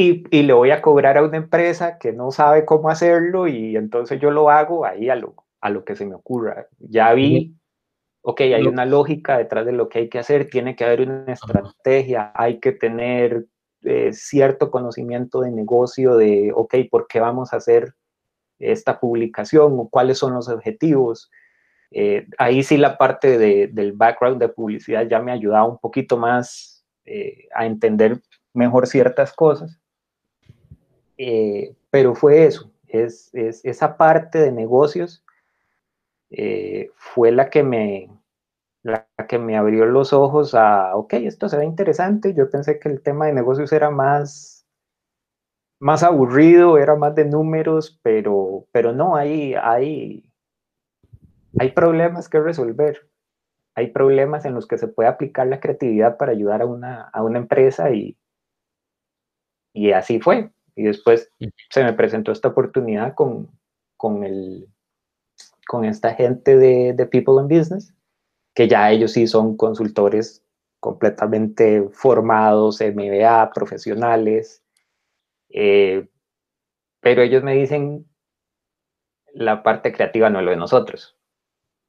Y, 0.00 0.22
y, 0.30 0.44
le 0.44 0.52
voy 0.52 0.70
a 0.70 0.80
cobrar 0.80 1.18
a 1.18 1.24
una 1.24 1.38
empresa 1.38 1.98
que 1.98 2.12
no 2.12 2.30
sabe 2.30 2.64
cómo 2.64 2.88
hacerlo 2.88 3.48
y 3.48 3.74
entonces 3.74 4.20
yo 4.20 4.30
lo 4.30 4.48
hago 4.48 4.86
ahí 4.86 5.10
a 5.10 5.16
lo, 5.16 5.34
a 5.60 5.70
lo 5.70 5.84
que 5.84 5.96
se 5.96 6.06
me 6.06 6.14
ocurra. 6.14 6.68
Ya 6.78 7.12
vi, 7.14 7.56
ok, 8.22 8.42
hay 8.42 8.62
una 8.68 8.86
lógica 8.86 9.38
detrás 9.38 9.66
de 9.66 9.72
lo 9.72 9.88
que 9.88 9.98
hay 9.98 10.08
que 10.08 10.20
hacer, 10.20 10.48
tiene 10.48 10.76
que 10.76 10.84
haber 10.84 11.00
una 11.00 11.32
estrategia, 11.32 12.30
hay 12.36 12.60
que 12.60 12.70
tener 12.70 13.46
eh, 13.82 14.12
cierto 14.12 14.70
conocimiento 14.70 15.40
de 15.40 15.50
negocio, 15.50 16.16
de, 16.16 16.52
ok, 16.54 16.76
¿por 16.88 17.08
qué 17.08 17.18
vamos 17.18 17.52
a 17.52 17.56
hacer 17.56 17.94
esta 18.60 19.00
publicación? 19.00 19.80
o 19.80 19.88
¿Cuáles 19.88 20.18
son 20.18 20.32
los 20.32 20.48
objetivos? 20.48 21.28
Eh, 21.90 22.24
ahí 22.38 22.62
sí 22.62 22.76
la 22.76 22.98
parte 22.98 23.36
del 23.36 23.92
background 23.94 24.40
de 24.40 24.48
publicidad 24.48 25.08
ya 25.08 25.18
me 25.20 25.32
ayudaba 25.32 25.66
un 25.66 25.78
poquito 25.78 26.16
más 26.16 26.84
eh, 27.04 27.48
a 27.52 27.66
entender 27.66 28.20
mejor 28.52 28.86
ciertas 28.86 29.32
cosas. 29.32 29.80
Pero 31.90 32.14
fue 32.14 32.46
eso, 32.46 32.70
es, 32.86 33.30
es, 33.34 33.64
esa 33.64 33.96
parte 33.96 34.38
de 34.38 34.52
negocios 34.52 35.24
fue 36.94 37.32
la 37.32 37.48
que 37.50 37.62
me, 37.62 38.10
la 38.82 39.06
que 39.28 39.38
me 39.38 39.56
abrió 39.56 39.86
los 39.86 40.12
ojos 40.12 40.54
a, 40.54 40.96
ok, 40.96 41.14
esto 41.14 41.48
se 41.48 41.56
ve 41.56 41.64
interesante. 41.64 42.34
Yo 42.34 42.50
pensé 42.50 42.78
que 42.78 42.88
el 42.88 43.02
tema 43.02 43.26
de 43.26 43.32
negocios 43.32 43.72
era 43.72 43.90
más, 43.90 44.66
más 45.80 46.02
aburrido, 46.02 46.78
era 46.78 46.96
más 46.96 47.14
de 47.14 47.24
números, 47.24 47.98
pero, 48.02 48.66
pero 48.72 48.92
no, 48.92 49.16
hay, 49.16 49.54
hay, 49.54 50.30
hay 51.58 51.72
problemas 51.72 52.28
que 52.28 52.40
resolver. 52.40 53.08
Hay 53.74 53.88
problemas 53.88 54.44
en 54.44 54.54
los 54.54 54.66
que 54.66 54.78
se 54.78 54.88
puede 54.88 55.08
aplicar 55.08 55.46
la 55.46 55.60
creatividad 55.60 56.16
para 56.16 56.32
ayudar 56.32 56.62
a 56.62 56.66
una, 56.66 57.02
a 57.02 57.22
una 57.22 57.38
empresa 57.38 57.90
y, 57.92 58.16
y 59.72 59.92
así 59.92 60.20
fue. 60.20 60.50
Y 60.78 60.84
después 60.84 61.30
se 61.70 61.82
me 61.82 61.92
presentó 61.92 62.30
esta 62.30 62.48
oportunidad 62.48 63.14
con, 63.16 63.50
con, 63.96 64.22
el, 64.22 64.68
con 65.66 65.84
esta 65.84 66.14
gente 66.14 66.56
de, 66.56 66.92
de 66.92 67.06
People 67.06 67.42
in 67.42 67.48
Business 67.48 67.92
que 68.54 68.68
ya 68.68 68.90
ellos 68.90 69.12
sí 69.12 69.26
son 69.26 69.56
consultores 69.56 70.44
completamente 70.80 71.88
formados, 71.90 72.80
MBA, 72.80 73.50
profesionales, 73.52 74.62
eh, 75.48 76.08
pero 77.00 77.22
ellos 77.22 77.42
me 77.42 77.54
dicen, 77.54 78.06
la 79.32 79.62
parte 79.62 79.92
creativa 79.92 80.30
no 80.30 80.38
es 80.38 80.44
lo 80.44 80.50
de 80.52 80.56
nosotros. 80.56 81.16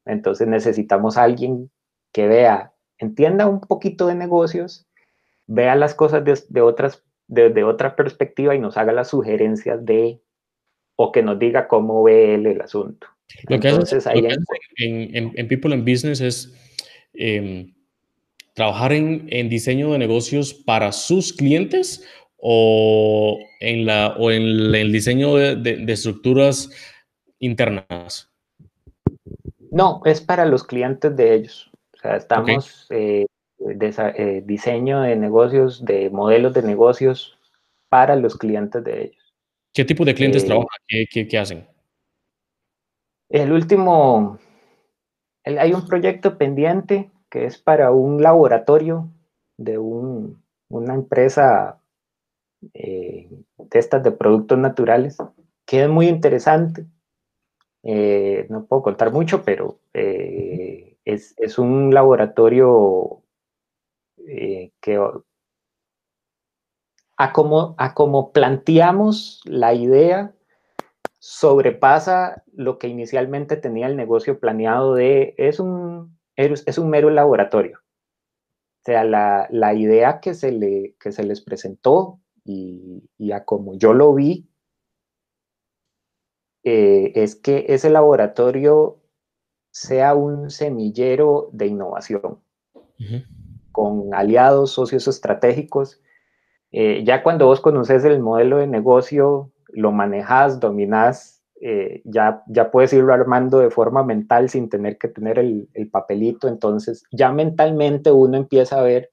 Entonces 0.06 0.48
necesitamos 0.48 1.18
a 1.18 1.24
alguien 1.24 1.72
que 2.12 2.28
vea, 2.28 2.74
entienda 2.98 3.48
un 3.48 3.62
poquito 3.62 4.08
de 4.08 4.16
negocios, 4.16 4.88
vea 5.46 5.76
las 5.76 5.94
cosas 5.94 6.24
de, 6.24 6.62
otras, 6.62 7.04
desde 7.30 7.64
otra 7.64 7.96
perspectiva 7.96 8.56
y 8.56 8.60
nos 8.60 8.76
haga 8.76 8.92
las 8.92 9.10
sugerencias 9.10 9.86
de, 9.86 10.20
o 10.96 11.12
que 11.12 11.22
nos 11.22 11.38
diga 11.40 11.68
cómo 11.68 12.04
ve 12.04 12.34
él 12.36 12.48
el 12.48 12.60
asunto. 12.60 13.08
Lo 13.48 13.60
que 13.60 13.68
haces, 13.70 14.08
en, 14.08 15.48
People 15.48 15.74
and 15.74 15.88
Business 15.88 16.20
es 16.20 16.52
em, 17.14 17.72
trabajar 18.56 18.92
en, 18.94 19.50
diseño 19.50 19.92
de 19.92 20.00
negocios 20.00 20.54
para 20.54 20.92
sus 20.92 21.32
clientes 21.32 22.04
o 22.38 23.38
en, 23.60 23.86
la, 23.86 24.16
o 24.18 24.32
en 24.32 24.42
el 24.74 24.92
diseño 24.92 25.36
de, 25.36 25.86
estructuras 25.88 26.72
internas. 27.38 28.32
No, 29.72 30.02
es 30.06 30.20
para 30.20 30.46
los 30.46 30.64
clientes 30.64 31.16
de 31.16 31.36
ellos. 31.36 31.70
O 31.94 31.98
sea, 31.98 32.16
estamos 32.16 32.88
eh, 32.90 33.28
eh, 33.60 34.44
diseño 34.46 35.02
de 35.02 35.16
negocios, 35.16 35.84
de 35.84 36.10
modelos 36.10 36.54
de 36.54 36.64
negocios 36.64 37.38
para 37.90 38.16
los 38.16 38.38
clientes 38.38 38.84
de 38.84 39.04
ellos. 39.04 39.36
¿Qué 39.74 39.86
tipo 39.86 40.06
de 40.06 40.16
clientes 40.16 40.44
eh, 40.44 40.48
trabajan? 40.48 40.80
¿Qué, 40.88 41.38
hacen? 41.38 41.68
El 43.30 43.52
último, 43.52 44.40
hay 45.44 45.74
un 45.74 45.88
proyecto 45.88 46.38
pendiente 46.38 47.12
que 47.30 47.46
es 47.46 47.58
para 47.58 47.92
un 47.92 48.22
laboratorio 48.22 49.10
de 49.58 49.78
una 49.78 50.94
empresa 50.94 51.80
eh, 52.74 53.30
de 53.58 53.80
estas 53.80 54.04
de 54.04 54.12
productos 54.12 54.58
naturales, 54.58 55.18
que 55.66 55.84
es 55.84 55.90
muy 55.90 56.08
interesante. 56.08 56.86
Eh, 57.84 58.48
no 58.50 58.66
puedo 58.66 58.82
contar 58.84 59.12
mucho, 59.12 59.44
pero 59.44 59.80
eh, 59.94 60.98
es, 61.06 61.36
es, 61.38 61.58
un 61.58 61.94
laboratorio 61.94 63.19
que 64.80 65.00
a 67.18 67.34
como, 67.34 67.76
a 67.78 67.94
como 67.94 68.32
planteamos 68.32 69.42
la 69.46 69.74
idea 69.74 70.34
sobrepasa 71.20 72.44
lo 72.54 72.78
que 72.78 72.88
inicialmente 72.88 73.58
tenía 73.58 73.88
el 73.88 73.98
negocio 73.98 74.40
planeado 74.40 74.96
de, 74.96 75.36
es 75.38 75.60
un, 75.60 76.18
es 76.36 76.78
un 76.78 76.90
mero 76.90 77.10
laboratorio. 77.10 77.80
O 77.80 78.84
sea, 78.86 79.04
la, 79.04 79.48
la 79.52 79.74
idea 79.74 80.22
que 80.22 80.34
se, 80.34 80.54
le, 80.54 80.96
que 81.00 81.12
se 81.12 81.24
les 81.24 81.42
presentó 81.42 82.22
y, 82.46 83.10
y 83.18 83.34
a 83.34 83.44
como 83.44 83.76
yo 83.76 83.94
lo 83.94 84.14
vi, 84.14 84.50
eh, 86.64 87.12
es 87.16 87.36
que 87.36 87.66
ese 87.70 87.90
laboratorio 87.90 89.02
sea 89.72 90.14
un 90.16 90.50
semillero 90.50 91.50
de 91.52 91.68
innovación, 91.68 92.42
con 93.80 94.14
aliados, 94.14 94.72
socios 94.72 95.08
estratégicos. 95.08 96.02
Eh, 96.74 97.02
ya 97.06 97.24
cuando 97.24 97.46
vos 97.46 97.62
conoces 97.62 98.04
el 98.04 98.20
modelo 98.20 98.58
de 98.58 98.68
negocio, 98.68 99.54
lo 99.70 99.94
manejas, 99.94 100.60
dominas, 100.60 101.42
eh, 101.62 102.02
ya, 102.04 102.44
ya 102.48 102.72
puedes 102.72 102.92
irlo 102.92 103.14
armando 103.14 103.60
de 103.60 103.70
forma 103.70 104.04
mental 104.04 104.50
sin 104.50 104.68
tener 104.68 104.98
que 104.98 105.08
tener 105.08 105.40
el, 105.40 105.90
papelito. 105.90 106.50
Entonces, 106.50 107.06
ya 107.10 107.32
mentalmente 107.32 108.12
uno 108.12 108.36
empieza 108.36 108.80
a 108.80 108.84
ver 108.84 109.12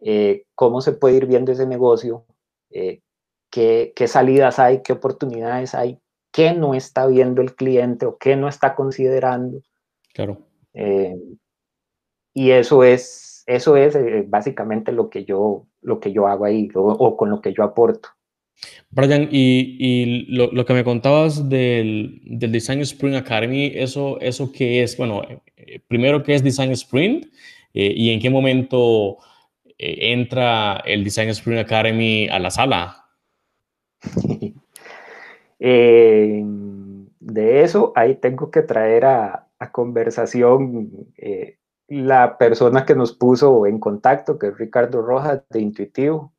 eh, 0.00 0.44
cómo 0.54 0.82
se 0.82 0.92
puede 0.92 1.16
ir 1.16 1.24
viendo 1.24 1.50
ese 1.50 1.66
negocio, 1.66 2.26
qué, 2.68 3.92
qué, 3.96 4.06
salidas 4.06 4.58
hay, 4.58 4.82
qué 4.82 4.92
oportunidades 4.92 5.74
hay, 5.74 5.98
qué 6.30 6.52
no 6.52 6.74
está 6.74 7.06
viendo 7.06 7.40
el 7.40 7.54
cliente 7.54 8.04
o 8.04 8.18
qué 8.18 8.36
no 8.36 8.48
está 8.48 8.74
considerando. 8.74 9.62
Claro. 10.12 10.42
Y 12.34 12.50
eso 12.50 12.84
es, 12.84 13.44
eso 13.46 13.76
es 13.76 13.96
básicamente 14.28 14.92
lo 14.92 15.08
que, 15.08 15.24
yo, 15.24 15.66
lo 15.80 16.00
que 16.00 16.12
yo 16.12 16.26
hago 16.26 16.44
ahí 16.44 16.68
o 16.74 17.16
con 17.16 17.30
lo 17.30 17.40
que 17.40 17.54
yo 17.54 17.62
aporto. 17.62 18.10
Brian, 18.90 19.28
y, 19.30 20.26
lo, 20.28 20.64
que 20.64 20.74
me 20.74 20.84
contabas 20.84 21.48
del, 21.48 22.20
Design 22.24 22.80
Sprint 22.80 23.16
Academy, 23.16 23.72
¿eso, 23.74 24.20
¿eso 24.20 24.52
qué 24.52 24.82
es? 24.82 24.96
Bueno, 24.96 25.22
eh, 25.56 25.80
primero, 25.88 26.22
¿qué 26.22 26.34
es 26.34 26.44
Design 26.44 26.70
Sprint? 26.72 27.26
Eh, 27.72 27.92
¿Y 27.96 28.10
en 28.10 28.20
qué 28.20 28.30
momento 28.30 29.18
eh, 29.78 30.12
entra 30.12 30.82
el 30.84 31.02
Design 31.02 31.30
Sprint 31.30 31.60
Academy 31.60 32.28
a 32.28 32.38
la 32.38 32.50
sala? 32.50 33.06
de 35.58 37.62
eso, 37.62 37.92
ahí 37.96 38.16
tengo 38.16 38.50
que 38.50 38.62
traer 38.62 39.06
a, 39.06 39.40
conversación 39.72 40.90
la 42.02 42.38
persona 42.38 42.84
que 42.84 42.94
nos 42.94 43.12
puso 43.12 43.66
en 43.66 43.78
contacto, 43.78 44.38
que 44.38 44.48
es 44.48 44.58
Ricardo 44.58 45.02
Rojas 45.02 45.42
de 45.50 45.60
Intuitivo. 45.60 46.32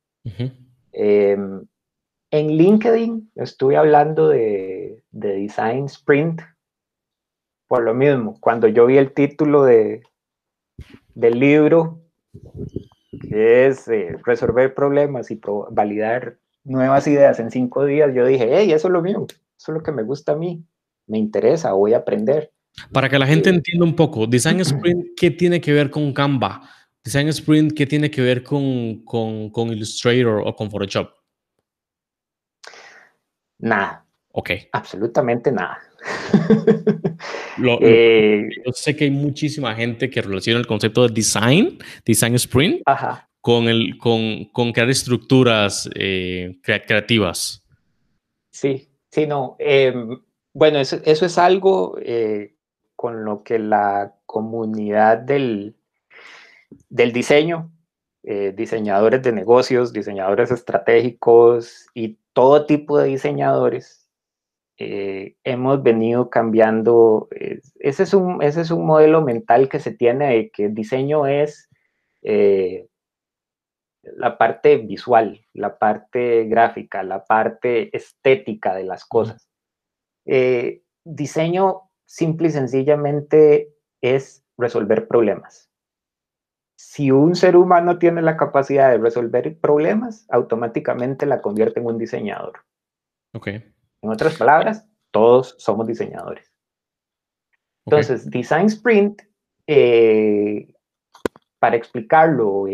En 2.30 2.48
LinkedIn 2.48 3.30
estuve 3.36 3.76
hablando 3.76 4.28
de, 4.28 5.02
Design 5.10 5.86
Sprint 5.86 6.42
por 7.68 7.82
lo 7.82 7.94
mismo. 7.94 8.38
Cuando 8.40 8.68
yo 8.68 8.86
vi 8.86 8.98
el 8.98 9.12
título 9.12 9.64
de, 9.64 10.02
del 11.14 11.40
libro, 11.40 12.02
que 13.28 13.66
es 13.66 13.88
eh, 13.88 14.16
resolver 14.24 14.74
problemas 14.74 15.30
y 15.30 15.40
validar 15.70 16.38
nuevas 16.64 17.06
ideas 17.06 17.40
en 17.40 17.50
cinco 17.50 17.84
días, 17.84 18.12
yo 18.14 18.26
dije, 18.26 18.48
hey, 18.50 18.72
eso 18.72 18.88
es 18.88 18.92
lo 18.92 19.02
mío, 19.02 19.26
eso 19.56 19.72
es 19.72 19.78
lo 19.78 19.82
que 19.82 19.92
me 19.92 20.02
gusta 20.02 20.32
a 20.32 20.36
mí, 20.36 20.64
me 21.06 21.18
interesa, 21.18 21.72
voy 21.72 21.94
a 21.94 21.98
aprender. 21.98 22.52
Para 22.92 23.08
que 23.08 23.18
la 23.18 23.26
gente 23.26 23.50
entienda 23.50 23.84
un 23.84 23.96
poco, 23.96 24.26
Design 24.26 24.60
Sprint, 24.60 25.08
¿qué 25.16 25.30
tiene 25.30 25.60
que 25.60 25.72
ver 25.72 25.90
con 25.90 26.12
Canva? 26.12 26.68
Design 27.04 27.28
Sprint, 27.28 27.72
¿qué 27.72 27.86
tiene 27.86 28.10
que 28.10 28.20
ver 28.20 28.42
con, 28.42 29.04
con, 29.04 29.50
con 29.50 29.72
Illustrator 29.72 30.42
o 30.44 30.54
con 30.54 30.70
Photoshop? 30.70 31.08
Nada. 33.58 34.04
Ok. 34.32 34.50
Absolutamente 34.72 35.50
nada. 35.52 35.78
Eh, 37.80 38.48
yo 38.66 38.72
sé 38.72 38.94
que 38.94 39.04
hay 39.04 39.10
muchísima 39.10 39.74
gente 39.74 40.10
que 40.10 40.20
relaciona 40.20 40.60
el 40.60 40.66
concepto 40.66 41.08
de 41.08 41.14
design, 41.14 41.78
design 42.04 42.34
sprint, 42.34 42.82
Con, 43.40 43.66
el, 43.66 43.96
con, 43.96 44.44
con 44.52 44.72
crear 44.72 44.90
estructuras 44.90 45.88
eh, 45.94 46.58
creativas. 46.62 47.66
Sí, 48.50 48.90
sí, 49.10 49.26
no. 49.26 49.56
Em, 49.58 50.20
bueno, 50.52 50.78
eso, 50.78 51.00
eso, 51.02 51.24
es 51.24 51.38
algo 51.38 51.96
eh, 52.02 52.55
con 52.96 53.24
lo 53.24 53.42
que 53.42 53.58
la 53.58 54.14
comunidad 54.26 55.18
del, 55.18 55.76
del 56.88 57.12
diseño, 57.12 57.70
diseñadores 58.22 59.22
de 59.22 59.30
negocios, 59.30 59.92
diseñadores 59.92 60.50
estratégicos 60.50 61.86
y 61.94 62.18
todo 62.32 62.66
tipo 62.66 62.98
de 62.98 63.06
diseñadores, 63.06 64.06
eh, 64.78 65.36
hemos 65.42 65.82
venido 65.82 66.28
cambiando. 66.28 67.28
ese, 67.30 68.02
es 68.02 68.12
un, 68.12 68.42
ese 68.42 68.60
es 68.60 68.70
un 68.70 68.84
modelo 68.84 69.22
mental 69.22 69.68
que 69.68 69.80
se 69.80 69.92
tiene 69.92 70.28
de 70.28 70.50
que 70.50 70.66
el 70.66 70.74
diseño 70.74 71.26
es 71.26 71.70
eh, 72.22 72.86
la 74.02 74.36
parte 74.36 74.76
visual, 74.76 75.46
la 75.54 75.78
parte 75.78 76.44
gráfica, 76.44 77.02
la 77.02 77.24
parte 77.24 77.96
estética 77.96 78.74
de 78.74 78.84
las 78.84 79.06
cosas. 79.06 79.48
Eh, 80.26 80.82
diseño 81.04 81.85
simple 82.06 82.48
y 82.48 82.52
sencillamente 82.52 83.74
es 84.00 84.44
resolver 84.56 85.06
problemas 85.06 85.66
si 86.76 87.10
un 87.10 87.34
ser 87.34 87.56
humano 87.56 87.98
tiene 87.98 88.22
la 88.22 88.36
capacidad 88.36 88.90
de 88.90 88.98
resolver 88.98 89.58
problemas, 89.58 90.26
automáticamente 90.28 91.24
la 91.26 91.40
convierte 91.40 91.80
en 91.80 91.86
un 91.86 91.98
diseñador. 91.98 92.60
Ok. 93.34 93.48
En 93.48 94.10
otras 94.10 94.36
palabras, 94.36 94.86
todos 95.10 95.56
somos 95.58 95.86
diseñadores. 95.86 96.52
Entonces, 97.86 98.30
Design 98.30 98.66
Sprint, 98.66 99.22
eh, 99.66 100.74
para 101.58 101.76
explicarlo 101.76 102.66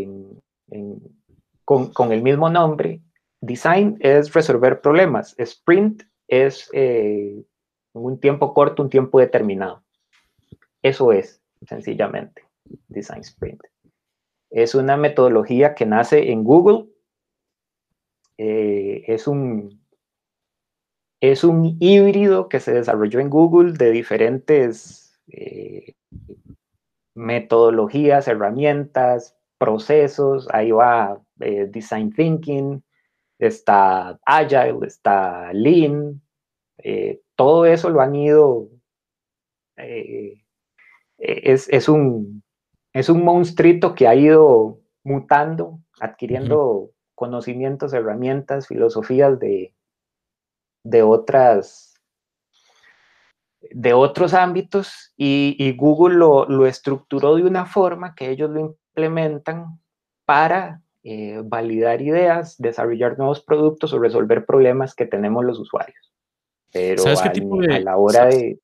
con, 1.65 2.13
el 2.13 2.23
mismo 2.23 2.51
nombre, 2.51 3.01
Design 3.41 3.99
es 4.01 4.33
resolver 4.33 4.81
problemas. 4.81 5.35
Sprint 5.39 6.03
es 6.27 6.69
eh, 6.73 7.45
un 7.93 8.19
tiempo 8.19 8.55
corto, 8.55 8.83
un 8.83 8.91
tiempo 8.91 9.19
determinado. 9.21 9.83
Eso 10.83 11.13
es, 11.13 11.43
sencillamente, 11.67 12.45
Design 12.89 13.21
Sprint. 13.21 13.63
Es 14.51 14.75
una 14.75 14.97
metodología 14.97 15.75
que 15.75 15.87
nace 15.87 16.33
en 16.33 16.45
Google. 16.45 16.87
Eh, 18.39 19.05
es, 19.07 19.27
un, 19.27 19.81
es 21.21 21.45
un 21.45 21.77
híbrido 21.81 22.49
que 22.49 22.61
se 22.61 22.73
desarrolló 22.73 23.21
en 23.21 23.31
Google 23.31 23.73
de 23.73 23.91
diferentes 23.93 25.21
eh, 25.29 25.95
metodologías, 27.15 28.27
herramientas, 28.29 29.37
procesos. 29.59 30.49
Ahí 30.51 30.73
va 30.73 31.23
eh, 31.41 31.67
Design 31.71 32.13
Thinking, 32.13 32.83
está 33.39 34.19
Agile, 34.27 34.87
está 34.87 35.53
Lean, 35.53 36.21
todo 37.43 37.67
eso 37.67 37.91
lo 37.91 38.01
han 38.01 38.15
ido, 38.15 38.69
eh, 39.77 40.43
es, 41.19 41.69
es, 41.69 41.89
un, 41.89 42.43
es 42.93 43.09
un 43.09 43.25
monstruito 43.25 43.95
que 43.95 44.07
ha 44.07 44.15
ido 44.15 44.81
mutando, 45.05 45.81
adquiriendo 46.01 46.91
conocimientos, 47.15 47.93
herramientas, 47.93 48.69
filosofías 48.69 49.39
de, 49.39 49.75
de 50.85 51.03
otras 51.03 51.93
de 53.71 53.95
otros 53.95 54.35
ámbitos 54.35 55.13
y, 55.17 55.75
Google 55.77 56.17
lo, 56.17 56.67
estructuró 56.67 57.37
de 57.37 57.45
una 57.45 57.67
forma 57.67 58.15
que 58.15 58.31
ellos 58.31 58.51
lo 58.51 58.61
implementan 58.61 59.81
para 60.25 60.83
eh, 61.05 61.41
validar 61.45 62.03
ideas, 62.03 62.57
desarrollar 62.59 63.19
nuevos 63.19 63.41
productos 63.43 63.93
o 63.93 63.99
resolver 63.99 64.45
problemas 64.45 64.95
que 64.95 65.07
tenemos 65.07 65.45
los 65.45 65.59
usuarios. 65.59 66.12
Pero 66.73 67.03
¿Sabes 67.03 67.21
qué 67.23 67.31
tipo 67.31 67.61
de, 67.61 67.75
a 67.75 67.81
la 67.81 67.97
hora 67.97 68.27
de... 68.27 68.59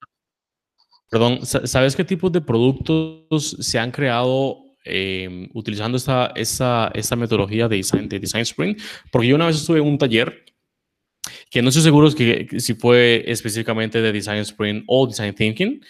Perdón, 1.11 1.41
¿sabes 1.45 1.97
qué 1.97 2.05
tipo 2.05 2.29
de 2.31 2.41
productos 2.41 3.57
se 3.61 3.79
han 3.79 3.91
creado 3.91 4.59
em, 4.85 5.49
utilizando 5.55 5.97
esta, 5.97 6.33
esta, 6.35 6.91
esta 6.95 7.17
metodología 7.17 7.67
de 7.69 7.77
design, 7.77 8.09
de 8.09 8.19
design 8.19 8.43
Sprint? 8.43 8.81
Porque 9.11 9.29
yo 9.29 9.37
una 9.37 9.47
vez 9.47 9.57
estuve 9.57 9.79
en 9.79 9.87
un 9.87 9.99
taller 9.99 10.45
que 11.51 11.63
no 11.63 11.69
estoy 11.69 11.83
seguro 11.83 12.11
que, 12.15 12.49
si 12.59 12.75
fue 12.75 13.25
específicamente 13.27 14.01
de 14.01 14.13
Design 14.13 14.41
Sprint 14.41 14.85
o 14.87 15.07
Design 15.07 15.35
Thinking, 15.35 15.81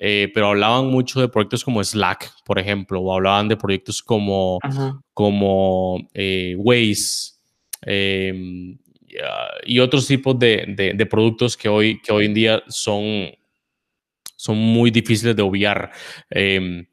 eh, 0.00 0.30
pero 0.32 0.48
hablaban 0.48 0.86
mucho 0.86 1.20
de 1.20 1.28
proyectos 1.28 1.64
como 1.64 1.82
Slack, 1.82 2.32
por 2.44 2.58
ejemplo, 2.58 3.00
o 3.00 3.12
hablaban 3.12 3.48
de 3.48 3.56
proyectos 3.56 4.02
como, 4.02 4.58
como 5.12 6.08
eh, 6.14 6.54
Waze 6.56 7.32
em, 7.82 8.78
y 9.64 9.78
otros 9.80 10.06
tipos 10.06 10.38
de, 10.38 10.92
de, 10.94 11.06
productos 11.06 11.56
que 11.56 11.68
hoy, 11.68 12.00
que 12.00 12.12
hoy 12.12 12.26
en 12.26 12.34
día 12.34 12.62
son, 12.68 13.30
son 14.36 14.56
muy 14.56 14.90
difíciles 14.90 15.36
de 15.36 15.42
obviar. 15.42 15.90
Em, 16.30 16.86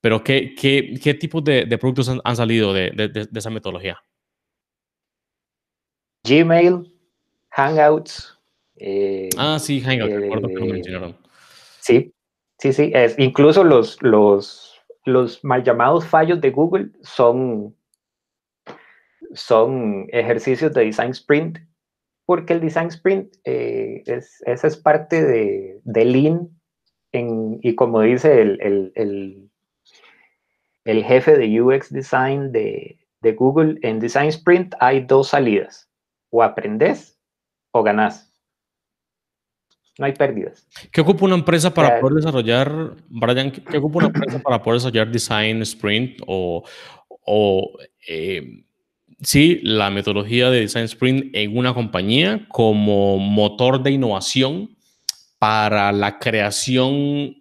pero, 0.00 0.22
¿qué, 0.22 0.54
qué, 0.54 0.94
qué 1.02 1.14
tipos 1.14 1.42
de, 1.44 1.64
de 1.64 1.78
productos 1.78 2.08
han, 2.08 2.20
han 2.24 2.36
salido 2.36 2.72
de, 2.72 2.90
de, 2.90 3.28
esa 3.34 3.50
metodología? 3.50 4.00
Gmail, 6.24 6.92
Hangouts. 7.50 8.38
Eh, 8.76 9.28
ah, 9.38 9.58
sí, 9.58 9.80
Hangouts, 9.80 10.12
recuerdo 10.12 10.48
que 10.48 10.54
lo 10.54 10.64
eh, 10.64 10.72
mencionaron. 10.72 11.16
Sí, 11.80 12.12
sí, 12.58 12.72
sí. 12.72 12.90
Es, 12.94 13.18
incluso 13.18 13.62
los, 13.62 14.02
los, 14.02 14.74
los 15.04 15.42
mal 15.44 15.62
llamados 15.62 16.06
fallos 16.06 16.40
de 16.40 16.50
Google 16.50 16.90
son, 17.02 17.75
son 19.34 20.06
ejercicios 20.10 20.72
de 20.72 20.84
design 20.84 21.10
sprint, 21.10 21.58
porque 22.24 22.54
el 22.54 22.60
design 22.60 22.88
sprint 22.88 23.34
eh, 23.44 24.02
es, 24.06 24.42
esa 24.46 24.66
es 24.66 24.76
parte 24.76 25.22
de, 25.24 25.80
de 25.84 26.04
Lean 26.04 26.50
en, 27.12 27.58
y 27.62 27.74
como 27.74 28.00
dice 28.02 28.40
el, 28.40 28.60
el, 28.60 28.92
el, 28.94 29.50
el, 30.84 31.04
jefe 31.04 31.36
de 31.36 31.60
UX 31.60 31.90
Design 31.90 32.52
de, 32.52 32.98
de 33.20 33.32
Google, 33.32 33.78
en 33.82 34.00
Design 34.00 34.28
Sprint 34.28 34.74
hay 34.80 35.00
dos 35.00 35.28
salidas. 35.28 35.88
O 36.30 36.42
aprendes 36.42 37.18
o 37.70 37.82
ganás. 37.82 38.32
No 39.98 40.04
hay 40.04 40.12
pérdidas. 40.12 40.68
¿Qué 40.92 41.00
ocupa 41.00 41.24
una 41.24 41.36
empresa 41.36 41.72
para 41.72 42.00
poder 42.00 42.16
desarrollar, 42.16 42.96
Brian, 43.08 43.50
qué 43.50 43.78
ocupa 43.78 43.98
una 43.98 44.06
empresa 44.08 44.38
para 44.40 44.62
poder 44.62 44.80
desarrollar 44.80 45.10
Design 45.10 45.62
Sprint 45.62 46.20
o, 46.26 46.64
o 47.08 47.78
eh, 48.06 48.65
sí, 49.20 49.60
la 49.62 49.90
metodología 49.90 50.50
de 50.50 50.60
Design 50.60 50.84
Sprint 50.84 51.34
en 51.34 51.56
una 51.56 51.74
compañía 51.74 52.46
como 52.48 53.18
motor 53.18 53.82
de 53.82 53.92
innovación 53.92 54.76
para 55.38 55.92
la 55.92 56.18
creación 56.18 57.36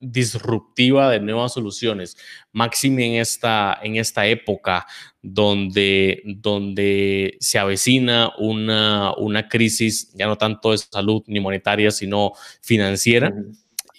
disruptiva 0.00 1.10
de 1.10 1.20
nuevas 1.20 1.52
soluciones, 1.52 2.16
máxime 2.52 3.06
en 3.06 3.20
esta, 3.20 3.78
en 3.82 3.96
esta 3.96 4.26
época 4.26 4.86
donde, 5.20 6.22
donde 6.24 7.36
se 7.40 7.58
avecina 7.58 8.32
una, 8.38 9.12
una 9.16 9.46
crisis 9.46 10.10
ya 10.14 10.26
no 10.26 10.36
tanto 10.36 10.72
de 10.72 10.78
salud 10.78 11.22
ni 11.26 11.38
monetaria, 11.38 11.90
sino 11.90 12.32
financiera 12.62 13.32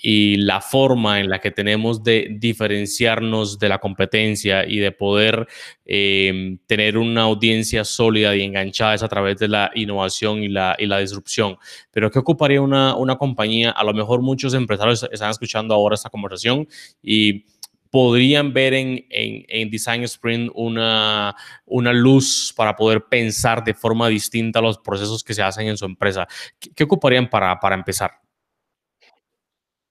y 0.01 0.37
la 0.37 0.61
forma 0.61 1.19
en 1.19 1.29
la 1.29 1.39
que 1.39 1.51
tenemos 1.51 2.03
de 2.03 2.35
diferenciarnos 2.39 3.59
de 3.59 3.69
la 3.69 3.77
competencia 3.77 4.65
y 4.65 4.79
de 4.79 4.91
poder 4.91 5.47
em, 5.85 6.57
tener 6.65 6.97
una 6.97 7.23
audiencia 7.23 7.83
sólida 7.83 8.35
y 8.35 8.41
enganchada 8.41 8.95
es 8.95 9.03
a 9.03 9.07
través 9.07 9.37
de 9.37 9.47
la 9.47 9.71
innovación 9.75 10.43
y 10.43 10.47
la, 10.47 10.75
y 10.79 10.87
la 10.87 10.99
disrupción. 10.99 11.57
Pero 11.91 12.09
¿qué 12.09 12.19
ocuparía 12.19 12.61
una, 12.61 12.95
una 12.95 13.17
compañía? 13.17 13.71
A 13.71 13.83
lo 13.83 13.93
mejor 13.93 14.21
muchos 14.21 14.53
empresarios 14.53 15.07
están 15.11 15.29
escuchando 15.29 15.73
ahora 15.73 15.95
esta 15.95 16.09
conversación 16.09 16.67
y 17.03 17.45
podrían 17.91 18.53
ver 18.53 18.73
en, 18.73 19.05
en, 19.09 19.69
Design 19.69 20.03
Sprint 20.03 20.51
una, 20.55 21.35
una 21.65 21.91
luz 21.91 22.53
para 22.55 22.75
poder 22.75 23.05
pensar 23.09 23.63
de 23.63 23.73
forma 23.73 24.07
distinta 24.07 24.61
los 24.61 24.77
procesos 24.77 25.23
que 25.23 25.33
se 25.33 25.43
hacen 25.43 25.67
en 25.67 25.77
su 25.77 25.85
empresa. 25.85 26.25
¿Qué, 26.57 26.83
ocuparían 26.85 27.29
para, 27.29 27.59
para 27.59 27.75
empezar? 27.75 28.11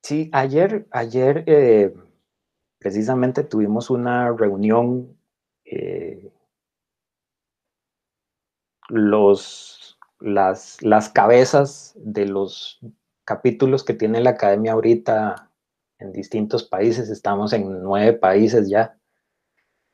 Sí, 0.03 0.31
ayer, 0.33 0.87
ayer 0.91 1.45
eh, 1.47 1.95
precisamente 2.79 3.45
tuvimos 3.45 3.91
una 3.91 4.33
reunión. 4.33 5.17
Eh, 5.65 6.33
los, 8.89 9.99
las, 10.19 10.83
las 10.83 11.09
cabezas 11.09 11.93
de 11.97 12.27
los 12.27 12.81
capítulos 13.25 13.85
que 13.85 13.95
tiene 13.95 14.21
la 14.21 14.31
academia 14.31 14.73
ahorita 14.73 15.51
en 15.99 16.13
distintos 16.13 16.65
países, 16.65 17.09
estamos 17.09 17.53
en 17.53 17.83
nueve 17.83 18.15
países 18.15 18.69
ya, 18.69 18.99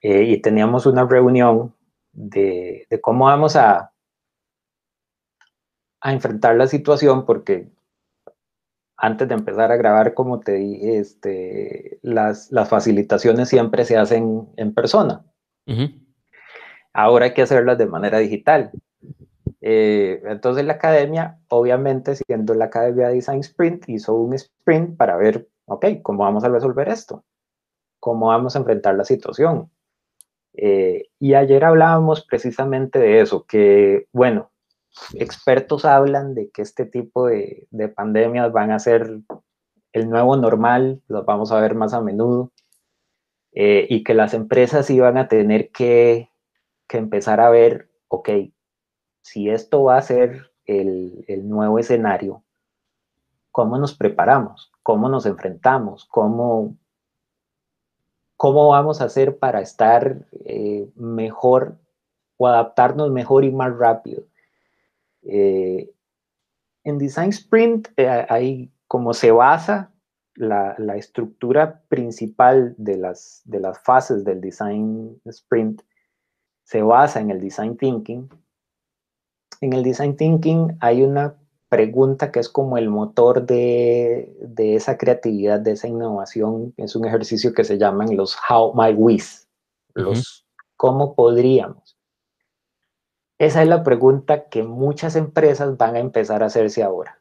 eh, 0.01 0.23
y 0.23 0.41
teníamos 0.41 0.87
una 0.87 1.05
reunión 1.05 1.75
de, 2.13 2.87
de, 2.89 3.01
cómo 3.01 3.27
vamos 3.27 3.57
a, 3.57 3.93
a 6.01 6.13
enfrentar 6.13 6.57
la 6.57 6.69
situación, 6.69 7.27
porque 7.27 7.69
antes 8.97 9.29
de 9.29 9.35
empezar 9.35 9.71
a 9.71 9.77
grabar, 9.77 10.15
como 10.15 10.41
te 10.41 10.53
dije, 10.53 10.99
este, 10.99 11.99
las, 12.03 12.51
las 12.51 12.69
facilitaciones 12.69 13.49
siempre 13.49 13.85
se 13.85 13.97
hacen 13.97 14.49
en 14.57 14.75
persona. 14.75 15.25
Ahora 16.93 17.27
hay 17.27 17.35
que 17.35 17.43
hacerlas 17.43 17.77
de 17.79 17.87
manera 17.87 18.19
digital. 18.19 18.71
Eh, 19.61 20.23
entonces 20.27 20.65
la 20.65 20.75
academia, 20.75 21.39
obviamente 21.49 22.15
siendo 22.15 22.55
la 22.55 22.67
Academia 22.67 23.09
Design 23.09 23.41
Sprint, 23.41 23.89
hizo 23.89 24.15
un 24.15 24.33
sprint 24.35 24.97
para 24.97 25.17
ver, 25.17 25.49
ok, 25.67 25.87
¿cómo 26.03 26.23
vamos 26.23 26.45
a 26.45 26.49
resolver 26.49 26.89
esto? 26.89 27.25
¿Cómo 28.01 28.29
vamos 28.29 28.55
a 28.55 28.61
enfrentar 28.61 28.95
la 28.95 29.05
situación? 29.05 29.71
Eh, 30.55 31.09
y 31.19 31.35
ayer 31.35 31.65
hablábamos 31.65 32.25
precisamente 32.25 32.99
de 32.99 33.21
eso, 33.21 33.45
que 33.45 34.07
bueno, 34.13 34.51
expertos 35.15 35.85
hablan 35.85 36.35
de 36.35 36.51
que 36.51 36.63
este 36.63 36.87
tipo 36.87 37.27
de, 37.27 37.67
pandemias 37.95 38.53
van 38.53 38.71
a 38.71 38.79
ser 38.79 39.21
el 39.93 40.11
nuevo 40.11 40.37
normal, 40.37 41.03
los 41.09 41.25
vamos 41.25 41.53
a 41.53 41.61
ver 41.61 41.75
más 41.75 41.95
a 41.95 42.01
menudo, 42.01 42.53
eh, 43.53 43.87
y 43.89 44.05
que 44.05 44.15
las 44.15 44.35
empresas 44.35 44.91
iban 44.91 45.17
a 45.17 45.29
tener 45.29 45.71
que, 45.71 46.31
empezar 46.89 47.41
a 47.41 47.51
ver, 47.51 47.91
ok, 48.09 48.31
si 49.23 49.51
esto 49.51 49.85
va 49.85 49.99
a 49.99 50.03
ser 50.03 50.51
el, 50.67 51.25
nuevo 51.49 51.79
escenario, 51.79 52.43
¿cómo 53.51 53.79
nos 53.79 53.95
preparamos? 53.95 54.73
¿Cómo 54.83 55.09
nos 55.09 55.27
enfrentamos? 55.27 56.07
¿Cómo, 56.07 56.77
cómo 58.37 58.69
vamos 58.69 59.01
a 59.01 59.05
hacer 59.05 59.39
para 59.39 59.61
estar 59.61 60.27
eh, 60.45 60.89
mejor 60.95 61.77
o 62.39 62.47
adaptarnos 62.47 63.11
mejor 63.11 63.45
y 63.45 63.51
más 63.51 63.77
rápido? 63.77 64.25
Eh, 65.29 65.93
en 66.85 66.99
Design 66.99 67.31
Sprint, 67.31 67.89
eh, 67.97 68.27
ahí 68.29 68.73
como 68.87 69.13
se 69.13 69.33
basa 69.33 69.93
la, 70.35 70.77
estructura 70.97 71.83
principal 71.89 72.75
de 72.79 72.97
las, 72.97 73.43
de 73.45 73.61
las 73.61 73.79
fases 73.81 74.25
del 74.25 74.41
Design 74.41 75.21
Sprint, 75.25 75.83
se 76.65 76.83
basa 76.83 77.21
en 77.21 77.31
el 77.31 77.41
Design 77.41 77.77
Thinking. 77.77 78.29
En 79.61 79.73
el 79.73 79.83
Design 79.83 80.17
Thinking 80.17 80.77
hay 80.81 81.03
una 81.03 81.37
pregunta 81.69 82.31
que 82.31 82.41
es 82.41 82.49
como 82.49 82.79
el 82.79 82.89
motor 82.89 83.45
de, 83.47 84.35
esa 84.57 84.97
creatividad, 84.97 85.61
de 85.61 85.73
esa 85.73 85.89
innovación. 85.89 86.75
Es 86.77 86.97
un 86.97 87.07
ejercicio 87.07 87.53
que 87.53 87.65
se 87.65 87.79
llaman 87.79 88.17
los 88.17 88.37
How 88.49 88.75
My 88.75 88.93
Wish, 88.93 89.47
los 89.95 90.47
cómo 90.77 91.15
podríamos. 91.15 91.86
Esa 93.39 93.63
es 93.63 93.69
la 93.69 93.83
pregunta 93.83 94.49
que 94.49 94.63
muchas 94.63 95.17
empresas 95.17 95.77
van 95.77 95.97
a 95.97 96.01
empezar 96.01 96.43
a 96.43 96.47
hacerse 96.47 96.83
ahora. 96.83 97.21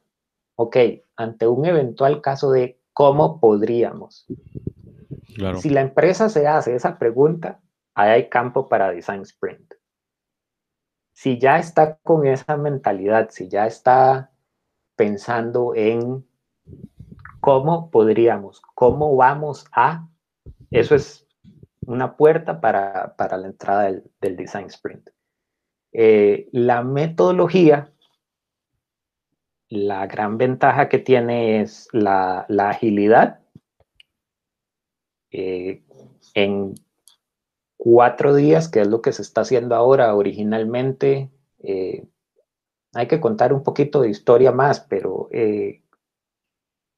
Ok, 0.55 0.77
ante 1.15 1.47
un 1.47 1.65
eventual 1.65 2.21
caso 2.21 2.51
de 2.51 2.79
cómo 2.93 3.39
podríamos. 3.39 4.25
Si 5.59 5.69
la 5.69 5.81
empresa 5.81 6.29
se 6.29 6.47
hace 6.47 6.75
esa 6.75 6.97
pregunta, 6.97 7.59
ahí 7.93 8.11
hay 8.11 8.29
campo 8.29 8.69
para 8.69 8.91
Design 8.91 9.21
Sprint. 9.23 9.73
Si 11.11 11.37
ya 11.39 11.59
está 11.59 11.97
con 11.97 12.25
esa 12.25 12.55
mentalidad, 12.55 13.29
si 13.31 13.49
ya 13.49 13.65
está 13.65 14.31
pensando 14.95 15.73
en 15.75 16.25
cómo 17.39 17.91
podríamos, 17.91 18.61
cómo 18.73 19.15
vamos 19.15 19.65
a, 19.71 20.07
eso 20.71 20.95
es 20.95 21.27
una 21.85 22.17
puerta 22.17 22.59
para, 22.59 23.15
la 23.17 23.45
entrada 23.45 23.83
del, 23.83 24.35
design 24.35 24.67
sprint. 24.67 25.09
Eh, 25.97 26.49
la 26.51 26.83
metodología, 26.83 27.89
la 29.69 30.05
gran 30.07 30.37
ventaja 30.37 30.89
que 30.89 30.99
tiene 30.99 31.61
es 31.61 31.87
la, 31.93 32.45
agilidad. 32.49 33.39
Eh, 35.31 35.85
en 36.33 36.75
cuatro 37.77 38.35
días, 38.35 38.67
que 38.67 38.81
es 38.81 38.87
lo 38.87 39.01
que 39.01 39.13
se 39.13 39.21
está 39.21 39.41
haciendo 39.41 39.73
ahora 39.73 40.13
originalmente, 40.15 41.31
eh, 41.59 42.05
hay 42.93 43.07
que 43.07 43.21
contar 43.21 43.53
un 43.53 43.63
poquito 43.63 44.01
de 44.01 44.09
historia 44.09 44.51
más, 44.51 44.81
pero 44.81 45.29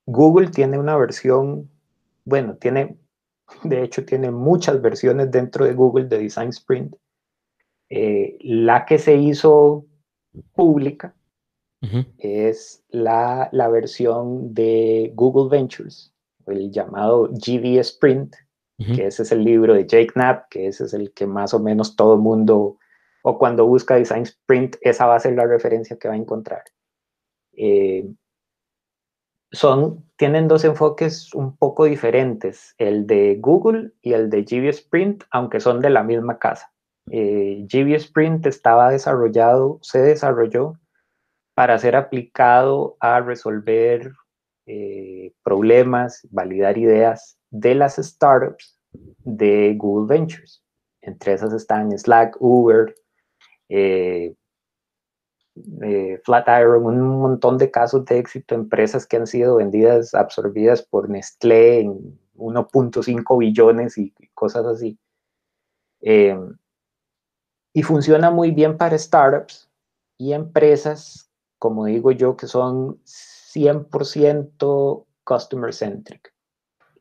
Google 0.08 0.50
tiene 0.50 0.80
una 0.80 0.98
versión, 0.98 1.70
bueno, 2.26 2.58
tiene, 2.58 2.98
de 3.64 3.84
hecho, 3.84 4.06
tiene 4.06 4.32
muchas 4.32 4.82
versiones 4.82 5.30
dentro 5.30 5.66
de 5.66 5.76
Google 5.76 6.06
de 6.06 6.18
Design 6.18 6.50
Sprint. 6.50 6.96
Eh, 7.90 8.38
la 8.42 8.86
que 8.86 8.98
se 8.98 9.16
hizo 9.16 9.86
pública 10.54 11.16
es 12.18 12.84
la, 12.90 13.50
versión 13.72 14.54
de 14.54 15.12
Google 15.16 15.50
Ventures, 15.50 16.14
el 16.48 16.72
llamado 16.72 17.30
GD 17.30 17.80
Sprint, 17.80 18.36
que 18.78 19.08
ese 19.08 19.24
es 19.24 19.32
el 19.32 19.44
libro 19.44 19.74
de 19.74 19.88
Jake 19.88 20.12
Knapp, 20.14 20.50
que 20.50 20.68
ese 20.68 20.84
es 20.84 20.94
el 20.94 21.14
que 21.14 21.26
más 21.26 21.54
o 21.54 21.60
menos 21.60 21.96
todo 21.96 22.16
el 22.16 22.20
mundo, 22.20 22.78
o 23.24 23.38
cuando 23.38 23.66
busca 23.66 23.96
Design 23.96 24.24
Sprint, 24.24 24.76
esa 24.82 25.06
va 25.06 25.16
a 25.16 25.20
ser 25.20 25.34
la 25.34 25.48
referencia 25.48 25.98
que 25.98 26.08
va 26.08 26.14
a 26.14 26.18
encontrar. 26.18 26.64
Eh, 27.54 28.08
son, 29.52 30.06
tienen 30.18 30.48
dos 30.48 30.64
enfoques 30.66 31.34
un 31.34 31.56
poco 31.58 31.86
diferentes, 31.86 32.76
el 32.78 33.08
de 33.08 33.38
Google 33.40 33.94
y 34.02 34.14
el 34.14 34.30
de 34.30 34.44
GB 34.44 34.70
Sprint, 34.70 35.24
aunque 35.32 35.60
son 35.60 35.80
de 35.80 35.90
la 35.90 36.04
misma 36.04 36.38
casa. 36.38 36.72
Eh, 37.10 37.66
GB 37.70 37.96
Sprint 37.96 38.46
estaba 38.46 38.90
desarrollado, 38.90 39.80
se 39.82 40.00
desarrolló 40.02 40.78
para 41.54 41.80
ser 41.80 41.96
aplicado 41.96 42.98
a 43.00 43.20
resolver 43.22 44.12
eh, 44.68 45.32
problemas, 45.44 46.28
validar 46.30 46.78
ideas 46.78 47.38
de 47.50 47.74
las 47.74 47.96
startups 47.96 48.78
de 49.24 49.74
Google 49.78 50.14
Ventures. 50.14 50.62
Entre 51.02 51.34
esas 51.34 51.54
están 51.54 51.98
Slack, 51.98 52.36
Uber, 52.40 52.94
eh, 53.70 54.36
eh, 55.82 56.22
Flatiron, 56.24 56.86
un 56.86 57.20
montón 57.20 57.58
de 57.58 57.72
casos 57.72 58.06
de 58.06 58.20
éxito, 58.20 58.54
empresas 58.54 59.08
que 59.08 59.18
han 59.18 59.26
sido 59.26 59.56
vendidas, 59.56 60.14
absorbidas 60.14 60.84
por 60.84 61.10
Nestlé 61.10 61.80
en 61.80 62.20
1.5 62.36 63.38
billones 63.38 63.98
y 63.98 64.14
cosas 64.34 64.66
así. 64.66 65.00
Y 67.74 67.84
funciona 67.84 68.32
muy 68.32 68.52
bien 68.52 68.78
para 68.78 68.98
startups 68.98 69.70
y 70.18 70.34
empresas, 70.34 71.30
como 71.60 71.86
digo 71.86 72.12
yo, 72.12 72.36
que 72.36 72.48
son 72.48 73.00
100% 73.04 75.06
customer 75.24 75.74
centric. 75.74 76.34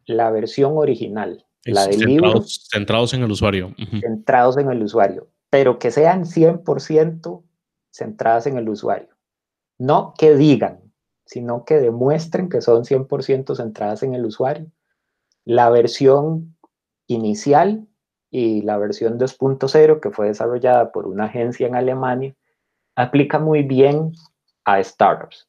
La 0.05 0.31
versión 0.31 0.77
original, 0.77 1.47
la 1.65 1.87
del 1.87 2.01
libro. 2.01 2.43
Centrados 2.43 3.15
en 3.15 3.23
el 3.23 3.31
usuario. 3.31 3.75
Centrados 4.01 4.59
en 4.59 4.71
el 4.71 4.83
usuario, 4.83 5.29
pero 5.51 5.79
que 5.79 5.91
sean 5.91 6.25
100% 6.25 7.43
centradas 7.91 8.47
en 8.47 8.59
el 8.59 8.69
usuario. 8.69 9.09
No 9.79 10.15
que 10.17 10.37
digan, 10.37 10.81
sino 11.25 11.65
que 11.65 11.81
demuestren 11.81 12.49
que 12.49 12.61
son 12.61 12.85
100% 12.85 13.57
centradas 13.57 14.03
en 14.03 14.15
el 14.15 14.25
usuario. 14.25 14.71
La 15.45 15.71
versión 15.71 16.57
inicial 17.07 17.87
y 18.31 18.63
la 18.63 18.79
versión 18.79 19.19
2.0, 19.19 20.01
que 20.01 20.11
fue 20.11 20.29
desarrollada 20.29 20.93
por 20.93 21.07
una 21.07 21.25
agencia 21.25 21.67
en 21.67 21.77
Alemania, 21.77 22.35
aplica 22.97 23.39
muy 23.39 23.63
bien 23.63 24.13
a 24.65 24.83
startups. 24.83 25.49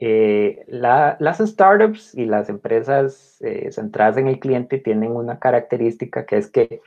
Eh, 0.00 0.64
las 0.66 1.38
startups 1.38 2.14
y 2.14 2.26
las 2.26 2.48
empresas 2.48 3.40
eh, 3.40 3.70
centradas 3.72 4.18
en 4.18 4.26
el 4.26 4.40
cliente 4.40 4.78
tienen 4.78 5.12
una 5.12 5.38
característica 5.38 6.26
que 6.26 6.36
es 6.36 6.50
que 6.50 6.82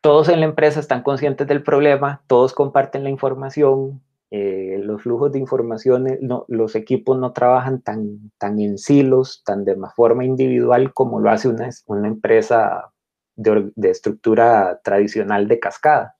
todos 0.00 0.28
en 0.28 0.40
la 0.40 0.46
empresa 0.46 0.78
están 0.78 1.02
conscientes 1.02 1.48
del 1.48 1.64
problema, 1.64 2.22
todos 2.28 2.54
comparten 2.54 3.02
la 3.02 3.10
información, 3.10 4.00
eh, 4.30 4.80
los 4.82 5.02
flujos 5.02 5.30
de 5.32 5.38
información, 5.38 6.06
no, 6.20 6.44
los 6.48 6.74
equipos 6.74 7.18
no 7.18 7.32
trabajan 7.32 7.80
tan, 7.80 8.32
tan 8.38 8.58
en 8.58 8.76
silos, 8.76 9.42
tan 9.44 9.64
de 9.64 9.76
forma 9.94 10.24
individual 10.24 10.92
como 10.92 11.20
lo 11.20 11.30
hace 11.30 11.48
una, 11.48 11.70
una 11.86 12.08
empresa 12.08 12.92
de, 13.36 13.72
estructura 13.90 14.80
tradicional 14.82 15.46
de 15.46 15.60
cascada. 15.60 16.16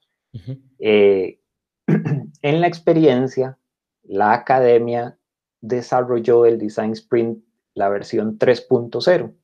Eh, 0.79 1.41
en 2.43 2.61
la 2.61 2.67
experiencia, 2.69 3.59
la 4.05 4.33
academia 4.35 5.19
desarrolló 5.61 6.47
el 6.47 6.59
Design 6.59 6.93
Sprint, 6.93 7.43
la 7.75 7.89
versión 7.89 8.39
3.0, 8.39 9.35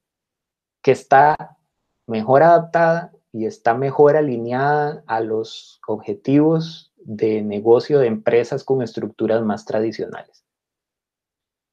que 0.83 0.93
está 0.93 1.59
mejor 2.07 2.43
adaptada 2.45 3.13
y 3.33 3.47
está 3.47 3.75
mejor 3.75 4.17
alineada 4.17 5.03
a 5.07 5.21
los 5.21 5.81
objetivos 5.87 6.92
de 7.05 7.43
negocio 7.43 7.99
de 7.99 8.07
empresas 8.07 8.65
con 8.65 8.83
estructuras 8.83 9.43
más 9.43 9.65
tradicionales. 9.65 10.45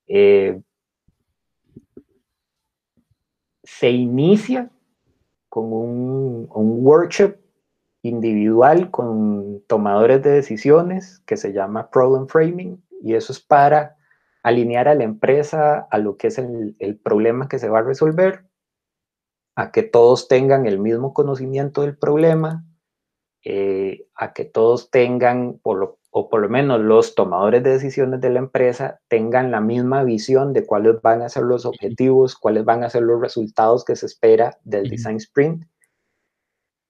Eh, 0.07 0.61
se 3.63 3.89
inicia 3.89 4.71
con 5.49 5.71
un, 5.71 6.47
workshop 6.49 7.36
individual 8.01 8.89
con 8.91 9.61
tomadores 9.67 10.23
de 10.23 10.32
decisiones 10.32 11.19
que 11.25 11.38
se 11.38 11.53
llama 11.53 11.89
Problem 11.89 12.27
Framing 12.27 12.84
y 13.01 13.13
eso 13.13 13.34
es 13.34 13.39
para 13.39 13.97
alinear 14.41 14.88
a 14.88 14.95
la 14.95 15.03
empresa 15.03 15.88
a 15.91 15.97
lo 15.97 16.17
que 16.17 16.27
es 16.27 16.38
el 16.39 16.99
problema 17.03 17.47
que 17.47 17.59
se 17.59 17.69
va 17.69 17.80
a 17.80 17.84
resolver 17.84 18.49
a 19.59 19.71
que 19.71 19.84
todos 19.84 20.30
tengan 20.30 20.65
el 20.65 20.80
mismo 20.80 21.13
conocimiento 21.13 21.82
del 21.82 21.97
problema, 21.97 22.65
eh, 23.43 24.07
a 24.15 24.33
que 24.33 24.45
todos 24.45 24.91
tengan, 24.91 25.59
o 25.63 26.29
por 26.29 26.41
lo 26.41 26.49
menos 26.49 26.81
los 26.81 27.15
tomadores 27.15 27.63
de 27.63 27.71
decisiones 27.71 28.21
de 28.21 28.29
la 28.29 28.39
empresa, 28.39 28.99
tengan 29.07 29.51
la 29.51 29.61
misma 29.61 30.03
visión 30.03 30.53
de 30.53 30.65
cuáles 30.65 31.01
van 31.01 31.21
a 31.21 31.29
ser 31.29 31.43
los 31.43 31.65
objetivos, 31.65 32.35
cuáles 32.35 32.65
van 32.65 32.83
a 32.83 32.89
ser 32.89 33.03
los 33.03 33.21
resultados 33.21 33.85
que 33.85 33.95
se 33.95 34.07
espera 34.07 34.57
del 34.63 34.89
design 34.89 35.17
sprint. 35.17 35.65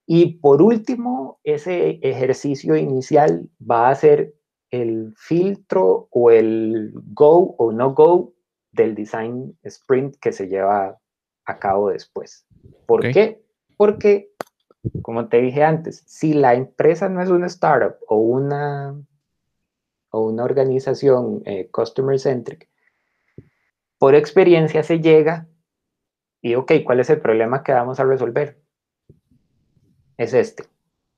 Y 0.06 0.38
por 0.38 0.60
último, 0.60 1.38
ese 1.44 2.00
ejercicio 2.02 2.76
inicial 2.76 3.48
va 3.60 3.90
a 3.90 3.94
ser 3.94 4.34
el 4.70 5.14
filtro 5.16 6.08
o 6.10 6.30
el 6.30 6.92
go 7.12 7.54
o 7.58 7.72
no 7.72 7.94
go 7.94 8.32
del 8.72 8.94
design 8.94 9.56
sprint 9.62 10.16
que 10.20 10.32
se 10.32 10.48
lleva 10.48 10.98
a 11.44 11.58
cabo 11.58 11.90
después. 11.90 12.46
¿Por 12.86 13.10
qué? 13.12 13.42
Porque, 13.76 14.29
como 15.02 15.28
te 15.28 15.40
dije 15.40 15.62
antes, 15.62 16.02
si 16.06 16.32
la 16.32 16.54
empresa 16.54 17.08
no 17.08 17.22
es 17.22 17.28
una 17.28 17.46
startup 17.46 17.96
o 18.08 18.16
una, 18.16 18.94
o 20.10 20.26
una 20.26 20.44
organización 20.44 21.42
eh, 21.44 21.68
customer 21.70 22.18
centric, 22.18 22.68
por 23.98 24.14
experiencia 24.14 24.82
se 24.82 25.00
llega 25.00 25.46
y, 26.42 26.54
ok, 26.54 26.72
¿cuál 26.84 27.00
es 27.00 27.10
el 27.10 27.20
problema 27.20 27.62
que 27.62 27.72
vamos 27.72 28.00
a 28.00 28.04
resolver? 28.04 28.58
Es 30.16 30.32
este. 30.32 30.64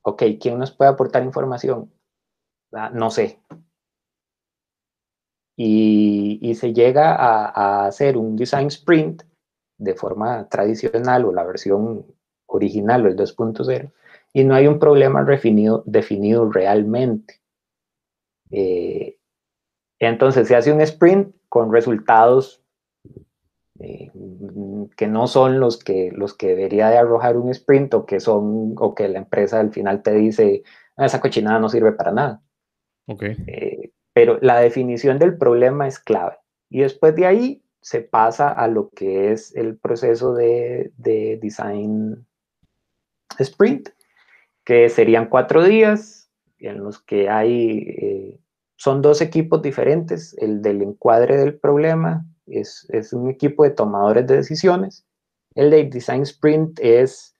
Ok, 0.01 0.23
¿quién 0.39 0.59
nos 0.59 0.71
puede 0.71 0.91
aportar 0.91 1.23
información? 1.23 1.93
Ah, 2.73 2.89
no 2.93 3.09
sé. 3.09 3.39
Y, 5.55 6.53
se 6.55 6.73
llega 6.73 7.15
a, 7.15 7.45
a 7.47 7.87
hacer 7.87 8.17
un 8.17 8.35
design 8.35 8.67
sprint 8.67 9.23
de 9.77 9.95
forma 9.95 10.47
tradicional 10.49 11.25
o 11.25 11.33
la 11.33 11.43
versión 11.43 12.05
original 12.53 13.05
o 13.05 13.09
el 13.09 13.15
2.0 13.15 13.91
y 14.33 14.43
no 14.43 14.55
hay 14.55 14.67
un 14.67 14.79
problema 14.79 15.23
definido, 15.23 15.83
definido 15.85 16.49
realmente. 16.51 17.39
Eh, 18.51 19.17
entonces 19.99 20.47
se 20.47 20.55
hace 20.55 20.71
un 20.71 20.81
sprint 20.81 21.35
con 21.49 21.71
resultados 21.71 22.63
eh, 23.79 24.11
que 24.95 25.07
no 25.07 25.27
son 25.27 25.59
los 25.59 25.83
que, 25.83 26.11
los 26.11 26.33
que 26.33 26.47
debería 26.47 26.89
de 26.89 26.97
arrojar 26.97 27.37
un 27.37 27.49
sprint 27.49 27.93
o 27.93 28.05
que 28.05 28.19
son 28.19 28.75
o 28.77 28.95
que 28.95 29.07
la 29.07 29.19
empresa 29.19 29.59
al 29.59 29.71
final 29.71 30.01
te 30.03 30.13
dice 30.13 30.63
ah, 30.97 31.05
esa 31.05 31.21
cochinada 31.21 31.59
no 31.59 31.69
sirve 31.69 31.91
para 31.91 32.11
nada. 32.11 32.41
Okay. 33.07 33.35
Eh, 33.47 33.91
pero 34.13 34.37
la 34.41 34.59
definición 34.59 35.19
del 35.19 35.37
problema 35.37 35.87
es 35.87 35.99
clave. 35.99 36.37
Y 36.69 36.81
después 36.81 37.15
de 37.15 37.25
ahí 37.25 37.63
se 37.81 38.01
pasa 38.01 38.49
a 38.49 38.67
lo 38.67 38.89
que 38.89 39.31
es 39.31 39.55
el 39.55 39.77
proceso 39.77 40.33
de, 40.33 40.91
design 40.97 42.25
sprint, 43.39 43.89
que 44.65 44.89
serían 44.89 45.29
cuatro 45.29 45.63
días 45.63 46.31
en 46.59 46.83
los 46.83 47.01
que 47.01 47.29
hay, 47.29 47.79
eh, 47.79 48.39
son 48.77 49.01
dos 49.01 49.21
equipos 49.21 49.61
diferentes. 49.61 50.35
El 50.39 50.61
del 50.61 50.81
encuadre 50.81 51.37
del 51.37 51.59
problema 51.59 52.25
es, 52.45 52.87
es 52.89 53.13
un 53.13 53.29
equipo 53.29 53.63
de 53.63 53.71
tomadores 53.71 54.25
de 54.27 54.37
decisiones. 54.37 55.05
El 55.55 55.69
de 55.69 55.83
Design 55.85 56.23
Sprint 56.23 56.79
es 56.81 57.35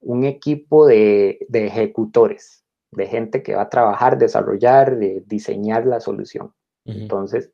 un 0.00 0.24
equipo 0.24 0.86
de, 0.86 1.44
de 1.48 1.66
ejecutores, 1.66 2.64
de 2.92 3.06
gente 3.06 3.42
que 3.42 3.54
va 3.54 3.62
a 3.62 3.70
trabajar, 3.70 4.18
desarrollar, 4.18 4.98
de 4.98 5.22
diseñar 5.26 5.86
la 5.86 6.00
solución. 6.00 6.52
Entonces, 6.84 7.52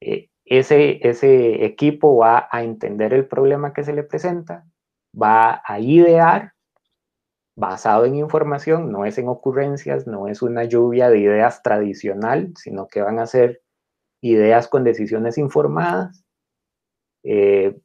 eh, 0.00 0.30
ese, 0.44 1.06
ese 1.06 1.64
equipo 1.64 2.16
va 2.16 2.48
a 2.50 2.62
entender 2.64 3.14
el 3.14 3.26
problema 3.26 3.72
que 3.72 3.84
se 3.84 3.92
le 3.92 4.02
presenta, 4.02 4.66
va 5.20 5.62
a 5.64 5.78
idear 5.78 6.51
basado 7.54 8.04
en 8.06 8.16
información, 8.16 8.90
no 8.90 9.04
es 9.04 9.18
en 9.18 9.28
ocurrencias, 9.28 10.06
no 10.06 10.28
es 10.28 10.42
una 10.42 10.64
lluvia 10.64 11.10
de 11.10 11.18
ideas 11.18 11.62
tradicional, 11.62 12.52
sino 12.56 12.86
que 12.88 13.02
van 13.02 13.18
a 13.18 13.26
ser 13.26 13.62
ideas 14.22 14.68
con 14.68 14.84
decisiones 14.84 15.38
informadas. 15.38 16.24
Eh, 17.24 17.78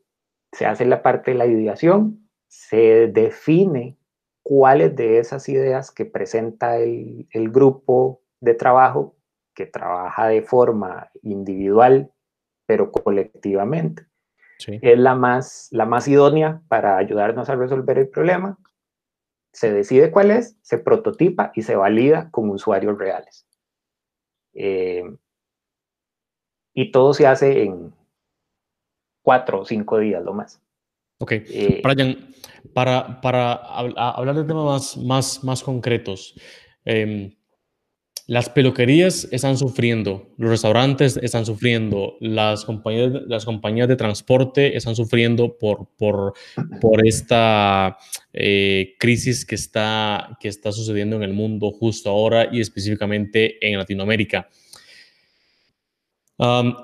se 0.54 0.66
hace 0.66 0.86
la 0.86 1.04
parte 1.04 1.32
de 1.32 1.38
la 1.38 1.46
ideación, 1.46 2.30
se 2.48 3.08
define 3.08 3.98
cuáles 4.42 4.96
de 4.96 5.20
esas 5.20 5.50
ideas 5.50 5.92
que 5.92 6.06
presenta 6.06 6.78
el, 6.78 7.28
el 7.32 7.52
grupo 7.52 8.22
de 8.40 8.54
trabajo, 8.54 9.18
que 9.54 9.66
trabaja 9.66 10.28
de 10.28 10.42
forma 10.42 11.12
individual, 11.22 12.12
pero 12.66 12.92
colectivamente, 12.92 14.06
es 14.66 14.98
la 14.98 15.16
más, 15.16 15.68
la 15.72 15.86
más 15.86 16.08
idónea 16.08 16.62
para 16.68 16.98
ayudarnos 16.98 17.50
a 17.50 17.56
resolver 17.56 18.00
el 18.00 18.10
problema 18.10 18.58
se 19.58 19.74
decide 19.74 20.12
cuál 20.12 20.30
es, 20.30 20.56
se 20.62 20.78
prototipa 20.78 21.52
y 21.56 21.64
se 21.64 21.76
valida 21.76 22.30
con 22.30 22.48
usuarios 22.52 22.96
reales. 22.96 23.48
Eh, 24.54 25.02
y 26.76 26.92
todo 26.92 27.12
se 27.16 27.26
hace 27.26 27.64
en 27.64 27.92
cuatro 29.24 29.62
o 29.62 29.66
cinco 29.66 29.98
días, 29.98 30.24
lo 30.24 30.34
más. 30.36 30.62
Ok. 31.18 31.32
Eh, 31.32 31.82
Brian, 31.84 32.30
para, 32.76 33.20
para 33.20 33.54
hablar 33.56 34.36
de 34.36 34.44
temas 34.44 34.64
más, 34.64 34.98
más, 34.98 35.44
más 35.44 35.64
concretos, 35.64 36.36
em, 36.86 37.36
las 38.28 38.50
peluquerías 38.50 39.26
están 39.32 39.58
sufriendo, 39.58 40.34
los 40.38 40.50
restaurantes 40.50 41.16
están 41.16 41.46
sufriendo, 41.46 42.18
las 42.20 42.66
compañías, 42.66 43.88
de 43.88 43.96
transporte 43.96 44.76
están 44.76 44.98
sufriendo 44.98 45.58
por, 45.58 46.34
esta 47.06 47.98
eh, 48.34 48.96
crisis 49.00 49.46
que 49.46 49.56
está, 49.56 50.38
sucediendo 50.72 51.16
en 51.16 51.24
el 51.24 51.32
mundo 51.32 51.72
justo 51.72 52.10
ahora 52.10 52.50
y 52.52 52.60
específicamente 52.60 53.66
en 53.66 53.78
Latinoamérica. 53.78 54.50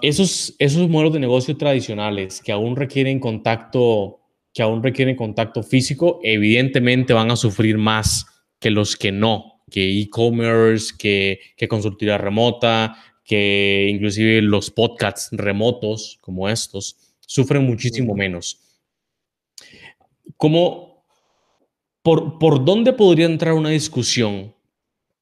esos, 0.01 0.55
esos 0.59 0.87
modelos 0.87 1.11
de 1.11 1.19
negocio 1.19 1.57
tradicionales 1.57 2.41
que 2.41 2.53
aún 2.53 2.77
requieren 2.77 3.19
contacto, 3.19 4.21
que 4.53 4.63
aún 4.63 4.81
requieren 4.81 5.17
contacto 5.17 5.61
físico, 5.61 6.21
evidentemente 6.23 7.11
van 7.11 7.31
a 7.31 7.35
sufrir 7.35 7.77
más 7.77 8.25
que 8.61 8.71
los 8.71 8.95
que 8.95 9.11
no 9.11 9.52
que 9.73 10.01
e-commerce, 10.01 10.93
que, 10.95 11.39
que 11.57 11.67
consultoría 11.67 12.19
remota, 12.19 12.95
que 13.25 13.87
inclusive 13.89 14.39
los 14.43 14.69
podcasts 14.69 15.29
remotos 15.31 16.19
como 16.21 16.47
estos 16.47 17.15
sufren 17.21 17.65
muchísimo 17.65 18.13
menos. 18.13 18.59
¿Cómo, 20.37 21.03
por, 22.03 22.37
¿Por 22.37 22.63
dónde 22.63 22.93
podría 22.93 23.25
entrar 23.25 23.55
una 23.55 23.69
discusión 23.69 24.53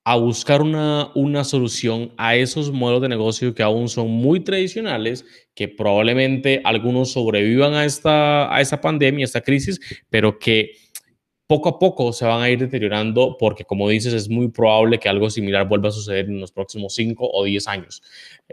a 0.04 0.18
buscar 0.18 0.62
una, 0.62 1.12
una 1.16 1.46
solución 1.46 2.12
a 2.18 2.36
esos 2.36 2.74
modelos 2.74 3.04
de 3.04 3.08
negocio 3.10 3.56
que 3.56 3.64
aún 3.64 3.88
son 3.88 4.10
muy 4.10 4.42
tradicionales, 4.42 5.24
que 5.56 5.70
probablemente 5.70 6.60
algunos 6.66 7.14
sobrevivan 7.14 7.74
a 7.74 7.86
esta, 7.86 8.54
a 8.54 8.60
esta 8.60 8.82
pandemia, 8.82 9.24
a 9.24 9.28
esta 9.28 9.42
crisis, 9.42 9.80
pero 10.10 10.40
que 10.40 10.72
poco 11.52 11.68
a 11.68 11.80
poco 11.80 12.14
se 12.14 12.24
van 12.24 12.42
a 12.42 12.50
ir 12.50 12.60
deteriorando 12.60 13.36
porque, 13.38 13.66
como 13.66 13.90
dices, 13.90 14.14
es 14.14 14.30
muy 14.30 14.48
probable 14.48 15.00
que 15.00 15.10
algo 15.10 15.30
similar 15.30 15.68
vuelva 15.68 15.90
a 15.90 15.92
suceder 15.92 16.28
en 16.28 16.40
los 16.40 16.50
próximos 16.54 16.96
5 16.96 17.30
o 17.30 17.44
10 17.44 17.68
años. 17.68 18.02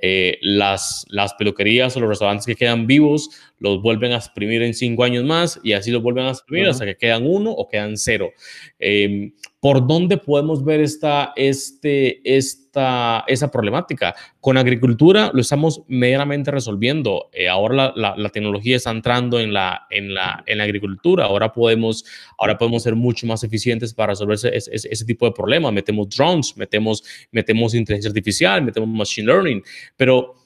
Eh, 0.02 0.36
las, 0.40 1.06
las 1.08 1.32
peluquerías 1.34 1.96
o 1.96 2.00
los 2.00 2.08
restaurantes 2.08 2.44
que 2.44 2.56
quedan 2.56 2.88
vivos 2.88 3.30
los 3.60 3.80
vuelven 3.82 4.10
a 4.10 4.16
exprimir 4.16 4.62
en 4.62 4.74
5 4.74 5.04
años 5.04 5.24
más 5.24 5.60
y 5.62 5.74
así 5.74 5.92
los 5.92 6.02
vuelven 6.02 6.24
a 6.24 6.30
exprimir 6.30 6.66
hasta 6.66 6.86
que 6.86 6.96
quedan 6.96 7.24
uno 7.24 7.52
o 7.52 7.68
quedan 7.68 7.96
cero. 7.96 8.32
Em, 8.80 9.32
¿Por 9.60 9.88
dónde 9.88 10.18
podemos 10.18 10.64
ver 10.64 10.80
esta, 10.80 11.32
este, 11.34 12.20
esta, 12.22 13.24
esa 13.26 13.50
problemática? 13.50 14.14
Con 14.40 14.56
agricultura 14.56 15.32
lo 15.34 15.40
estamos 15.40 15.82
medianamente 15.88 16.52
resolviendo. 16.52 17.28
Eh, 17.32 17.48
ahora 17.48 17.92
la, 17.96 18.28
tecnología 18.28 18.76
está 18.76 18.92
entrando 18.92 19.40
en 19.40 19.52
la, 19.52 19.88
en, 19.90 20.14
la, 20.14 20.44
en 20.46 20.58
la 20.58 20.64
agricultura. 20.64 21.24
Ahora 21.24 21.52
podemos, 21.52 22.04
ahora 22.38 22.56
podemos 22.56 22.84
ser 22.84 22.94
mucho 22.94 23.26
más 23.26 23.42
eficientes 23.42 23.92
para 23.92 24.12
resolver 24.12 24.38
ese, 24.52 25.04
tipo 25.04 25.26
de 25.26 25.32
problemas. 25.32 25.72
Metemos 25.72 26.08
drones, 26.08 26.56
metemos, 26.56 27.02
metemos 27.32 27.74
inteligencia 27.74 28.10
artificial, 28.10 28.62
metemos 28.62 28.88
machine 28.88 29.26
learning. 29.26 29.62
Pero, 29.96 30.36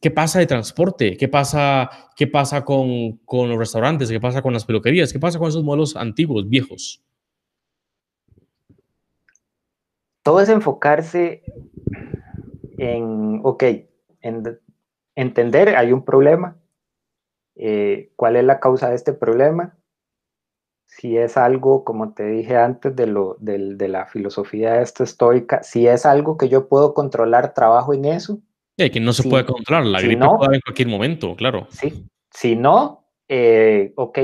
¿qué 0.00 0.10
pasa 0.10 0.38
de 0.38 0.46
transporte? 0.46 1.18
¿Qué 1.18 1.28
pasa, 1.28 1.90
qué 2.16 2.26
pasa 2.26 2.64
con, 2.64 3.18
con 3.26 3.50
los 3.50 3.58
restaurantes? 3.58 4.08
¿Qué 4.08 4.18
pasa 4.18 4.40
con 4.40 4.54
las 4.54 4.64
peluquerías? 4.64 5.12
¿Qué 5.12 5.18
pasa 5.18 5.38
con 5.38 5.50
esos 5.50 5.62
modelos 5.62 5.94
antiguos, 5.94 6.48
viejos? 6.48 7.02
Todo 10.22 10.40
es 10.40 10.48
enfocarse 10.48 11.42
en, 12.78 13.40
ok, 13.42 13.62
en 14.20 14.60
entender, 15.14 15.76
hay 15.76 15.92
un 15.92 16.04
problema, 16.04 16.56
eh, 17.56 18.12
cuál 18.16 18.36
es 18.36 18.44
la 18.44 18.60
causa 18.60 18.88
de 18.88 18.94
este 18.96 19.12
problema, 19.12 19.76
si 20.86 21.16
es 21.16 21.36
algo, 21.36 21.84
como 21.84 22.12
te 22.12 22.24
dije 22.26 22.56
antes, 22.56 22.94
de, 22.94 23.06
lo, 23.06 23.36
de, 23.40 23.88
la 23.88 24.06
filosofía 24.06 24.80
esta 24.82 25.04
estoica, 25.04 25.62
si 25.62 25.86
es 25.86 26.04
algo 26.04 26.36
que 26.36 26.48
yo 26.48 26.68
puedo 26.68 26.92
controlar, 26.92 27.54
trabajo 27.54 27.94
en 27.94 28.04
eso. 28.04 28.40
Sí, 28.78 28.90
que 28.90 29.00
no 29.00 29.12
se 29.12 29.28
puede 29.28 29.46
controlar, 29.46 29.86
la 29.86 30.00
gripe 30.00 30.24
puede 30.26 30.44
haber 30.44 30.54
en 30.56 30.60
cualquier 30.60 30.88
momento, 30.88 31.34
claro. 31.34 31.66
Sí, 31.70 32.06
si 32.30 32.56
no, 32.56 33.06
eh, 33.28 33.92
ok, 33.96 34.18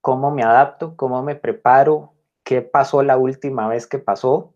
¿cómo 0.00 0.30
me 0.30 0.42
adapto? 0.42 0.96
¿Cómo 0.96 1.22
me 1.22 1.36
preparo? 1.36 2.14
¿Qué 2.42 2.62
pasó 2.62 3.02
la 3.02 3.16
última 3.16 3.68
vez 3.68 3.86
que 3.86 3.98
pasó? 3.98 4.54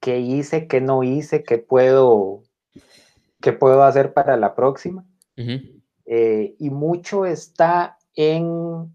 Qué 0.00 0.20
hice, 0.20 0.66
qué 0.66 0.80
no 0.80 1.02
hice, 1.02 1.42
qué 1.42 1.58
puedo, 1.58 2.42
qué 3.40 3.52
puedo 3.52 3.82
hacer 3.82 4.12
para 4.12 4.36
la 4.36 4.54
próxima. 4.54 5.04
Eh, 6.06 6.56
y 6.58 6.70
mucho 6.70 7.26
está 7.26 7.98
en, 8.14 8.92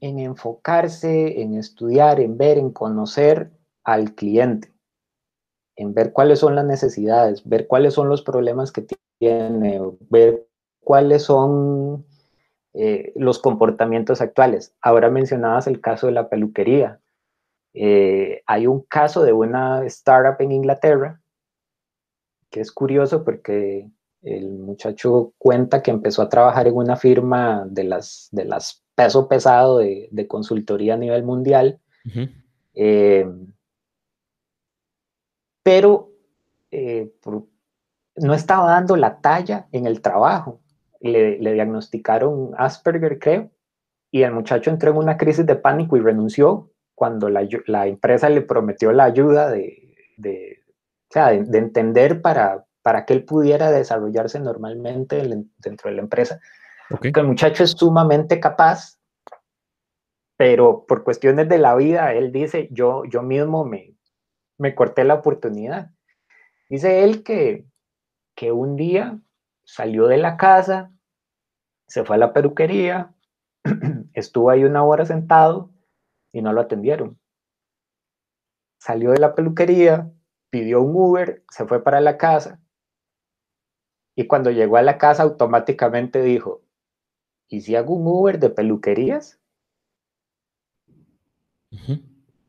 en 0.00 0.18
enfocarse, 0.18 1.40
en 1.40 1.54
estudiar, 1.54 2.20
en 2.20 2.36
ver, 2.36 2.58
en 2.58 2.70
conocer 2.70 3.50
al 3.82 4.14
cliente, 4.14 4.72
en 5.76 5.94
ver 5.94 6.12
cuáles 6.12 6.38
son 6.38 6.54
las 6.54 6.64
necesidades, 6.64 7.48
ver 7.48 7.66
cuáles 7.66 7.94
son 7.94 8.08
los 8.08 8.22
problemas 8.22 8.72
que 8.72 8.86
tiene, 9.18 9.80
ver 10.10 10.46
cuáles 10.80 11.22
son 11.22 12.04
eh, 12.74 13.12
los 13.16 13.38
comportamientos 13.38 14.20
actuales. 14.20 14.74
Ahora 14.82 15.08
mencionabas 15.08 15.66
el 15.66 15.80
caso 15.80 16.06
de 16.06 16.12
la 16.12 16.28
peluquería. 16.28 17.00
Eh, 17.78 18.42
hay 18.46 18.66
un 18.66 18.80
caso 18.80 19.22
de 19.22 19.34
una 19.34 19.84
startup 19.84 20.40
en 20.40 20.50
Inglaterra 20.50 21.20
que 22.48 22.62
es 22.62 22.72
curioso 22.72 23.22
porque 23.22 23.90
el 24.22 24.58
muchacho 24.58 25.34
cuenta 25.36 25.82
que 25.82 25.90
empezó 25.90 26.22
a 26.22 26.30
trabajar 26.30 26.66
en 26.66 26.74
una 26.74 26.96
firma 26.96 27.66
de 27.68 27.84
las, 27.84 28.30
de 28.32 28.46
las 28.46 28.82
peso 28.94 29.28
pesado 29.28 29.76
de, 29.76 30.26
consultoría 30.26 30.94
a 30.94 30.96
nivel 30.96 31.22
mundial, 31.22 31.78
eh, 32.72 33.28
pero 35.62 36.12
eh, 36.70 37.12
no 38.16 38.32
estaba 38.32 38.70
dando 38.70 38.96
la 38.96 39.20
talla 39.20 39.68
en 39.70 39.84
el 39.84 40.00
trabajo. 40.00 40.62
Le, 40.98 41.38
le, 41.38 41.52
diagnosticaron 41.52 42.54
Asperger, 42.56 43.18
creo, 43.18 43.50
y 44.10 44.22
el 44.22 44.32
muchacho 44.32 44.70
entró 44.70 44.92
en 44.92 44.96
una 44.96 45.18
crisis 45.18 45.44
de 45.44 45.56
pánico 45.56 45.98
y 45.98 46.00
renunció 46.00 46.70
cuando 46.96 47.28
la, 47.28 47.46
la 47.66 47.86
empresa 47.86 48.28
le 48.30 48.40
prometió 48.40 48.90
la 48.90 49.04
ayuda 49.04 49.50
de, 49.50 49.94
de, 50.16 50.64
o 51.08 51.12
sea, 51.12 51.28
de, 51.30 51.58
entender 51.58 52.22
para, 52.22 52.64
para 52.82 53.04
que 53.04 53.12
él 53.12 53.24
pudiera 53.24 53.70
desarrollarse 53.70 54.40
normalmente 54.40 55.22
dentro 55.58 55.90
de 55.90 55.96
la 55.96 56.02
empresa. 56.02 56.40
Okay. 56.90 57.12
el 57.14 57.26
muchacho 57.26 57.64
es 57.64 57.72
sumamente 57.72 58.40
capaz, 58.40 58.98
pero 60.38 60.86
por 60.86 61.04
cuestiones 61.04 61.48
de 61.50 61.58
la 61.58 61.74
vida, 61.74 62.14
él 62.14 62.32
dice, 62.32 62.68
yo, 62.72 63.04
yo 63.04 63.22
mismo 63.22 63.66
me, 63.66 63.94
me 64.56 64.74
corté 64.74 65.04
la 65.04 65.14
oportunidad. 65.14 65.90
Dice 66.70 67.04
él 67.04 67.22
que, 67.22 67.66
que 68.34 68.52
un 68.52 68.76
día 68.76 69.18
salió 69.64 70.06
de 70.06 70.16
la 70.16 70.38
casa, 70.38 70.90
se 71.88 72.04
fue 72.04 72.16
a 72.16 72.20
la 72.20 72.32
peluquería, 72.32 73.12
estuvo 74.14 74.48
ahí 74.48 74.64
una 74.64 74.82
hora 74.82 75.04
sentado 75.04 75.75
y 76.36 76.42
no 76.42 76.52
lo 76.52 76.60
atendieron. 76.60 77.18
Salió 78.78 79.12
de 79.12 79.18
la 79.18 79.34
peluquería, 79.34 80.12
pidió 80.50 80.82
un 80.82 80.94
Uber, 80.94 81.42
se 81.50 81.64
fue 81.64 81.82
para 81.82 82.00
la 82.02 82.18
casa 82.18 82.60
y 84.14 84.26
cuando 84.26 84.50
llegó 84.50 84.76
a 84.78 84.82
la 84.82 84.98
casa 84.98 85.22
automáticamente 85.22 86.22
dijo, 86.22 86.62
¿y 87.48 87.60
si 87.60 87.74
hago 87.74 87.94
un 87.94 88.06
Uber 88.06 88.38
de 88.38 88.50
peluquerías? 88.50 89.38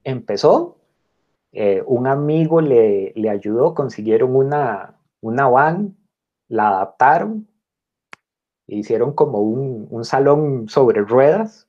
Empezó, 0.04 0.78
eh, 1.52 1.84
un 1.86 2.08
amigo 2.08 2.62
le, 2.62 3.14
le, 3.16 3.30
ayudó, 3.30 3.74
consiguieron 3.74 4.36
una, 4.36 4.98
una 5.22 5.48
van, 5.48 5.98
la 6.48 6.70
adaptaron, 6.70 7.48
hicieron 8.68 9.14
como 9.14 9.42
un, 9.42 9.88
un 9.90 10.06
salón 10.06 10.70
sobre 10.70 11.02
ruedas, 11.02 11.67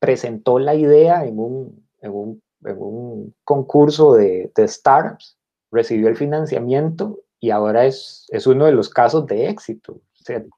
presentó 0.00 0.58
la 0.58 0.74
idea 0.74 1.24
en 1.24 1.38
un, 1.38 1.86
en 2.00 2.10
un, 2.10 2.42
en 2.64 2.76
un 2.78 3.34
concurso 3.44 4.14
de, 4.14 4.50
de, 4.56 4.66
startups, 4.66 5.38
recibió 5.70 6.08
el 6.08 6.16
financiamiento 6.16 7.20
y 7.38 7.50
ahora 7.50 7.86
es, 7.86 8.26
es 8.30 8.46
uno 8.46 8.66
de 8.66 8.72
los 8.72 8.88
casos 8.88 9.26
de 9.26 9.48
éxito, 9.48 10.00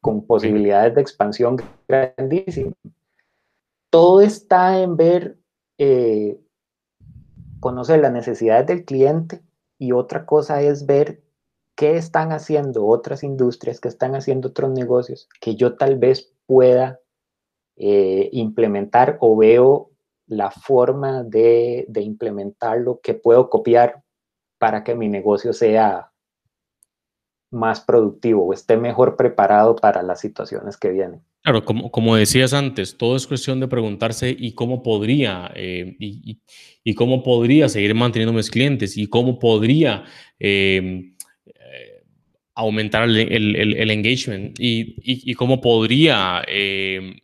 con 0.00 0.26
posibilidades 0.26 0.94
de 0.94 1.00
expansión 1.00 1.56
grandísimas. 1.86 2.74
Todo 3.90 4.20
está 4.20 4.80
en 4.80 4.96
ver, 4.96 5.36
eh, 5.78 6.38
conocer 7.60 8.00
las 8.00 8.12
necesidades 8.12 8.66
del 8.66 8.84
cliente 8.84 9.42
y 9.78 9.92
otra 9.92 10.24
cosa 10.24 10.62
es 10.62 10.86
ver 10.86 11.22
qué 11.74 11.96
están 11.96 12.32
haciendo 12.32 12.86
otras 12.86 13.22
industrias, 13.22 13.80
qué 13.80 13.88
están 13.88 14.14
haciendo 14.14 14.48
otros 14.48 14.70
negocios 14.70 15.28
que 15.40 15.56
yo 15.56 15.76
tal 15.76 15.98
vez 15.98 16.32
pueda 16.46 17.00
eh, 17.76 18.28
implementar 18.32 19.18
o 19.20 19.36
veo 19.36 19.90
la 20.26 20.50
forma 20.50 21.22
de, 21.24 21.84
de 21.88 22.02
implementarlo 22.02 23.00
que 23.02 23.14
puedo 23.14 23.50
copiar 23.50 24.02
para 24.58 24.84
que 24.84 24.94
mi 24.94 25.08
negocio 25.08 25.52
sea 25.52 26.12
más 27.50 27.80
productivo 27.80 28.46
o 28.46 28.52
esté 28.52 28.76
mejor 28.76 29.16
preparado 29.16 29.76
para 29.76 30.02
las 30.02 30.20
situaciones 30.20 30.76
que 30.76 30.90
vienen. 30.90 31.22
Claro, 31.42 31.64
como, 31.64 32.14
decías 32.14 32.52
antes, 32.52 32.96
todo 32.96 33.16
es 33.16 33.26
cuestión 33.26 33.58
de 33.58 33.66
preguntarse 33.66 34.34
y 34.36 34.52
cómo 34.52 34.84
podría 34.84 35.50
eh, 35.56 35.96
y, 35.98 36.94
cómo 36.94 37.24
podría 37.24 37.68
seguir 37.68 37.96
manteniendo 37.96 38.32
mis 38.32 38.48
clientes 38.48 38.96
y 38.96 39.08
cómo 39.08 39.40
podría 39.40 40.04
eh, 40.38 41.11
aumentar 42.54 43.04
el, 43.04 43.16
el, 43.56 43.90
engagement 43.90 44.60
y, 44.60 44.94
y, 45.02 45.34
cómo 45.34 45.60
podría, 45.60 46.44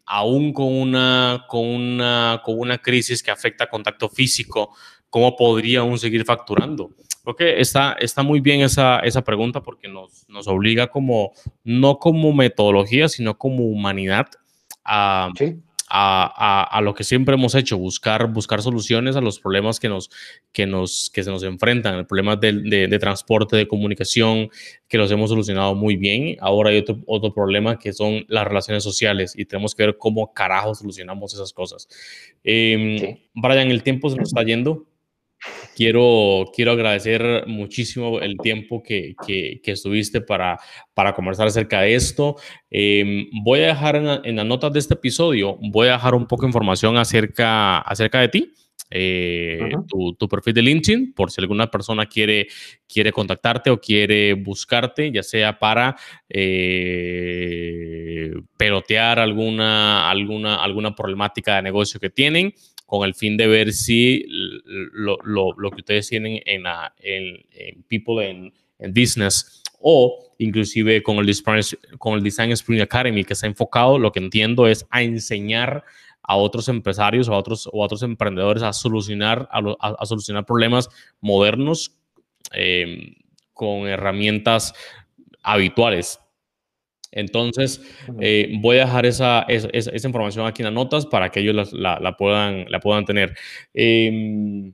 aún 0.07 0.53
con 0.53 0.73
una, 0.73 1.45
con, 1.49 1.67
una, 1.67 2.41
con 2.43 2.59
una 2.59 2.79
crisis 2.79 3.23
que 3.23 3.31
afecta 3.31 3.69
contacto 3.69 4.09
físico, 4.09 4.75
cómo 5.11 5.37
podría 5.37 5.81
aún 5.81 5.99
seguir 5.99 6.25
facturando. 6.25 6.91
Creo 7.23 7.37
que 7.37 7.61
está, 7.61 7.93
está 8.01 8.23
muy 8.23 8.41
bien 8.41 8.63
esa, 8.63 9.01
esa 9.01 9.23
pregunta 9.23 9.63
porque 9.63 9.87
nos, 9.87 10.27
nos 10.29 10.49
obliga 10.49 10.87
como, 10.87 11.33
no 11.63 11.99
como 11.99 12.33
metodología, 12.33 13.09
sino 13.09 13.37
como 13.37 13.65
humanidad 13.65 14.29
a, 14.83 15.31
a, 15.91 16.69
a, 16.71 16.81
lo 16.81 16.95
que 16.95 17.05
siempre 17.05 17.35
hemos 17.35 17.55
hecho, 17.55 17.79
buscar, 17.79 18.27
buscar 18.33 18.63
soluciones 18.63 19.17
a 19.17 19.21
los 19.21 19.41
problemas 19.41 19.81
que, 19.81 19.89
nos, 19.89 20.11
que, 20.53 20.67
nos, 20.67 21.11
que 21.11 21.23
se 21.23 21.31
nos 21.31 21.43
enfrentan, 21.43 21.95
el 21.95 22.07
problema 22.07 22.37
de, 22.37 22.53
de, 22.89 22.99
transporte, 22.99 23.57
de 23.57 23.69
comunicación, 23.69 24.51
que 24.89 24.99
los 24.99 25.11
hemos 25.11 25.31
solucionado 25.31 25.75
muy 25.75 25.97
bien. 25.97 26.37
Ahora 26.41 26.71
hay 26.71 26.79
otro, 26.79 26.99
otro 27.07 27.33
problema 27.33 27.79
que 27.79 27.93
son 27.93 28.25
las 28.29 28.47
relaciones 28.47 28.83
sociales 28.83 29.35
y 29.37 29.45
tenemos 29.45 29.75
que 29.75 29.85
ver 29.85 29.97
cómo 29.99 30.33
carajo 30.33 30.75
solucionamos 30.75 31.35
esas 31.35 31.53
cosas. 31.53 31.89
Eh, 32.45 33.23
Brian, 33.35 33.71
el 33.71 33.83
tiempo 33.83 34.11
se 34.11 34.17
nos 34.17 34.29
está 34.29 34.43
yendo. 34.43 34.88
Quiero, 35.77 36.47
quiero 36.55 36.73
agradecer 36.73 37.45
muchísimo 37.47 38.21
el 38.21 38.37
tiempo 38.39 38.83
que, 38.83 39.15
que, 39.25 39.61
estuviste 39.65 40.21
para, 40.21 40.59
para 40.93 41.15
conversar 41.15 41.47
acerca 41.47 41.83
de 41.83 41.95
esto. 41.95 42.35
Em, 42.69 43.29
voy 43.45 43.61
a 43.61 43.69
dejar 43.69 43.97
en, 44.25 44.37
las 44.37 44.47
notas 44.47 44.73
de 44.73 44.81
este 44.81 44.95
episodio, 44.95 45.57
voy 45.61 45.87
a 45.89 45.93
dejar 45.93 46.17
un 46.17 46.27
poco 46.27 46.43
de 46.43 46.49
información 46.49 46.97
acerca, 46.97 47.79
acerca 47.79 48.21
de 48.21 48.29
ti. 48.29 48.53
Eh, 48.91 49.71
tu, 49.87 50.15
tu, 50.15 50.29
perfil 50.29 50.55
de 50.55 50.63
LinkedIn, 50.63 51.13
por 51.13 51.31
si 51.31 51.43
alguna 51.43 51.71
persona 51.71 52.07
quiere, 52.07 52.49
quiere 52.89 53.13
contactarte 53.13 53.71
o 53.71 53.79
quiere 53.79 54.33
buscarte, 54.33 55.13
ya 55.13 55.23
sea 55.23 55.59
para 55.59 55.95
eh, 56.29 58.33
pelotear 58.57 59.19
alguna, 59.19 60.11
alguna, 60.11 60.57
alguna 60.57 60.95
problemática 60.95 61.57
de 61.57 61.63
negocio 61.63 62.01
que 62.01 62.11
tienen 62.11 62.55
con 62.89 63.07
el 63.07 63.15
fin 63.15 63.37
de 63.37 63.47
ver 63.47 63.75
si 63.75 64.25
lo, 64.29 65.19
lo, 65.23 65.53
lo 65.53 65.71
que 65.71 65.83
ustedes 65.83 66.09
tienen 66.09 66.41
en, 66.47 66.65
en, 66.97 67.83
People 67.87 68.27
en, 68.27 68.51
Business 68.95 69.63
o 69.79 70.35
inclusive 70.39 71.03
con 71.03 71.19
el, 71.19 71.27
Design, 71.27 71.61
con 71.99 72.15
el 72.15 72.23
Design 72.23 72.51
Spring 72.53 72.81
Academy, 72.81 73.25
que 73.25 73.35
está 73.35 73.47
enfocado, 73.47 73.99
lo 73.99 74.11
que 74.11 74.21
entiendo 74.21 74.67
es 74.67 74.87
a 74.89 75.03
enseñar 75.03 75.85
a 76.23 76.37
otros 76.37 76.71
empresarios 76.71 77.29
o 77.29 77.35
a 77.35 77.37
otros, 77.37 77.67
o 77.67 77.85
otros 77.85 78.03
emprendedores 78.03 78.63
a 78.63 78.73
solucionar, 78.73 79.51
a, 79.53 80.07
solucionar 80.07 80.47
problemas 80.47 80.89
modernos 81.21 81.95
eh, 82.53 83.17
con 83.53 83.87
herramientas 83.87 84.73
habituales. 85.43 86.21
Entonces, 87.13 87.81
eh, 88.21 88.53
voy 88.61 88.79
a 88.79 88.85
dejar 88.85 89.07
esa, 89.07 89.43
esa, 89.49 90.07
información 90.07 90.47
aquí 90.47 90.63
en 90.63 90.67
las 90.67 90.75
notas 90.75 91.07
para 91.07 91.31
que 91.31 91.41
ellos 91.41 91.73
la, 91.73 91.99
la, 92.01 92.17
puedan, 92.17 92.71
la 92.71 92.81
puedan 92.81 93.05
tener. 93.05 93.35
Em, 93.73 94.73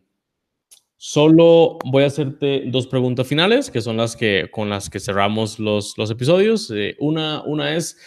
solo 0.97 1.79
voy 1.85 2.03
a 2.03 2.07
hacerte 2.07 2.65
dos 2.67 2.87
preguntas 2.87 3.27
finales, 3.27 3.71
que 3.71 3.81
son 3.81 3.97
las 3.97 4.17
que, 4.17 4.49
con 4.51 4.69
las 4.69 4.91
que 4.91 5.01
cerramos 5.01 5.59
los, 5.59 5.97
los 5.97 6.11
episodios. 6.11 6.71
Eh, 6.75 6.97
una, 6.99 7.43
una 7.45 7.77
es, 7.77 7.99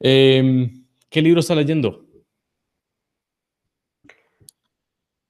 em, 0.00 0.84
¿qué 1.10 1.20
libro 1.20 1.40
está 1.40 1.54
leyendo? 1.54 2.06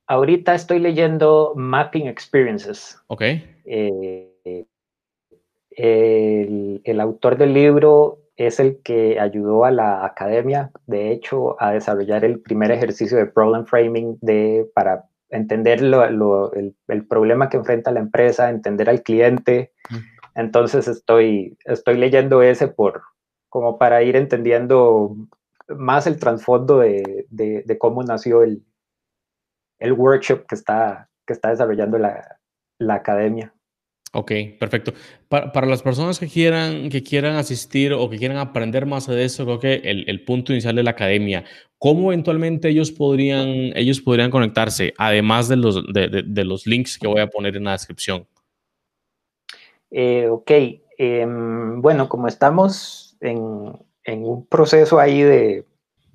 Ahorita 0.07 0.55
estoy 0.55 0.81
leyendo 0.81 1.53
Mapping 1.57 2.09
Experiences. 2.09 2.99
Ok. 3.07 3.23
Eh, 3.65 4.67
el, 5.71 7.01
autor 7.01 7.37
del 7.37 7.55
libro 7.55 8.19
es 8.37 8.61
el 8.61 8.81
que 8.83 9.21
ayudó 9.21 9.65
a 9.65 9.71
la 9.71 10.05
academia, 10.05 10.71
de 10.87 11.13
hecho, 11.13 11.61
a 11.63 11.73
desarrollar 11.73 12.25
el 12.25 12.41
primer 12.41 12.71
ejercicio 12.71 13.19
de 13.19 13.27
problem 13.27 13.67
framing 13.67 14.19
de, 14.21 14.69
para 14.75 15.05
entender 15.29 15.81
el, 15.83 17.07
problema 17.09 17.49
que 17.49 17.59
enfrenta 17.59 17.93
la 17.93 18.01
empresa, 18.01 18.51
entender 18.51 18.89
al 18.89 19.03
cliente. 19.03 19.73
Entonces 20.35 20.89
estoy, 20.89 21.57
estoy 21.65 21.97
leyendo 21.97 22.43
ese 22.43 22.69
por, 22.69 23.03
como 23.49 23.79
para 23.79 24.03
ir 24.03 24.17
entendiendo 24.17 25.17
más 25.69 26.07
el 26.07 26.19
trasfondo 26.19 26.81
de, 26.81 27.27
de, 27.31 27.79
cómo 27.79 28.03
nació 28.03 28.43
el, 28.43 28.65
el 29.79 29.93
workshop 29.93 30.47
que 30.47 30.55
está, 30.55 31.09
que 31.27 31.33
está 31.33 31.51
desarrollando 31.51 31.99
la, 31.99 32.39
la 32.79 32.95
academia. 32.95 33.55
Ok, 34.13 34.33
perfecto. 34.59 34.93
Para, 35.29 35.67
las 35.67 35.83
personas 35.83 36.19
que 36.19 36.27
quieran, 36.27 36.89
que 36.89 37.01
quieran 37.01 37.37
asistir 37.37 37.93
o 37.93 38.11
que 38.11 38.19
quieran 38.19 38.39
aprender 38.39 38.85
más 38.85 39.07
de 39.07 39.25
eso, 39.25 39.45
creo 39.45 39.61
que 39.61 39.75
el, 39.85 40.25
punto 40.25 40.53
inicial 40.53 40.75
de 40.75 40.83
la 40.83 40.91
academia, 40.91 41.45
¿cómo 41.79 42.11
eventualmente 42.11 42.71
ellos 42.71 42.91
podrían, 42.91 43.49
ellos 43.77 44.01
podrían 44.01 44.33
conectarse, 44.33 44.95
además 44.99 45.49
de 45.49 45.57
los, 45.57 45.85
de, 45.93 46.45
los 46.45 46.67
links 46.67 46.99
que 46.99 47.07
voy 47.07 47.21
a 47.21 47.29
poner 47.29 47.57
en 47.57 47.65
la 47.65 47.73
descripción? 47.73 48.27
Eh, 49.93 50.27
ok, 50.29 50.51
em, 50.99 51.81
bueno, 51.81 52.09
como 52.09 52.27
estamos 52.27 53.17
en, 53.21 53.39
un 53.39 54.47
proceso 54.47 54.99
ahí 54.99 55.23
de, 55.23 55.65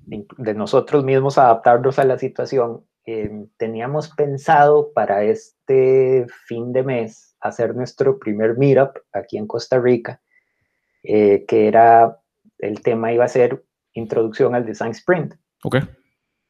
de 0.04 0.54
nosotros 0.54 1.02
mismos 1.02 1.38
adaptarnos 1.38 1.98
a 1.98 2.04
la 2.04 2.18
situación, 2.18 2.84
em, 3.06 3.48
teníamos 3.56 4.10
pensado 4.10 4.92
para 4.92 5.24
este 5.24 6.26
fin 6.46 6.74
de 6.74 6.82
mes 6.82 7.26
hacer 7.46 7.74
nuestro 7.74 8.18
primer 8.18 8.56
meetup 8.56 8.98
aquí 9.12 9.38
en 9.38 9.46
Costa 9.46 9.78
Rica, 9.78 10.20
eh, 11.02 11.44
que 11.46 11.68
era, 11.68 12.18
el 12.58 12.80
tema 12.80 13.12
iba 13.12 13.24
a 13.24 13.28
ser 13.28 13.64
introducción 13.94 14.54
al 14.54 14.66
design 14.66 14.92
sprint. 14.92 15.34
Ok. 15.64 15.76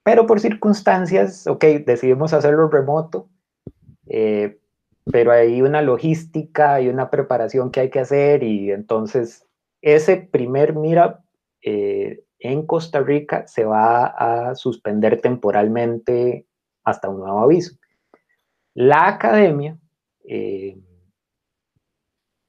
Pero 0.03 0.26
por 0.26 0.40
circunstancias, 0.40 1.47
ok, 1.47 1.64
decidimos 1.84 2.32
hacerlo 2.32 2.68
remoto, 2.68 3.28
eh, 4.09 4.59
pero 5.05 5.32
hay 5.32 5.62
una 5.62 5.82
logística, 5.82 6.80
y 6.80 6.88
una 6.88 7.11
preparación 7.11 7.70
que 7.70 7.80
hay 7.80 7.90
que 7.90 8.01
hacer 8.01 8.42
y 8.42 8.70
entonces 8.72 9.47
ese 9.80 10.16
primer 10.16 10.74
meetup 10.74 11.20
eh, 11.62 12.24
en 12.38 12.66
Costa 12.66 13.01
Rica 13.01 13.47
se 13.47 13.64
va 13.64 14.07
a 14.07 14.55
suspender 14.55 15.20
temporalmente 15.20 16.47
hasta 16.84 17.09
un 17.09 17.20
nuevo 17.20 17.40
aviso. 17.40 17.76
La 18.74 19.09
academia 19.09 19.78
eh, 20.24 20.76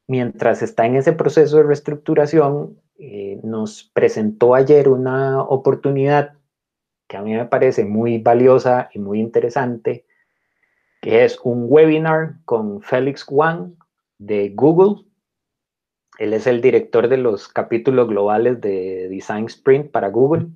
mientras 0.07 0.61
está 0.61 0.85
en 0.85 0.95
ese 0.95 1.13
proceso 1.13 1.57
de 1.57 1.63
reestructuración, 1.63 2.79
eh, 2.97 3.39
nos 3.43 3.91
presentó 3.93 4.55
ayer 4.55 4.89
una 4.89 5.41
oportunidad 5.41 6.33
que 7.07 7.17
a 7.17 7.21
mí 7.21 7.33
me 7.33 7.45
parece 7.45 7.85
muy 7.85 8.17
valiosa 8.17 8.89
y 8.93 8.99
muy 8.99 9.19
interesante, 9.19 10.05
que 11.01 11.23
es 11.23 11.39
un 11.43 11.65
webinar 11.69 12.35
con 12.45 12.81
Félix 12.81 13.25
Wang 13.29 13.75
de 14.17 14.49
Google. 14.55 15.05
Él 16.19 16.33
es 16.33 16.47
el 16.47 16.61
director 16.61 17.07
de 17.07 17.17
los 17.17 17.47
capítulos 17.47 18.07
globales 18.07 18.59
de 18.59 19.07
Design 19.09 19.45
Sprint 19.45 19.91
para 19.91 20.09
Google. 20.09 20.47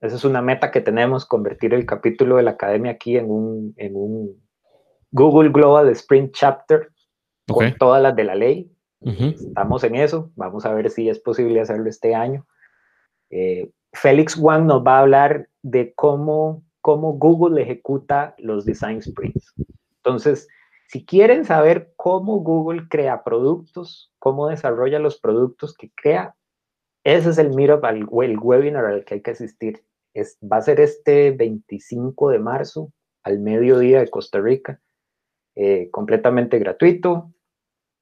Esa 0.00 0.16
es 0.16 0.24
una 0.24 0.42
meta 0.42 0.70
que 0.70 0.80
tenemos, 0.80 1.24
convertir 1.24 1.72
el 1.72 1.86
capítulo 1.86 2.36
de 2.36 2.42
la 2.42 2.52
academia 2.52 2.92
aquí 2.92 3.16
en 3.16 3.30
un, 3.30 3.74
en 3.76 3.96
un 3.96 4.42
Google 5.12 5.50
Global 5.50 5.88
Sprint 5.90 6.32
Chapter 6.34 6.90
con 7.46 7.72
todas 7.76 8.02
las 8.02 8.14
de 8.14 8.24
la 8.24 8.34
ley. 8.34 8.75
Estamos 9.00 9.84
en 9.84 9.94
eso, 9.94 10.32
vamos 10.36 10.66
a 10.66 10.74
ver 10.74 10.90
si 10.90 11.08
es 11.08 11.20
posible 11.20 11.60
hacerlo 11.60 11.88
este 11.88 12.14
año. 12.14 12.46
Eh, 13.30 13.70
Félix 13.92 14.36
Wang 14.36 14.66
nos 14.66 14.84
va 14.84 14.98
a 14.98 15.00
hablar 15.00 15.48
de 15.62 15.94
cómo, 15.94 16.64
cómo 16.80 17.12
Google 17.12 17.62
ejecuta 17.62 18.34
los 18.38 18.64
design 18.64 19.02
sprints. 19.02 19.54
Entonces, 19.96 20.48
si 20.88 21.04
quieren 21.04 21.44
saber 21.44 21.92
cómo 21.96 22.40
Google 22.40 22.88
crea 22.88 23.24
productos, 23.24 24.12
cómo 24.18 24.48
desarrolla 24.48 24.98
los 24.98 25.18
productos 25.18 25.74
que 25.74 25.90
crea, 25.94 26.34
ese 27.04 27.30
es 27.30 27.38
el 27.38 27.54
meetup, 27.54 27.84
el 27.84 28.38
webinar 28.38 28.84
al 28.84 29.04
que 29.04 29.14
hay 29.14 29.22
que 29.22 29.32
asistir. 29.32 29.84
Es, 30.14 30.38
va 30.40 30.56
a 30.58 30.62
ser 30.62 30.80
este 30.80 31.30
25 31.32 32.30
de 32.30 32.38
marzo 32.38 32.92
al 33.22 33.40
mediodía 33.40 34.00
de 34.00 34.08
Costa 34.08 34.40
Rica, 34.40 34.80
eh, 35.54 35.88
completamente 35.90 36.58
gratuito, 36.58 37.32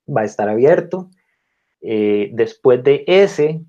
va 0.07 0.23
a 0.23 0.25
estar 0.25 0.49
abierto. 0.49 1.11
Eh, 1.81 2.31
después 2.33 2.83
de 2.83 3.05
ese, 3.07 3.63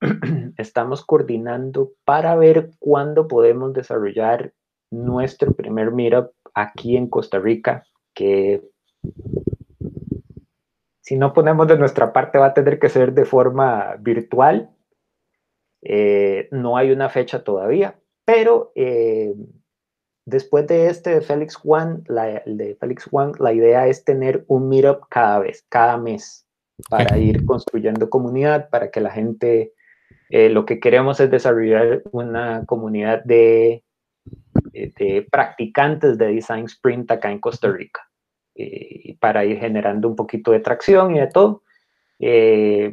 estamos 0.58 1.04
coordinando 1.04 1.92
para 2.04 2.34
ver 2.36 2.70
cuándo 2.78 3.28
podemos 3.28 3.72
desarrollar 3.72 4.52
nuestro 4.90 5.52
primer 5.52 5.92
meetup 5.92 6.32
aquí 6.54 6.96
en 6.96 7.08
Costa 7.08 7.38
Rica, 7.38 7.84
que 8.14 8.62
si 11.00 11.16
no 11.16 11.32
ponemos 11.32 11.66
de 11.66 11.78
nuestra 11.78 12.12
parte 12.12 12.38
va 12.38 12.46
a 12.46 12.54
tener 12.54 12.78
que 12.78 12.88
ser 12.88 13.12
de 13.12 13.24
forma 13.24 13.96
virtual. 14.00 14.70
Eh, 15.82 16.48
no 16.52 16.76
hay 16.76 16.92
una 16.92 17.08
fecha 17.08 17.42
todavía, 17.42 17.98
pero 18.24 18.70
eh, 18.76 19.34
después 20.24 20.66
de 20.66 20.88
este 20.88 21.10
de 21.10 21.20
Félix 21.20 21.56
Juan, 21.56 22.04
la, 22.06 22.42
de 22.46 22.76
Félix 22.80 23.04
Juan, 23.04 23.32
la 23.38 23.52
idea 23.52 23.86
es 23.86 24.04
tener 24.04 24.44
un 24.48 24.68
meetup 24.68 25.04
cada 25.08 25.40
vez, 25.40 25.64
cada 25.68 25.96
mes, 25.96 26.46
para 26.88 27.18
ir 27.18 27.44
construyendo 27.44 28.10
comunidad, 28.10 28.70
para 28.70 28.90
que 28.90 29.00
la 29.00 29.10
gente, 29.10 29.72
eh, 30.30 30.48
lo 30.48 30.64
que 30.64 30.80
queremos 30.80 31.20
es 31.20 31.30
desarrollar 31.30 32.02
una 32.12 32.64
comunidad 32.66 33.22
de, 33.24 33.84
de 34.72 35.26
practicantes 35.30 36.18
de 36.18 36.26
Design 36.26 36.64
Sprint 36.64 37.10
acá 37.10 37.30
en 37.30 37.40
Costa 37.40 37.68
Rica, 37.68 38.08
para 39.20 39.44
ir 39.44 39.58
generando 39.58 40.08
un 40.08 40.16
poquito 40.16 40.52
de 40.52 40.60
tracción 40.60 41.16
y 41.16 41.20
de 41.20 41.26
todo. 41.28 41.62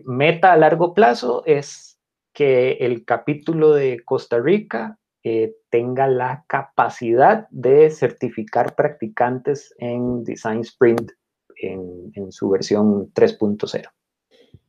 meta 0.05 0.53
a 0.53 0.57
largo 0.57 0.93
plazo 0.93 1.43
es 1.45 1.99
que 2.34 2.73
el 2.80 3.05
capítulo 3.05 3.73
de 3.73 4.01
Costa 4.05 4.39
Rica 4.39 4.99
eh, 5.24 5.55
tenga 5.70 6.07
la 6.07 6.45
capacidad 6.47 7.47
de 7.49 7.89
certificar 7.89 8.76
practicantes 8.76 9.74
en 9.78 10.24
Design 10.24 10.61
Sprint 10.61 11.11
en, 11.57 12.32
su 12.32 12.49
versión 12.49 13.11
3.0. 13.13 13.89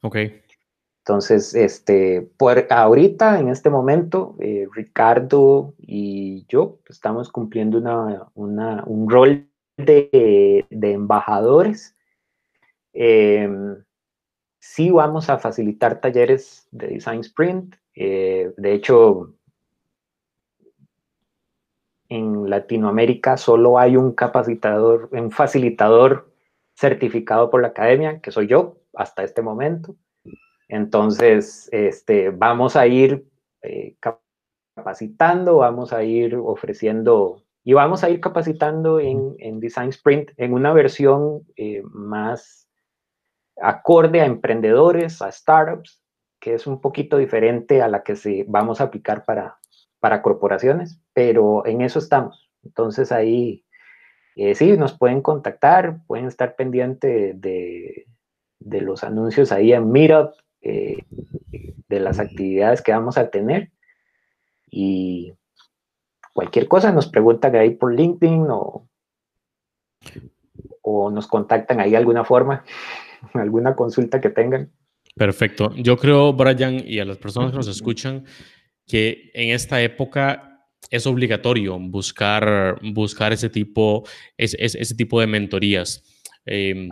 Ok. 0.02 0.16
Entonces, 1.04 1.54
este, 1.54 2.28
por 2.36 2.66
ahorita, 2.68 3.40
en 3.40 3.48
este 3.48 3.70
momento, 3.70 4.36
eh, 4.40 4.66
Ricardo 4.72 5.74
y 5.78 6.46
yo 6.48 6.78
estamos 6.88 7.30
cumpliendo 7.30 7.78
una, 7.78 8.84
un 8.84 9.08
rol 9.08 9.48
de, 9.76 10.66
embajadores. 10.70 11.96
Em, 12.92 13.82
sí 14.58 14.90
vamos 14.90 15.30
a 15.30 15.38
facilitar 15.38 16.00
talleres 16.00 16.68
de 16.70 16.88
Design 16.88 17.20
Sprint. 17.20 17.76
Eh, 17.94 18.52
de 18.56 18.72
hecho, 18.72 19.34
en 22.10 22.50
Latinoamérica 22.50 23.36
solo 23.36 23.78
hay 23.78 23.96
un 23.96 24.12
capacitador, 24.12 25.08
un 25.12 25.30
facilitador 25.30 26.30
certificado 26.74 27.50
por 27.50 27.62
la 27.62 27.68
academia, 27.68 28.20
que 28.20 28.32
soy 28.32 28.48
yo 28.48 28.76
hasta 28.94 29.22
este 29.22 29.42
momento. 29.42 29.96
Entonces, 30.68 31.68
este, 31.72 32.30
vamos 32.30 32.76
a 32.76 32.86
ir 32.86 33.24
eh, 33.62 33.96
capacitando, 34.74 35.58
vamos 35.58 35.92
a 35.92 36.02
ir 36.02 36.34
ofreciendo 36.36 37.42
y 37.62 37.74
vamos 37.74 38.02
a 38.02 38.10
ir 38.10 38.20
capacitando 38.20 38.98
en, 38.98 39.60
Design 39.60 39.90
Sprint 39.90 40.30
en 40.36 40.52
una 40.52 40.72
versión 40.72 41.46
eh, 41.56 41.82
más 41.84 42.68
acorde 43.60 44.20
a 44.20 44.26
emprendedores, 44.26 45.22
a 45.22 45.30
startups, 45.30 46.02
que 46.40 46.54
es 46.54 46.66
un 46.66 46.80
poquito 46.80 47.18
diferente 47.18 47.82
a 47.82 47.88
la 47.88 48.02
que 48.02 48.16
se, 48.16 48.44
vamos 48.48 48.80
a 48.80 48.84
aplicar 48.84 49.24
para, 49.24 49.59
para 50.00 50.22
corporaciones, 50.22 51.00
pero 51.12 51.66
en 51.66 51.82
eso 51.82 51.98
estamos. 51.98 52.50
Entonces 52.64 53.12
ahí 53.12 53.64
eh, 54.36 54.54
sí, 54.54 54.76
nos 54.76 54.96
pueden 54.96 55.20
contactar, 55.20 55.98
pueden 56.06 56.26
estar 56.26 56.56
pendientes 56.56 57.40
de, 57.40 58.06
los 58.60 59.04
anuncios 59.04 59.52
ahí 59.52 59.72
en 59.72 59.90
Meetup, 59.90 60.32
eh, 60.62 60.98
de 61.88 62.00
las 62.00 62.18
actividades 62.18 62.82
que 62.82 62.92
vamos 62.92 63.18
a 63.18 63.30
tener. 63.30 63.70
Y 64.70 65.34
cualquier 66.32 66.68
cosa 66.68 66.92
nos 66.92 67.08
preguntan 67.08 67.54
ahí 67.56 67.70
por 67.70 67.92
LinkedIn 67.92 68.46
o, 68.50 68.88
o 70.82 71.10
nos 71.10 71.26
contactan 71.26 71.80
ahí 71.80 71.90
de 71.90 71.96
alguna 71.96 72.24
forma, 72.24 72.64
alguna 73.34 73.74
consulta 73.74 74.20
que 74.20 74.30
tengan. 74.30 74.70
Perfecto. 75.16 75.72
Yo 75.74 75.96
creo, 75.96 76.32
Brian, 76.32 76.82
y 76.86 77.00
a 77.00 77.04
las 77.04 77.18
personas 77.18 77.50
que 77.50 77.56
nos 77.56 77.68
escuchan, 77.68 78.24
que 78.90 79.30
en 79.34 79.50
esta 79.50 79.80
época 79.82 80.66
es 80.90 81.06
obligatorio 81.06 81.78
buscar, 81.78 82.80
buscar 82.82 83.32
ese, 83.32 83.48
tipo, 83.48 84.04
ese 84.36 84.94
tipo 84.96 85.20
de 85.20 85.28
mentorías. 85.28 86.02
Em, 86.44 86.90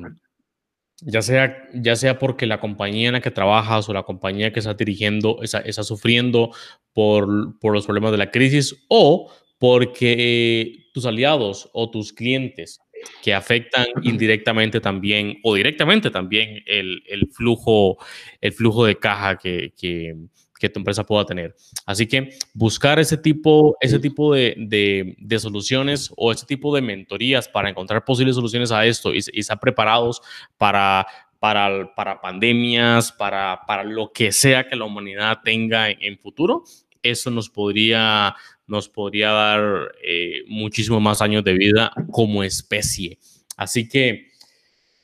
ya 1.00 1.22
sea, 1.22 1.56
ya 1.74 1.96
sea 1.96 2.18
porque 2.18 2.46
la 2.46 2.60
compañía 2.60 3.08
en 3.08 3.14
la 3.14 3.20
que 3.20 3.30
trabajas 3.30 3.88
o 3.88 3.92
la 3.92 4.02
compañía 4.04 4.52
que 4.52 4.60
estás 4.60 4.76
dirigiendo 4.76 5.42
está, 5.42 5.58
está 5.60 5.82
sufriendo 5.82 6.50
por, 6.92 7.58
por, 7.58 7.72
los 7.72 7.86
problemas 7.86 8.12
de 8.12 8.18
la 8.18 8.30
crisis 8.30 8.84
o 8.88 9.32
porque 9.58 10.90
tus 10.94 11.06
aliados 11.06 11.68
o 11.72 11.90
tus 11.90 12.12
clientes 12.12 12.80
que 13.22 13.34
afectan 13.34 13.86
indirectamente 14.02 14.80
también 14.80 15.38
o 15.42 15.54
directamente 15.54 16.10
también 16.10 16.62
el, 16.66 17.02
el 17.08 17.28
flujo, 17.28 17.98
el 18.40 18.52
flujo 18.52 18.84
de 18.84 18.98
caja 18.98 19.36
que, 19.36 19.72
que, 19.76 20.14
que 20.58 20.68
tu 20.68 20.80
empresa 20.80 21.04
pueda 21.04 21.24
tener. 21.24 21.54
Así 21.86 22.06
que 22.06 22.30
buscar 22.52 22.98
ese 22.98 23.16
tipo, 23.16 23.76
ese 23.80 23.98
tipo 23.98 24.34
de, 24.34 25.14
de, 25.18 25.38
soluciones 25.38 26.12
o 26.16 26.32
ese 26.32 26.46
tipo 26.46 26.74
de 26.74 26.82
mentorías 26.82 27.48
para 27.48 27.70
encontrar 27.70 28.04
posibles 28.04 28.34
soluciones 28.34 28.72
a 28.72 28.84
esto 28.84 29.14
y, 29.14 29.18
estar 29.18 29.60
preparados 29.60 30.20
para, 30.56 31.06
para, 31.38 31.94
para 31.94 32.20
pandemias, 32.20 33.12
para, 33.12 33.60
para, 33.66 33.84
lo 33.84 34.12
que 34.12 34.32
sea 34.32 34.68
que 34.68 34.76
la 34.76 34.84
humanidad 34.84 35.38
tenga 35.44 35.90
en, 35.90 36.18
futuro, 36.18 36.64
eso 37.02 37.30
nos 37.30 37.48
podría, 37.48 38.34
nos 38.66 38.88
podría 38.88 39.30
dar 39.30 39.92
eh, 40.02 40.42
muchísimo 40.48 41.00
más 41.00 41.22
años 41.22 41.44
de 41.44 41.54
vida 41.54 41.92
como 42.10 42.42
especie. 42.42 43.18
Así 43.56 43.88
que, 43.88 44.28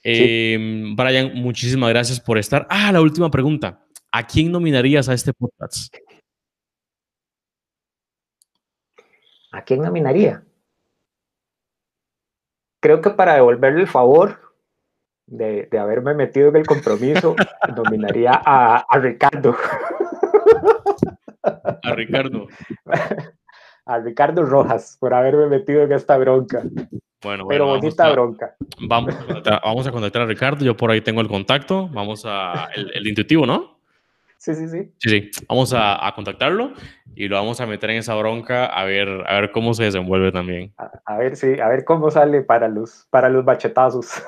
em, 0.02 0.94
Brian, 0.96 1.34
muchísimas 1.34 1.90
gracias 1.90 2.20
por 2.20 2.38
estar. 2.38 2.66
Ah, 2.68 2.92
la 2.92 3.00
última 3.00 3.30
pregunta. 3.30 3.83
¿A 4.16 4.22
quién 4.22 4.52
nominarías 4.52 5.08
a 5.08 5.12
este 5.12 5.32
podcast? 5.32 5.92
¿A 9.50 9.64
quién 9.64 9.82
nominaría? 9.82 10.44
Creo 12.80 13.00
que 13.00 13.10
para 13.10 13.34
devolverle 13.34 13.80
el 13.80 13.88
favor 13.88 14.54
de, 15.26 15.68
haberme 15.76 16.14
metido 16.14 16.50
en 16.50 16.54
el 16.54 16.64
compromiso, 16.64 17.34
nominaría 17.76 18.40
a, 18.46 18.86
Ricardo. 19.00 19.56
A 21.42 21.94
Ricardo. 21.96 22.46
a 23.86 23.98
Ricardo 23.98 24.44
Rojas 24.44 24.96
por 25.00 25.12
haberme 25.12 25.48
metido 25.48 25.82
en 25.82 25.90
esta 25.90 26.16
bronca. 26.18 26.62
Bueno, 27.20 27.48
Pero 27.48 27.66
bonita 27.66 28.12
bronca. 28.12 28.54
Vamos 28.78 29.16
a, 29.44 29.60
vamos 29.64 29.88
a 29.88 29.90
contactar 29.90 30.22
a 30.22 30.26
Ricardo. 30.26 30.64
Yo 30.64 30.76
por 30.76 30.92
ahí 30.92 31.00
tengo 31.00 31.20
el 31.20 31.26
contacto. 31.26 31.88
Vamos 31.88 32.22
a 32.24 32.68
el 32.76 33.04
intuitivo, 33.08 33.44
¿no? 33.44 33.73
Sí, 34.38 34.54
sí, 34.54 34.68
sí. 34.68 34.92
Sí, 34.98 35.08
sí. 35.08 35.30
Vamos 35.48 35.72
a, 35.74 36.12
contactarlo 36.14 36.72
y 37.14 37.28
lo 37.28 37.36
vamos 37.36 37.60
a 37.60 37.66
meter 37.66 37.90
en 37.90 37.98
esa 37.98 38.14
bronca 38.14 38.66
a 38.66 38.84
ver, 38.84 39.08
a 39.26 39.40
ver 39.40 39.52
cómo 39.52 39.72
se 39.74 39.84
desenvuelve 39.84 40.32
también. 40.32 40.74
A, 41.06 41.16
ver, 41.16 41.36
sí, 41.36 41.58
a 41.60 41.68
ver 41.68 41.84
cómo 41.84 42.10
sale 42.10 42.42
para 42.42 42.68
los, 42.68 43.06
para 43.10 43.28
los 43.28 43.44
bachetazos. 43.44 44.22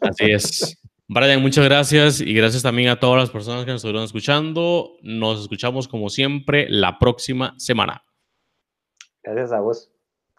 Así 0.00 0.30
es. 0.30 0.80
Brian, 1.08 1.40
muchas 1.40 1.64
gracias 1.64 2.20
y 2.20 2.34
gracias 2.34 2.62
también 2.62 2.90
a 2.90 3.00
todas 3.00 3.18
las 3.18 3.30
personas 3.30 3.64
que 3.64 3.70
nos 3.70 3.80
estuvieron 3.80 4.04
escuchando. 4.04 4.92
Nos 5.02 5.40
escuchamos 5.40 5.88
como 5.88 6.10
siempre 6.10 6.66
la 6.68 6.98
próxima 6.98 7.54
semana. 7.58 8.04
Gracias 9.22 9.52
a 9.52 9.60
vos. 9.60 9.90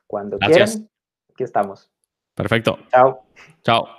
Cuando 0.06 0.38
quieran, 0.38 0.90
aquí 1.32 1.44
estamos. 1.44 1.92
Perfecto. 2.36 2.80
Chao. 2.92 3.24
Chao. 3.64 3.99